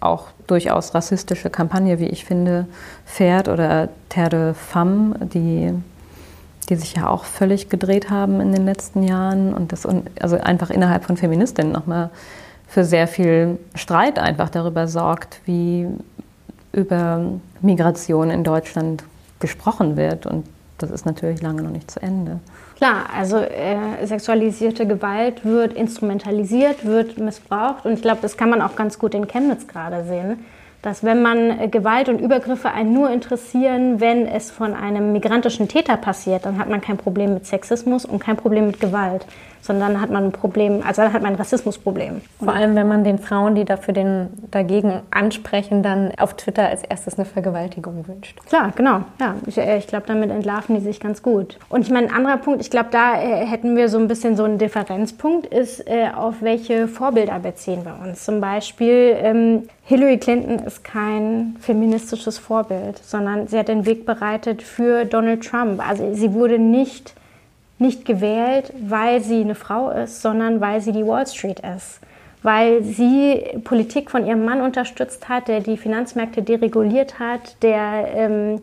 auch 0.00 0.28
durchaus 0.46 0.94
rassistische 0.94 1.50
Kampagne, 1.50 1.98
wie 2.00 2.06
ich 2.06 2.24
finde, 2.24 2.66
fährt 3.04 3.48
oder 3.48 3.88
Terre 4.08 4.30
de 4.30 4.54
Femme, 4.54 5.14
die 5.20 5.72
die 6.68 6.76
sich 6.76 6.94
ja 6.94 7.08
auch 7.08 7.24
völlig 7.24 7.68
gedreht 7.68 8.10
haben 8.10 8.40
in 8.40 8.52
den 8.52 8.64
letzten 8.64 9.02
Jahren 9.02 9.54
und 9.54 9.72
das 9.72 9.86
also 10.20 10.36
einfach 10.36 10.70
innerhalb 10.70 11.04
von 11.04 11.16
Feministinnen 11.16 11.72
nochmal 11.72 12.10
für 12.66 12.84
sehr 12.84 13.08
viel 13.08 13.58
Streit 13.74 14.18
einfach 14.18 14.50
darüber 14.50 14.86
sorgt, 14.88 15.40
wie 15.46 15.86
über 16.72 17.24
Migration 17.62 18.30
in 18.30 18.44
Deutschland 18.44 19.04
gesprochen 19.40 19.96
wird. 19.96 20.26
Und 20.26 20.46
das 20.76 20.90
ist 20.90 21.06
natürlich 21.06 21.40
lange 21.40 21.62
noch 21.62 21.70
nicht 21.70 21.90
zu 21.90 22.00
Ende. 22.02 22.40
Klar, 22.76 23.06
also 23.16 23.38
äh, 23.38 24.06
sexualisierte 24.06 24.86
Gewalt 24.86 25.44
wird 25.44 25.72
instrumentalisiert, 25.72 26.84
wird 26.84 27.18
missbraucht. 27.18 27.86
Und 27.86 27.94
ich 27.94 28.02
glaube, 28.02 28.18
das 28.20 28.36
kann 28.36 28.50
man 28.50 28.60
auch 28.60 28.76
ganz 28.76 28.98
gut 28.98 29.14
in 29.14 29.26
Chemnitz 29.26 29.66
gerade 29.66 30.04
sehen 30.04 30.44
dass 30.82 31.04
wenn 31.04 31.22
man 31.22 31.58
äh, 31.58 31.68
Gewalt 31.68 32.08
und 32.08 32.20
Übergriffe 32.20 32.70
einen 32.70 32.92
nur 32.92 33.10
interessieren, 33.10 34.00
wenn 34.00 34.26
es 34.26 34.50
von 34.50 34.74
einem 34.74 35.12
migrantischen 35.12 35.68
Täter 35.68 35.96
passiert, 35.96 36.46
dann 36.46 36.58
hat 36.58 36.68
man 36.68 36.80
kein 36.80 36.96
Problem 36.96 37.34
mit 37.34 37.46
Sexismus 37.46 38.04
und 38.04 38.20
kein 38.20 38.36
Problem 38.36 38.66
mit 38.66 38.80
Gewalt 38.80 39.26
sondern 39.60 40.00
hat 40.00 40.10
man 40.10 40.24
ein 40.24 40.32
Problem, 40.32 40.82
also 40.86 41.02
dann 41.02 41.12
hat 41.12 41.22
man 41.22 41.32
ein 41.32 41.38
Rassismusproblem. 41.38 42.22
Vor 42.42 42.54
allem, 42.54 42.74
wenn 42.74 42.88
man 42.88 43.04
den 43.04 43.18
Frauen, 43.18 43.54
die 43.54 43.64
dafür 43.64 43.94
den 43.94 44.28
dagegen 44.50 45.00
ansprechen, 45.10 45.82
dann 45.82 46.12
auf 46.18 46.34
Twitter 46.34 46.68
als 46.68 46.82
erstes 46.84 47.18
eine 47.18 47.26
Vergewaltigung 47.26 48.06
wünscht. 48.08 48.38
Klar, 48.46 48.72
genau. 48.74 49.02
Ja, 49.20 49.34
ich, 49.46 49.58
äh, 49.58 49.78
ich 49.78 49.86
glaube, 49.86 50.06
damit 50.06 50.30
entlarven 50.30 50.76
die 50.76 50.80
sich 50.80 51.00
ganz 51.00 51.22
gut. 51.22 51.58
Und 51.68 51.82
ich 51.82 51.90
meine, 51.90 52.08
ein 52.08 52.14
anderer 52.14 52.38
Punkt, 52.38 52.62
ich 52.62 52.70
glaube, 52.70 52.88
da 52.90 53.20
äh, 53.20 53.46
hätten 53.46 53.76
wir 53.76 53.88
so 53.88 53.98
ein 53.98 54.08
bisschen 54.08 54.36
so 54.36 54.44
einen 54.44 54.58
Differenzpunkt, 54.58 55.46
ist, 55.46 55.84
auf 56.16 56.36
welche 56.40 56.88
Vorbilder 56.88 57.38
beziehen 57.38 57.84
wir 57.84 57.98
uns. 58.02 58.24
Zum 58.24 58.40
Beispiel, 58.40 59.16
ähm, 59.20 59.68
Hillary 59.88 60.18
Clinton 60.18 60.58
ist 60.58 60.84
kein 60.84 61.56
feministisches 61.60 62.38
Vorbild, 62.38 62.98
sondern 62.98 63.48
sie 63.48 63.58
hat 63.58 63.68
den 63.68 63.86
Weg 63.86 64.04
bereitet 64.04 64.62
für 64.62 65.06
Donald 65.06 65.42
Trump. 65.42 65.80
Also 65.80 66.12
sie 66.12 66.34
wurde 66.34 66.58
nicht 66.58 67.14
nicht 67.78 68.04
gewählt, 68.04 68.70
weil 68.86 69.22
sie 69.22 69.40
eine 69.40 69.54
Frau 69.54 69.88
ist, 69.88 70.20
sondern 70.20 70.60
weil 70.60 70.82
sie 70.82 70.92
die 70.92 71.06
Wall 71.06 71.26
Street 71.26 71.60
ist. 71.60 72.00
Weil 72.42 72.82
sie 72.82 73.42
Politik 73.64 74.10
von 74.10 74.26
ihrem 74.26 74.44
Mann 74.44 74.60
unterstützt 74.60 75.26
hat, 75.30 75.48
der 75.48 75.60
die 75.60 75.78
Finanzmärkte 75.78 76.42
dereguliert 76.42 77.18
hat, 77.18 77.56
der 77.62 78.08
ähm, 78.14 78.60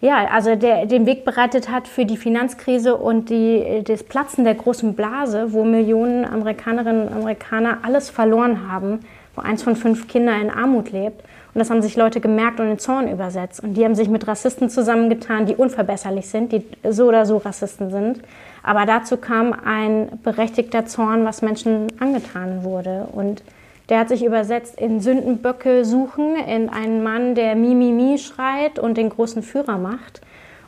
ja, 0.00 0.28
also 0.30 0.54
der 0.54 0.86
den 0.86 1.04
Weg 1.06 1.24
bereitet 1.24 1.68
hat 1.68 1.88
für 1.88 2.04
die 2.04 2.18
Finanzkrise 2.18 2.94
und 2.94 3.28
die, 3.28 3.82
das 3.84 4.04
Platzen 4.04 4.44
der 4.44 4.54
großen 4.54 4.94
Blase, 4.94 5.52
wo 5.52 5.64
Millionen 5.64 6.24
Amerikanerinnen 6.24 7.08
und 7.08 7.14
Amerikaner 7.14 7.78
alles 7.82 8.08
verloren 8.10 8.70
haben, 8.70 9.00
wo 9.34 9.42
eins 9.42 9.62
von 9.62 9.76
fünf 9.76 10.08
Kindern 10.08 10.40
in 10.40 10.50
Armut 10.50 10.92
lebt. 10.92 11.22
Und 11.54 11.60
das 11.60 11.70
haben 11.70 11.82
sich 11.82 11.96
Leute 11.96 12.20
gemerkt 12.20 12.58
und 12.58 12.68
in 12.68 12.78
Zorn 12.78 13.08
übersetzt. 13.08 13.62
Und 13.62 13.74
die 13.74 13.84
haben 13.84 13.94
sich 13.94 14.08
mit 14.08 14.26
Rassisten 14.26 14.70
zusammengetan, 14.70 15.46
die 15.46 15.54
unverbesserlich 15.54 16.28
sind, 16.28 16.50
die 16.52 16.64
so 16.90 17.06
oder 17.06 17.26
so 17.26 17.36
Rassisten 17.36 17.90
sind. 17.90 18.20
Aber 18.64 18.86
dazu 18.86 19.16
kam 19.16 19.54
ein 19.64 20.18
berechtigter 20.24 20.86
Zorn, 20.86 21.24
was 21.24 21.42
Menschen 21.42 21.86
angetan 22.00 22.64
wurde. 22.64 23.06
Und 23.12 23.42
der 23.88 24.00
hat 24.00 24.08
sich 24.08 24.24
übersetzt 24.24 24.80
in 24.80 25.00
Sündenböcke 25.00 25.84
suchen, 25.84 26.36
in 26.36 26.70
einen 26.70 27.02
Mann, 27.02 27.34
der 27.34 27.54
Mimimi 27.54 28.18
schreit 28.18 28.78
und 28.78 28.96
den 28.96 29.10
großen 29.10 29.42
Führer 29.42 29.78
macht. 29.78 30.22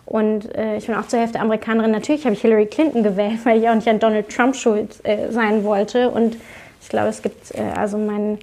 Und 0.04 0.54
äh, 0.54 0.76
ich 0.76 0.86
bin 0.86 0.94
auch 0.94 1.08
zur 1.08 1.18
Hälfte 1.18 1.40
Amerikanerin. 1.40 1.90
Natürlich 1.90 2.24
habe 2.24 2.34
ich 2.34 2.42
Hillary 2.42 2.66
Clinton 2.66 3.02
gewählt, 3.02 3.40
weil 3.44 3.58
ich 3.58 3.68
auch 3.68 3.74
nicht 3.74 3.88
an 3.88 3.98
Donald 3.98 4.28
Trump 4.28 4.54
schuld 4.54 5.00
äh, 5.04 5.32
sein 5.32 5.64
wollte. 5.64 6.10
Und 6.10 6.36
ich 6.80 6.88
glaube, 6.88 7.08
es 7.08 7.22
gibt 7.22 7.52
äh, 7.54 7.62
also 7.76 7.98
mein 7.98 8.38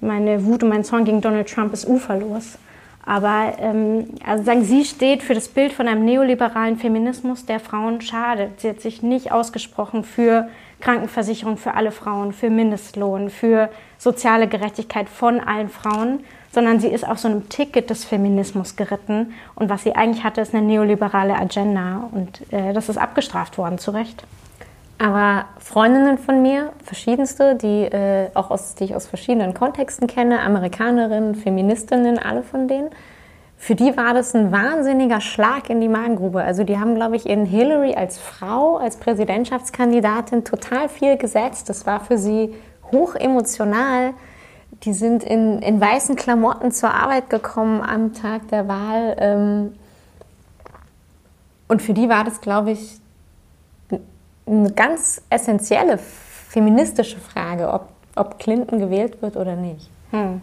meine 0.00 0.44
Wut 0.44 0.62
und 0.62 0.68
mein 0.68 0.84
Zorn 0.84 1.04
gegen 1.04 1.20
Donald 1.20 1.48
Trump 1.48 1.72
ist 1.72 1.86
uferlos. 1.86 2.58
Aber 3.04 3.54
ähm, 3.60 4.08
also 4.26 4.42
sagen, 4.42 4.64
sie 4.64 4.84
steht 4.84 5.22
für 5.22 5.34
das 5.34 5.48
Bild 5.48 5.72
von 5.72 5.86
einem 5.86 6.04
neoliberalen 6.04 6.76
Feminismus, 6.76 7.46
der 7.46 7.60
Frauen 7.60 8.00
schadet. 8.00 8.60
Sie 8.60 8.68
hat 8.68 8.80
sich 8.80 9.02
nicht 9.02 9.30
ausgesprochen 9.30 10.02
für 10.02 10.48
Krankenversicherung 10.80 11.56
für 11.56 11.74
alle 11.74 11.92
Frauen, 11.92 12.32
für 12.32 12.50
Mindestlohn, 12.50 13.30
für 13.30 13.70
soziale 13.96 14.48
Gerechtigkeit 14.48 15.08
von 15.08 15.40
allen 15.40 15.68
Frauen, 15.68 16.20
sondern 16.52 16.80
sie 16.80 16.88
ist 16.88 17.06
auf 17.06 17.18
so 17.18 17.28
einem 17.28 17.48
Ticket 17.48 17.90
des 17.90 18.04
Feminismus 18.04 18.76
geritten. 18.76 19.34
Und 19.54 19.70
was 19.70 19.84
sie 19.84 19.94
eigentlich 19.94 20.24
hatte, 20.24 20.40
ist 20.40 20.54
eine 20.54 20.66
neoliberale 20.66 21.36
Agenda. 21.36 22.08
Und 22.10 22.52
äh, 22.52 22.72
das 22.72 22.88
ist 22.88 22.98
abgestraft 22.98 23.56
worden, 23.56 23.78
zu 23.78 23.92
Recht. 23.92 24.24
Aber 24.98 25.44
Freundinnen 25.58 26.16
von 26.16 26.40
mir, 26.40 26.72
verschiedenste, 26.82 27.54
die, 27.54 27.82
äh, 27.82 28.30
auch 28.34 28.50
aus, 28.50 28.74
die 28.76 28.84
ich 28.84 28.94
aus 28.94 29.06
verschiedenen 29.06 29.52
Kontexten 29.52 30.06
kenne, 30.06 30.40
Amerikanerinnen, 30.40 31.34
Feministinnen, 31.34 32.18
alle 32.18 32.42
von 32.42 32.66
denen, 32.66 32.90
für 33.58 33.74
die 33.74 33.96
war 33.96 34.14
das 34.14 34.34
ein 34.34 34.52
wahnsinniger 34.52 35.20
Schlag 35.20 35.70
in 35.70 35.80
die 35.80 35.88
Magengrube. 35.88 36.42
Also 36.42 36.62
die 36.62 36.78
haben, 36.78 36.94
glaube 36.94 37.16
ich, 37.16 37.26
in 37.26 37.46
Hillary 37.46 37.94
als 37.94 38.18
Frau, 38.18 38.76
als 38.76 38.96
Präsidentschaftskandidatin 38.98 40.44
total 40.44 40.88
viel 40.88 41.16
gesetzt. 41.16 41.68
Das 41.68 41.86
war 41.86 42.00
für 42.00 42.18
sie 42.18 42.54
hoch 42.92 43.14
emotional. 43.14 44.12
Die 44.84 44.92
sind 44.92 45.24
in, 45.24 45.60
in 45.60 45.80
weißen 45.80 46.16
Klamotten 46.16 46.70
zur 46.70 46.92
Arbeit 46.92 47.30
gekommen 47.30 47.80
am 47.80 48.12
Tag 48.12 48.48
der 48.48 48.68
Wahl. 48.68 49.16
Ähm, 49.18 49.74
und 51.66 51.82
für 51.82 51.94
die 51.94 52.08
war 52.08 52.24
das, 52.24 52.40
glaube 52.42 52.72
ich, 52.72 53.00
eine 54.46 54.70
ganz 54.70 55.22
essentielle 55.28 55.98
feministische 55.98 57.18
Frage, 57.18 57.72
ob, 57.72 57.88
ob 58.14 58.38
Clinton 58.38 58.78
gewählt 58.78 59.20
wird 59.22 59.36
oder 59.36 59.56
nicht. 59.56 59.90
Hm. 60.10 60.40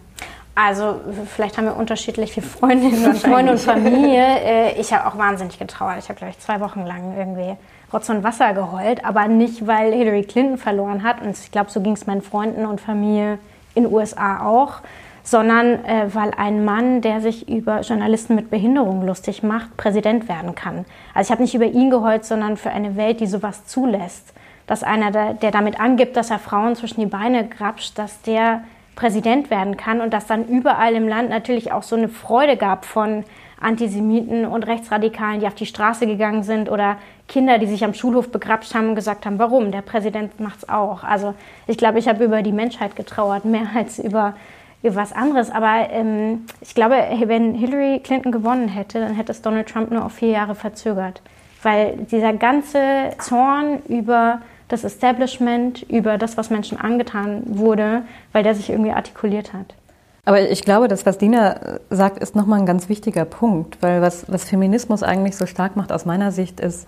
Also 0.55 1.01
vielleicht 1.35 1.57
haben 1.57 1.65
wir 1.65 1.75
unterschiedliche 1.75 2.41
Freundinnen 2.41 3.05
und 3.05 3.17
Freunde 3.19 3.53
und 3.53 3.59
Familie. 3.59 4.23
Äh, 4.23 4.79
ich 4.79 4.93
habe 4.93 5.07
auch 5.07 5.17
wahnsinnig 5.17 5.57
getrauert. 5.57 5.97
Ich 5.99 6.09
habe, 6.09 6.19
glaube 6.19 6.31
ich, 6.31 6.39
zwei 6.39 6.59
Wochen 6.59 6.85
lang 6.85 7.17
irgendwie 7.17 7.55
Rotz 7.91 8.09
und 8.09 8.23
Wasser 8.23 8.53
geheult, 8.53 9.03
aber 9.05 9.27
nicht, 9.27 9.65
weil 9.65 9.93
Hillary 9.93 10.23
Clinton 10.23 10.57
verloren 10.57 11.03
hat. 11.03 11.21
Und 11.21 11.37
ich 11.37 11.51
glaube, 11.51 11.71
so 11.71 11.81
ging 11.81 11.93
es 11.93 12.05
meinen 12.05 12.21
Freunden 12.21 12.65
und 12.65 12.81
Familie 12.81 13.39
in 13.73 13.83
den 13.83 13.93
USA 13.93 14.45
auch 14.45 14.81
sondern 15.23 15.85
äh, 15.85 16.13
weil 16.13 16.31
ein 16.37 16.65
Mann, 16.65 17.01
der 17.01 17.21
sich 17.21 17.47
über 17.47 17.79
Journalisten 17.81 18.35
mit 18.35 18.49
Behinderung 18.49 19.05
lustig 19.05 19.41
macht, 19.41 19.75
Präsident 19.77 20.27
werden 20.27 20.53
kann. 20.53 20.85
Also 21.13 21.27
ich 21.27 21.31
habe 21.31 21.41
nicht 21.41 21.55
über 21.55 21.65
ihn 21.65 21.89
geheult, 21.89 22.25
sondern 22.25 22.57
für 22.57 22.69
eine 22.69 22.97
Welt, 22.97 23.21
die 23.21 23.27
sowas 23.27 23.65
zulässt. 23.65 24.33
Dass 24.67 24.83
einer, 24.83 25.11
der, 25.11 25.33
der 25.33 25.51
damit 25.51 25.79
angibt, 25.79 26.15
dass 26.15 26.29
er 26.29 26.39
Frauen 26.39 26.75
zwischen 26.75 27.01
die 27.01 27.07
Beine 27.07 27.47
grapscht, 27.47 27.97
dass 27.97 28.21
der 28.21 28.63
Präsident 28.95 29.49
werden 29.49 29.77
kann 29.77 30.01
und 30.01 30.13
dass 30.13 30.27
dann 30.27 30.47
überall 30.47 30.93
im 30.93 31.07
Land 31.07 31.29
natürlich 31.29 31.71
auch 31.71 31.83
so 31.83 31.95
eine 31.95 32.09
Freude 32.09 32.57
gab 32.57 32.85
von 32.85 33.23
Antisemiten 33.59 34.45
und 34.45 34.67
Rechtsradikalen, 34.67 35.39
die 35.39 35.47
auf 35.47 35.55
die 35.55 35.65
Straße 35.65 36.05
gegangen 36.05 36.43
sind 36.43 36.69
oder 36.69 36.97
Kinder, 37.27 37.57
die 37.57 37.67
sich 37.67 37.83
am 37.83 37.93
Schulhof 37.93 38.29
begrapscht 38.31 38.75
haben 38.75 38.89
und 38.89 38.95
gesagt 38.95 39.25
haben, 39.25 39.39
warum? 39.39 39.71
Der 39.71 39.81
Präsident 39.81 40.39
macht's 40.39 40.67
auch. 40.67 41.03
Also 41.03 41.33
ich 41.65 41.77
glaube, 41.77 41.97
ich 41.97 42.07
habe 42.07 42.23
über 42.23 42.41
die 42.41 42.51
Menschheit 42.51 42.95
getrauert, 42.95 43.45
mehr 43.45 43.67
als 43.75 43.99
über 43.99 44.35
was 44.83 45.13
anderes. 45.13 45.49
Aber 45.49 45.89
ähm, 45.91 46.45
ich 46.61 46.75
glaube, 46.75 46.95
wenn 47.25 47.55
Hillary 47.55 47.99
Clinton 48.03 48.31
gewonnen 48.31 48.67
hätte, 48.67 48.99
dann 48.99 49.15
hätte 49.15 49.31
es 49.31 49.41
Donald 49.41 49.67
Trump 49.67 49.91
nur 49.91 50.05
auf 50.05 50.13
vier 50.13 50.29
Jahre 50.29 50.55
verzögert. 50.55 51.21
Weil 51.61 51.97
dieser 52.11 52.33
ganze 52.33 52.79
Zorn 53.19 53.81
über 53.87 54.41
das 54.67 54.83
Establishment, 54.83 55.83
über 55.83 56.17
das, 56.17 56.35
was 56.37 56.49
Menschen 56.49 56.79
angetan 56.79 57.43
wurde, 57.45 58.03
weil 58.33 58.43
der 58.43 58.55
sich 58.55 58.69
irgendwie 58.69 58.91
artikuliert 58.91 59.53
hat. 59.53 59.73
Aber 60.25 60.41
ich 60.49 60.63
glaube, 60.63 60.87
das, 60.87 61.05
was 61.05 61.17
Dina 61.17 61.79
sagt, 61.89 62.17
ist 62.17 62.35
nochmal 62.35 62.59
ein 62.59 62.65
ganz 62.65 62.87
wichtiger 62.87 63.25
Punkt, 63.25 63.77
weil 63.81 64.01
was, 64.01 64.25
was 64.31 64.45
Feminismus 64.45 65.03
eigentlich 65.03 65.35
so 65.35 65.45
stark 65.45 65.75
macht 65.75 65.91
aus 65.91 66.05
meiner 66.05 66.31
Sicht 66.31 66.59
ist, 66.59 66.87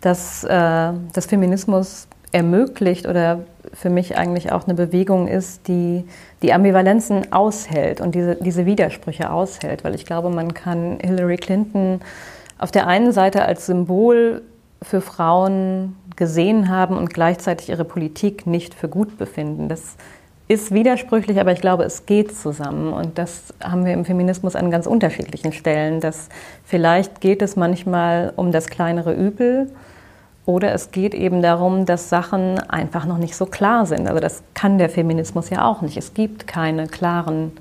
dass 0.00 0.42
äh, 0.44 0.92
das 1.12 1.26
Feminismus 1.26 2.08
ermöglicht 2.32 3.06
oder 3.06 3.40
für 3.74 3.90
mich 3.90 4.16
eigentlich 4.16 4.52
auch 4.52 4.64
eine 4.64 4.74
Bewegung 4.74 5.28
ist, 5.28 5.68
die 5.68 6.04
die 6.42 6.52
Ambivalenzen 6.52 7.32
aushält 7.32 8.00
und 8.00 8.14
diese, 8.14 8.36
diese 8.36 8.66
Widersprüche 8.66 9.30
aushält. 9.30 9.84
Weil 9.84 9.94
ich 9.94 10.06
glaube, 10.06 10.30
man 10.30 10.54
kann 10.54 10.98
Hillary 11.00 11.36
Clinton 11.36 12.00
auf 12.58 12.70
der 12.70 12.86
einen 12.86 13.12
Seite 13.12 13.44
als 13.44 13.66
Symbol 13.66 14.42
für 14.80 15.00
Frauen 15.00 15.96
gesehen 16.16 16.68
haben 16.68 16.96
und 16.96 17.12
gleichzeitig 17.12 17.68
ihre 17.68 17.84
Politik 17.84 18.46
nicht 18.46 18.74
für 18.74 18.88
gut 18.88 19.18
befinden. 19.18 19.68
Das 19.68 19.96
ist 20.48 20.72
widersprüchlich, 20.72 21.40
aber 21.40 21.52
ich 21.52 21.60
glaube, 21.60 21.84
es 21.84 22.06
geht 22.06 22.36
zusammen. 22.36 22.92
Und 22.92 23.18
das 23.18 23.54
haben 23.62 23.84
wir 23.84 23.92
im 23.92 24.04
Feminismus 24.04 24.56
an 24.56 24.70
ganz 24.70 24.86
unterschiedlichen 24.86 25.52
Stellen. 25.52 26.00
Dass 26.00 26.28
vielleicht 26.64 27.20
geht 27.20 27.42
es 27.42 27.56
manchmal 27.56 28.32
um 28.36 28.52
das 28.52 28.68
kleinere 28.68 29.12
Übel 29.14 29.70
oder 30.44 30.72
es 30.72 30.90
geht 30.90 31.14
eben 31.14 31.40
darum, 31.40 31.86
dass 31.86 32.08
Sachen 32.08 32.58
einfach 32.58 33.04
noch 33.06 33.18
nicht 33.18 33.36
so 33.36 33.46
klar 33.46 33.86
sind. 33.86 34.08
Also 34.08 34.20
das 34.20 34.42
kann 34.54 34.78
der 34.78 34.88
Feminismus 34.88 35.50
ja 35.50 35.64
auch 35.64 35.82
nicht. 35.82 35.96
Es 35.96 36.14
gibt 36.14 36.46
keine 36.46 36.88
klaren 36.88 37.52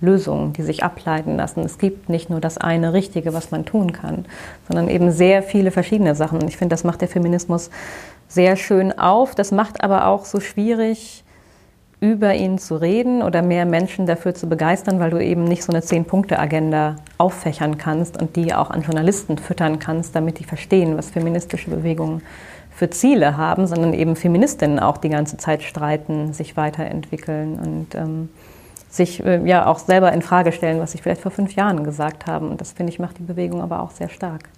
Lösungen, 0.00 0.52
die 0.52 0.62
sich 0.62 0.84
ableiten 0.84 1.36
lassen. 1.36 1.60
Es 1.60 1.78
gibt 1.78 2.08
nicht 2.08 2.30
nur 2.30 2.40
das 2.40 2.56
eine 2.56 2.92
Richtige, 2.92 3.34
was 3.34 3.50
man 3.50 3.64
tun 3.64 3.92
kann, 3.92 4.26
sondern 4.68 4.88
eben 4.88 5.10
sehr 5.10 5.42
viele 5.42 5.72
verschiedene 5.72 6.14
Sachen. 6.14 6.40
Und 6.40 6.48
ich 6.48 6.56
finde, 6.56 6.74
das 6.74 6.84
macht 6.84 7.00
der 7.00 7.08
Feminismus 7.08 7.70
sehr 8.28 8.54
schön 8.54 8.96
auf. 8.96 9.34
Das 9.34 9.50
macht 9.50 9.82
aber 9.82 10.06
auch 10.06 10.24
so 10.24 10.38
schwierig, 10.38 11.24
über 12.00 12.34
ihn 12.34 12.58
zu 12.58 12.76
reden 12.76 13.22
oder 13.22 13.42
mehr 13.42 13.66
Menschen 13.66 14.06
dafür 14.06 14.34
zu 14.34 14.48
begeistern, 14.48 15.00
weil 15.00 15.10
du 15.10 15.22
eben 15.22 15.44
nicht 15.44 15.64
so 15.64 15.72
eine 15.72 15.82
Zehn-Punkte-Agenda 15.82 16.96
auffächern 17.18 17.76
kannst 17.76 18.20
und 18.20 18.36
die 18.36 18.54
auch 18.54 18.70
an 18.70 18.82
Journalisten 18.82 19.36
füttern 19.36 19.78
kannst, 19.80 20.14
damit 20.14 20.38
die 20.38 20.44
verstehen, 20.44 20.96
was 20.96 21.10
feministische 21.10 21.70
Bewegungen 21.70 22.22
für 22.70 22.88
Ziele 22.90 23.36
haben, 23.36 23.66
sondern 23.66 23.92
eben 23.92 24.14
Feministinnen 24.14 24.78
auch 24.78 24.98
die 24.98 25.08
ganze 25.08 25.36
Zeit 25.36 25.64
streiten, 25.64 26.32
sich 26.32 26.56
weiterentwickeln 26.56 27.58
und 27.58 27.94
ähm, 27.96 28.28
sich 28.88 29.24
äh, 29.24 29.44
ja 29.44 29.66
auch 29.66 29.80
selber 29.80 30.12
in 30.12 30.22
Frage 30.22 30.52
stellen, 30.52 30.78
was 30.78 30.92
sie 30.92 30.98
vielleicht 30.98 31.22
vor 31.22 31.32
fünf 31.32 31.56
Jahren 31.56 31.82
gesagt 31.82 32.26
haben. 32.26 32.50
Und 32.50 32.60
das 32.60 32.72
finde 32.72 32.92
ich 32.92 33.00
macht 33.00 33.18
die 33.18 33.24
Bewegung 33.24 33.60
aber 33.60 33.82
auch 33.82 33.90
sehr 33.90 34.08
stark. 34.08 34.48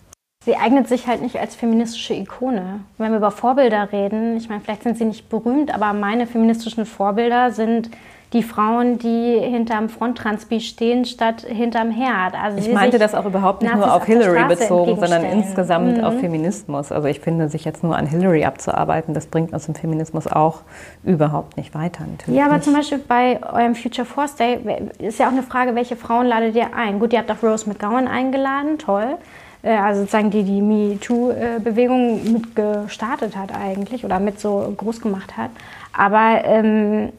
Sie 0.42 0.56
eignet 0.56 0.88
sich 0.88 1.06
halt 1.06 1.20
nicht 1.20 1.38
als 1.38 1.54
feministische 1.54 2.14
Ikone. 2.14 2.80
Wenn 2.96 3.10
wir 3.10 3.18
über 3.18 3.30
Vorbilder 3.30 3.92
reden, 3.92 4.38
ich 4.38 4.48
meine, 4.48 4.62
vielleicht 4.62 4.84
sind 4.84 4.96
sie 4.96 5.04
nicht 5.04 5.28
berühmt, 5.28 5.74
aber 5.74 5.92
meine 5.92 6.26
feministischen 6.26 6.86
Vorbilder 6.86 7.50
sind 7.50 7.90
die 8.32 8.42
Frauen, 8.42 8.96
die 8.96 9.38
hinterm 9.38 9.90
Fronttranspi 9.90 10.60
stehen, 10.60 11.04
statt 11.04 11.42
hinterm 11.46 11.90
Herd. 11.90 12.42
Also 12.42 12.56
ich 12.56 12.72
meinte 12.72 12.98
das 12.98 13.14
auch 13.14 13.26
überhaupt 13.26 13.60
nicht 13.60 13.70
Nazis 13.70 13.86
nur 13.86 13.94
auf 13.94 14.06
Hillary 14.06 14.48
bezogen, 14.48 14.98
sondern 14.98 15.24
insgesamt 15.24 15.98
mhm. 15.98 16.04
auf 16.04 16.18
Feminismus. 16.20 16.90
Also 16.90 17.06
ich 17.08 17.20
finde, 17.20 17.50
sich 17.50 17.66
jetzt 17.66 17.82
nur 17.82 17.94
an 17.94 18.06
Hillary 18.06 18.46
abzuarbeiten, 18.46 19.12
das 19.12 19.26
bringt 19.26 19.52
uns 19.52 19.68
im 19.68 19.74
Feminismus 19.74 20.26
auch 20.26 20.62
überhaupt 21.04 21.58
nicht 21.58 21.74
weiter. 21.74 22.04
Natürlich 22.06 22.38
ja, 22.38 22.46
aber 22.46 22.54
nicht. 22.54 22.64
zum 22.64 22.72
Beispiel 22.72 22.98
bei 23.06 23.40
eurem 23.42 23.74
Future 23.74 24.06
Force 24.06 24.36
Day 24.36 24.58
ist 25.00 25.18
ja 25.18 25.26
auch 25.26 25.32
eine 25.32 25.42
Frage, 25.42 25.74
welche 25.74 25.96
Frauen 25.96 26.24
ladet 26.24 26.54
ihr 26.54 26.74
ein? 26.74 26.98
Gut, 26.98 27.12
ihr 27.12 27.18
habt 27.18 27.30
auch 27.30 27.42
Rose 27.42 27.68
McGowan 27.68 28.08
eingeladen, 28.08 28.78
toll. 28.78 29.18
Äh, 29.62 29.76
also 29.76 30.00
sozusagen 30.00 30.30
die 30.30 30.42
die 30.42 30.60
MeToo-Bewegung 30.60 32.32
mit 32.32 32.56
gestartet 32.56 33.36
hat 33.36 33.54
eigentlich 33.54 34.04
oder 34.04 34.18
mit 34.20 34.40
so 34.40 34.72
groß 34.76 35.00
gemacht 35.00 35.36
hat. 35.36 35.50
Aber 35.92 36.42
ähm, 36.44 37.10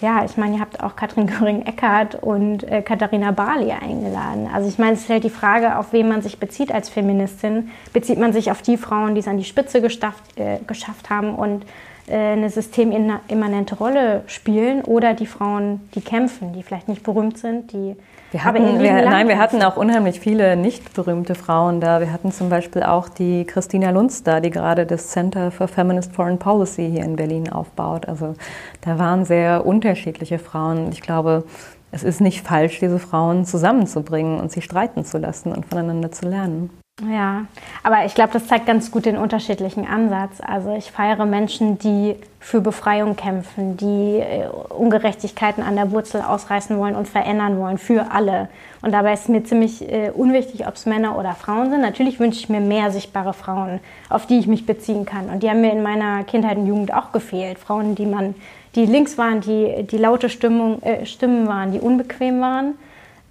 ja, 0.00 0.24
ich 0.24 0.36
meine, 0.36 0.56
ihr 0.56 0.60
habt 0.60 0.82
auch 0.82 0.96
Katrin 0.96 1.26
Göring-Eckardt 1.38 2.16
und 2.16 2.64
äh, 2.64 2.82
Katharina 2.82 3.30
Barley 3.30 3.72
eingeladen. 3.72 4.48
Also 4.52 4.68
ich 4.68 4.78
meine, 4.78 4.94
es 4.94 5.04
stellt 5.04 5.24
die 5.24 5.30
Frage, 5.30 5.78
auf 5.78 5.92
wen 5.92 6.08
man 6.08 6.22
sich 6.22 6.38
bezieht 6.38 6.72
als 6.72 6.88
Feministin. 6.88 7.70
Bezieht 7.92 8.18
man 8.18 8.32
sich 8.32 8.50
auf 8.50 8.62
die 8.62 8.76
Frauen, 8.76 9.14
die 9.14 9.20
es 9.20 9.28
an 9.28 9.38
die 9.38 9.44
Spitze 9.44 9.80
gestafft, 9.80 10.38
äh, 10.38 10.58
geschafft 10.66 11.08
haben 11.08 11.34
und 11.34 11.64
eine 12.10 12.50
systemimmanente 12.50 13.76
Rolle 13.76 14.22
spielen 14.26 14.82
oder 14.82 15.14
die 15.14 15.26
Frauen, 15.26 15.80
die 15.94 16.00
kämpfen, 16.00 16.52
die 16.52 16.62
vielleicht 16.62 16.88
nicht 16.88 17.02
berühmt 17.02 17.38
sind, 17.38 17.72
die 17.72 17.96
wir 18.32 18.44
hatten, 18.44 18.80
wir, 18.80 19.04
nein, 19.04 19.28
wir 19.28 19.38
hatten 19.38 19.62
auch 19.62 19.76
unheimlich 19.76 20.18
viele 20.18 20.56
nicht 20.56 20.94
berühmte 20.94 21.34
Frauen 21.34 21.80
da. 21.82 22.00
Wir 22.00 22.10
hatten 22.10 22.32
zum 22.32 22.48
Beispiel 22.48 22.82
auch 22.82 23.10
die 23.10 23.44
Christina 23.44 23.90
Lunz 23.90 24.22
da, 24.22 24.40
die 24.40 24.48
gerade 24.48 24.86
das 24.86 25.08
Center 25.08 25.50
for 25.50 25.68
Feminist 25.68 26.14
Foreign 26.14 26.38
Policy 26.38 26.90
hier 26.90 27.04
in 27.04 27.16
Berlin 27.16 27.52
aufbaut. 27.52 28.08
Also 28.08 28.34
da 28.80 28.98
waren 28.98 29.26
sehr 29.26 29.66
unterschiedliche 29.66 30.38
Frauen. 30.38 30.88
Ich 30.92 31.02
glaube, 31.02 31.44
es 31.90 32.02
ist 32.02 32.22
nicht 32.22 32.40
falsch, 32.40 32.80
diese 32.80 32.98
Frauen 32.98 33.44
zusammenzubringen 33.44 34.40
und 34.40 34.50
sie 34.50 34.62
streiten 34.62 35.04
zu 35.04 35.18
lassen 35.18 35.52
und 35.52 35.66
voneinander 35.66 36.10
zu 36.10 36.26
lernen. 36.26 36.70
Ja, 37.10 37.46
aber 37.82 38.04
ich 38.04 38.14
glaube, 38.14 38.32
das 38.32 38.46
zeigt 38.46 38.66
ganz 38.66 38.90
gut 38.90 39.06
den 39.06 39.16
unterschiedlichen 39.16 39.86
Ansatz. 39.86 40.40
Also 40.40 40.74
ich 40.74 40.92
feiere 40.92 41.24
Menschen, 41.26 41.78
die 41.78 42.16
für 42.38 42.60
Befreiung 42.60 43.16
kämpfen, 43.16 43.76
die 43.76 44.18
äh, 44.18 44.46
Ungerechtigkeiten 44.68 45.62
an 45.62 45.76
der 45.76 45.90
Wurzel 45.90 46.20
ausreißen 46.20 46.76
wollen 46.78 46.94
und 46.94 47.08
verändern 47.08 47.58
wollen 47.58 47.78
für 47.78 48.12
alle. 48.12 48.48
Und 48.82 48.92
dabei 48.92 49.14
ist 49.14 49.28
mir 49.28 49.42
ziemlich 49.44 49.88
äh, 49.90 50.10
unwichtig, 50.10 50.66
ob 50.66 50.74
es 50.74 50.86
Männer 50.86 51.18
oder 51.18 51.34
Frauen 51.34 51.70
sind. 51.70 51.80
Natürlich 51.80 52.20
wünsche 52.20 52.38
ich 52.38 52.48
mir 52.48 52.60
mehr 52.60 52.90
sichtbare 52.90 53.32
Frauen, 53.32 53.80
auf 54.08 54.26
die 54.26 54.38
ich 54.38 54.46
mich 54.46 54.66
beziehen 54.66 55.04
kann. 55.04 55.28
Und 55.30 55.42
die 55.42 55.50
haben 55.50 55.60
mir 55.60 55.72
in 55.72 55.82
meiner 55.82 56.24
Kindheit 56.24 56.56
und 56.56 56.66
Jugend 56.66 56.94
auch 56.94 57.12
gefehlt. 57.12 57.58
Frauen, 57.58 57.94
die 57.94 58.06
man, 58.06 58.34
die 58.74 58.86
links 58.86 59.18
waren, 59.18 59.40
die, 59.40 59.84
die 59.84 59.98
laute 59.98 60.28
Stimmung, 60.28 60.82
äh, 60.82 61.06
Stimmen 61.06 61.48
waren, 61.48 61.72
die 61.72 61.80
unbequem 61.80 62.40
waren 62.40 62.74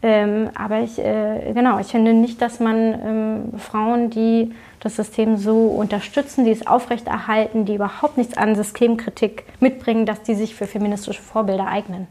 ähm, 0.03 0.49
aber 0.55 0.79
ich, 0.79 0.97
äh, 0.97 1.51
genau, 1.53 1.79
ich 1.79 1.87
finde 1.87 2.13
nicht, 2.13 2.41
dass 2.41 2.59
man 2.59 2.77
ähm, 2.77 3.59
Frauen, 3.59 4.09
die 4.09 4.51
das 4.79 4.95
System 4.95 5.37
so 5.37 5.67
unterstützen, 5.67 6.43
die 6.43 6.51
es 6.51 6.65
aufrechterhalten, 6.65 7.65
die 7.65 7.75
überhaupt 7.75 8.17
nichts 8.17 8.35
an 8.35 8.55
Systemkritik 8.55 9.43
mitbringen, 9.59 10.07
dass 10.07 10.23
die 10.23 10.33
sich 10.33 10.55
für 10.55 10.65
feministische 10.65 11.21
Vorbilder 11.21 11.67
eignen. 11.67 12.07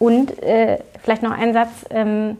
Und 0.00 0.42
äh, 0.42 0.78
vielleicht 1.02 1.22
noch 1.22 1.30
ein 1.30 1.52
Satz. 1.52 1.70
Ähm, 1.90 2.36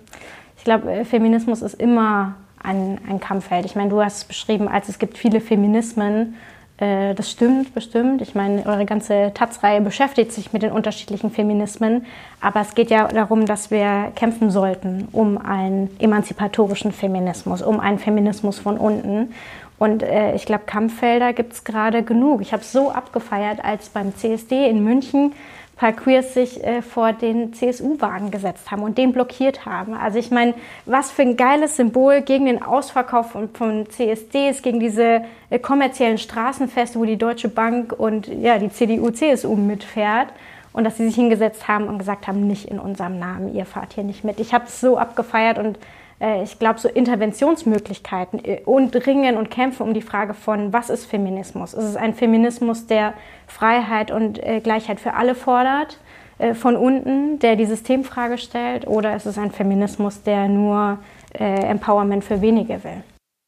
ich 0.56 0.64
glaube, 0.64 0.90
äh, 0.90 1.04
Feminismus 1.04 1.62
ist 1.62 1.74
immer 1.74 2.34
ein, 2.60 2.98
ein 3.08 3.20
Kampffeld. 3.20 3.66
Ich 3.66 3.76
meine, 3.76 3.90
du 3.90 4.02
hast 4.02 4.16
es 4.16 4.24
beschrieben, 4.24 4.66
als 4.66 4.88
es 4.88 4.98
gibt 4.98 5.16
viele 5.16 5.40
Feminismen 5.40 6.34
äh, 6.80 7.14
das 7.14 7.30
stimmt 7.30 7.74
bestimmt. 7.74 8.22
Ich 8.22 8.34
meine, 8.34 8.64
eure 8.66 8.86
ganze 8.86 9.32
Taz-Reihe 9.34 9.80
beschäftigt 9.80 10.32
sich 10.32 10.52
mit 10.52 10.62
den 10.62 10.72
unterschiedlichen 10.72 11.30
Feminismen. 11.30 12.06
Aber 12.40 12.60
es 12.60 12.74
geht 12.74 12.90
ja 12.90 13.06
darum, 13.08 13.46
dass 13.46 13.70
wir 13.70 14.12
kämpfen 14.16 14.50
sollten 14.50 15.08
um 15.12 15.38
einen 15.38 15.90
emanzipatorischen 15.98 16.92
Feminismus, 16.92 17.62
um 17.62 17.80
einen 17.80 17.98
Feminismus 17.98 18.58
von 18.58 18.78
unten. 18.78 19.34
Und 19.78 20.02
äh, 20.02 20.34
ich 20.34 20.46
glaube, 20.46 20.64
Kampffelder 20.66 21.32
gibt 21.32 21.52
es 21.52 21.64
gerade 21.64 22.02
genug. 22.02 22.40
Ich 22.40 22.52
habe 22.52 22.64
so 22.64 22.90
abgefeiert, 22.90 23.64
als 23.64 23.88
beim 23.88 24.14
CSD 24.14 24.68
in 24.68 24.82
München 24.82 25.32
Queers 25.80 26.34
sich 26.34 26.62
äh, 26.62 26.82
vor 26.82 27.14
den 27.14 27.54
CSU-Wagen 27.54 28.30
gesetzt 28.30 28.70
haben 28.70 28.82
und 28.82 28.98
den 28.98 29.12
blockiert 29.12 29.64
haben. 29.64 29.94
Also 29.94 30.18
ich 30.18 30.30
meine, 30.30 30.52
was 30.84 31.10
für 31.10 31.22
ein 31.22 31.38
geiles 31.38 31.76
Symbol 31.76 32.20
gegen 32.20 32.44
den 32.44 32.62
Ausverkauf 32.62 33.30
von, 33.30 33.48
von 33.48 33.88
CSDs, 33.88 34.60
gegen 34.60 34.78
diese 34.78 35.22
äh, 35.48 35.58
kommerziellen 35.58 36.18
Straßenfeste, 36.18 36.98
wo 36.98 37.06
die 37.06 37.16
Deutsche 37.16 37.48
Bank 37.48 37.94
und 37.96 38.28
ja, 38.28 38.58
die 38.58 38.70
CDU, 38.70 39.10
CSU 39.10 39.56
mitfährt. 39.56 40.28
Und 40.72 40.84
dass 40.84 40.98
sie 40.98 41.06
sich 41.06 41.16
hingesetzt 41.16 41.66
haben 41.66 41.88
und 41.88 41.98
gesagt 41.98 42.28
haben, 42.28 42.46
nicht 42.46 42.66
in 42.66 42.78
unserem 42.78 43.18
Namen, 43.18 43.54
ihr 43.54 43.66
fahrt 43.66 43.94
hier 43.94 44.04
nicht 44.04 44.22
mit. 44.22 44.38
Ich 44.38 44.54
habe 44.54 44.66
es 44.66 44.80
so 44.80 44.98
abgefeiert 44.98 45.58
und 45.58 45.78
ich 46.42 46.58
glaube, 46.58 46.78
so 46.78 46.88
Interventionsmöglichkeiten 46.88 48.44
äh, 48.44 48.60
und 48.64 48.94
Ringen 49.06 49.36
und 49.36 49.50
Kämpfen 49.50 49.82
um 49.82 49.94
die 49.94 50.02
Frage 50.02 50.34
von, 50.34 50.72
was 50.72 50.90
ist 50.90 51.06
Feminismus? 51.06 51.74
Ist 51.74 51.84
es 51.84 51.96
ein 51.96 52.14
Feminismus, 52.14 52.86
der 52.86 53.14
Freiheit 53.46 54.10
und 54.10 54.42
äh, 54.42 54.60
Gleichheit 54.60 55.00
für 55.00 55.14
alle 55.14 55.34
fordert, 55.34 55.98
von 56.54 56.74
unten, 56.74 57.38
der 57.38 57.54
die 57.54 57.66
Systemfrage 57.66 58.38
stellt, 58.38 58.86
oder 58.86 59.14
ist 59.14 59.26
es 59.26 59.36
ein 59.36 59.50
Feminismus, 59.50 60.22
der 60.22 60.48
nur 60.48 60.96
Empowerment 61.34 62.24
für 62.24 62.40
wenige 62.40 62.82
will? 62.82 63.04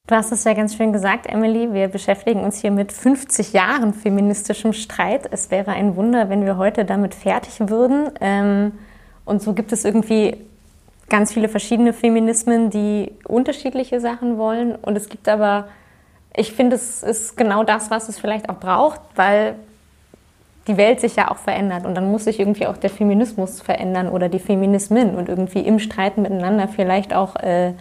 Du 0.09 0.16
hast 0.16 0.33
es 0.33 0.43
ja 0.45 0.53
ganz 0.53 0.75
schön 0.75 0.93
gesagt, 0.93 1.27
Emily. 1.27 1.73
Wir 1.73 1.87
beschäftigen 1.87 2.41
uns 2.41 2.61
hier 2.61 2.73
mit 2.73 2.91
50 2.91 3.53
Jahren 3.53 3.95
feministischem 3.95 4.73
Streit. 4.73 5.29
Es 5.31 5.51
wäre 5.53 5.70
ein 5.70 5.95
Wunder, 5.95 6.29
wenn 6.29 6.45
wir 6.45 6.57
heute 6.57 6.85
damit 6.85 7.14
fertig 7.14 7.70
würden. 7.70 8.11
Ähm, 8.20 8.73
und 9.25 9.41
so 9.41 9.53
gibt 9.53 9.73
es 9.73 9.85
irgendwie 9.85 10.37
ganz 11.13 11.31
viele 11.31 11.51
verschiedene 11.51 11.93
Feminismen, 11.93 12.71
die 12.71 13.13
unterschiedliche 13.29 14.01
Sachen 14.01 14.39
wollen. 14.39 14.75
Und 14.75 14.97
es 14.97 15.11
gibt 15.11 15.29
aber, 15.29 15.69
ich 16.35 16.55
finde, 16.55 16.75
es 16.75 17.03
ist 17.03 17.37
genau 17.37 17.65
das, 17.65 17.91
was 17.91 18.09
es 18.09 18.19
vielleicht 18.19 18.49
auch 18.49 18.59
braucht, 18.59 18.99
weil 19.15 19.55
die 20.67 20.79
Welt 20.79 21.01
sich 21.01 21.15
ja 21.17 21.31
auch 21.31 21.37
verändert 21.37 21.85
und 21.85 21.95
dann 21.95 22.11
muss 22.11 22.25
sich 22.25 22.41
irgendwie 22.41 22.67
auch 22.67 22.79
der 22.79 22.89
Feminismus 22.89 23.61
verändern 23.61 24.09
oder 24.09 24.31
die 24.31 24.39
Feminismen 24.39 25.17
und 25.17 25.29
irgendwie 25.29 25.61
im 25.61 25.81
Streiten 25.81 26.23
miteinander 26.23 26.67
vielleicht 26.67 27.13
auch 27.13 27.37
äh, 27.37 27.75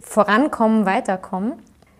vorankommen, 0.00 0.86
weiterkommen. 0.86 1.52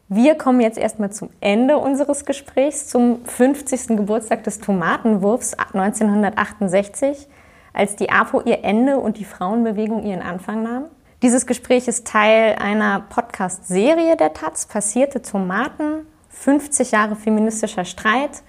Wir 0.09 0.35
kommen 0.37 0.61
jetzt 0.61 0.79
erstmal 0.79 1.13
zum 1.13 1.29
Ende 1.41 1.79
unseres 1.79 2.25
Gesprächs, 2.25 2.89
zum 2.89 3.25
50. 3.25 3.89
Geburtstag 3.89 4.43
des 4.43 4.59
Tomatenwurfs 4.59 5.55
1968 5.55 7.29
als 7.73 7.97
die 7.97 8.11
APO 8.11 8.43
ihr 8.43 8.65
Ende 8.65 8.99
und 8.99 9.19
die 9.19 9.25
Frauenbewegung 9.25 10.05
ihren 10.05 10.23
Anfang 10.23 10.63
nahm. 10.63 10.85
Dieses 11.23 11.47
Gespräch 11.47 11.89
ist 11.89 12.07
Teil 12.07 12.57
einer 12.61 13.01
Podcast-Serie 13.01 14.17
der 14.17 14.35
Taz, 14.35 14.67
Passierte 14.67 15.21
Tomaten, 15.21 16.07
50 16.31 16.93
Jahre 16.93 17.17
feministischer 17.17 17.85
Streit. 17.85 18.43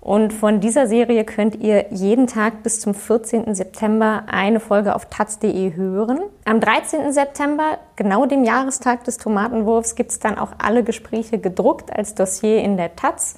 Und 0.00 0.32
von 0.32 0.60
dieser 0.60 0.86
Serie 0.86 1.24
könnt 1.24 1.56
ihr 1.56 1.92
jeden 1.92 2.26
Tag 2.26 2.62
bis 2.62 2.80
zum 2.80 2.94
14. 2.94 3.54
September 3.54 4.24
eine 4.26 4.58
Folge 4.58 4.94
auf 4.94 5.06
taz.de 5.06 5.74
hören. 5.74 6.20
Am 6.44 6.60
13. 6.60 7.12
September, 7.12 7.78
genau 7.96 8.26
dem 8.26 8.44
Jahrestag 8.44 9.04
des 9.04 9.18
Tomatenwurfs, 9.18 9.96
gibt 9.96 10.10
es 10.12 10.18
dann 10.18 10.38
auch 10.38 10.52
alle 10.58 10.84
Gespräche 10.84 11.38
gedruckt 11.38 11.92
als 11.92 12.14
Dossier 12.14 12.62
in 12.62 12.76
der 12.76 12.96
Taz 12.96 13.36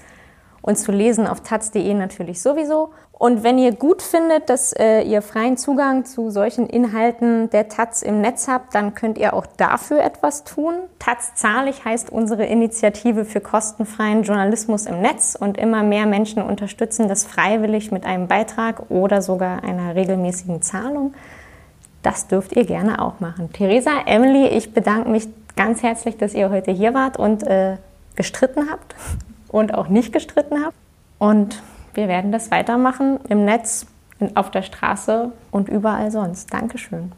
und 0.63 0.77
zu 0.77 0.93
lesen 0.93 1.27
auf 1.27 1.41
taz.de 1.41 1.95
natürlich 1.95 2.43
sowieso. 2.43 2.91
Und 3.21 3.43
wenn 3.43 3.59
ihr 3.59 3.73
gut 3.73 4.01
findet, 4.01 4.49
dass 4.49 4.73
äh, 4.73 5.03
ihr 5.03 5.21
freien 5.21 5.59
Zugang 5.59 6.07
zu 6.07 6.31
solchen 6.31 6.67
Inhalten 6.67 7.51
der 7.51 7.69
Taz 7.69 8.01
im 8.01 8.23
Netz 8.23 8.49
habt, 8.49 8.75
dann 8.75 8.95
könnt 8.95 9.19
ihr 9.19 9.35
auch 9.35 9.45
dafür 9.45 10.03
etwas 10.03 10.45
tun. 10.45 10.73
Taz 10.99 11.35
zahlig 11.35 11.85
heißt 11.85 12.09
unsere 12.09 12.47
Initiative 12.47 13.27
für 13.27 13.43
kostenfreien 13.43 14.23
Journalismus 14.23 14.87
im 14.87 15.03
Netz 15.03 15.37
und 15.39 15.59
immer 15.59 15.83
mehr 15.83 16.07
Menschen 16.07 16.43
unterstützen 16.43 17.09
das 17.09 17.27
freiwillig 17.27 17.93
mit 17.93 18.07
einem 18.07 18.27
Beitrag 18.27 18.89
oder 18.89 19.21
sogar 19.21 19.65
einer 19.65 19.95
regelmäßigen 19.95 20.63
Zahlung. 20.63 21.13
Das 22.03 22.27
dürft 22.27 22.57
ihr 22.57 22.65
gerne 22.65 23.03
auch 23.03 23.21
machen. 23.21 23.53
Theresa, 23.53 23.91
Emily, 24.07 24.47
ich 24.47 24.73
bedanke 24.73 25.11
mich 25.11 25.29
ganz 25.57 25.83
herzlich, 25.83 26.17
dass 26.17 26.33
ihr 26.33 26.49
heute 26.49 26.71
hier 26.71 26.95
wart 26.95 27.19
und 27.19 27.43
äh, 27.43 27.77
gestritten 28.17 28.71
habt 28.71 28.95
und 29.49 29.75
auch 29.75 29.89
nicht 29.89 30.11
gestritten 30.11 30.65
habt. 30.65 30.77
Und 31.19 31.63
wir 31.95 32.09
werden 32.09 32.33
das 32.33 32.51
weitermachen 32.51 33.21
im 33.29 33.45
Netz, 33.45 33.87
auf 34.35 34.51
der 34.51 34.63
Straße 34.63 35.33
und 35.51 35.69
überall 35.69 36.11
sonst. 36.11 36.53
Dankeschön. 36.53 37.13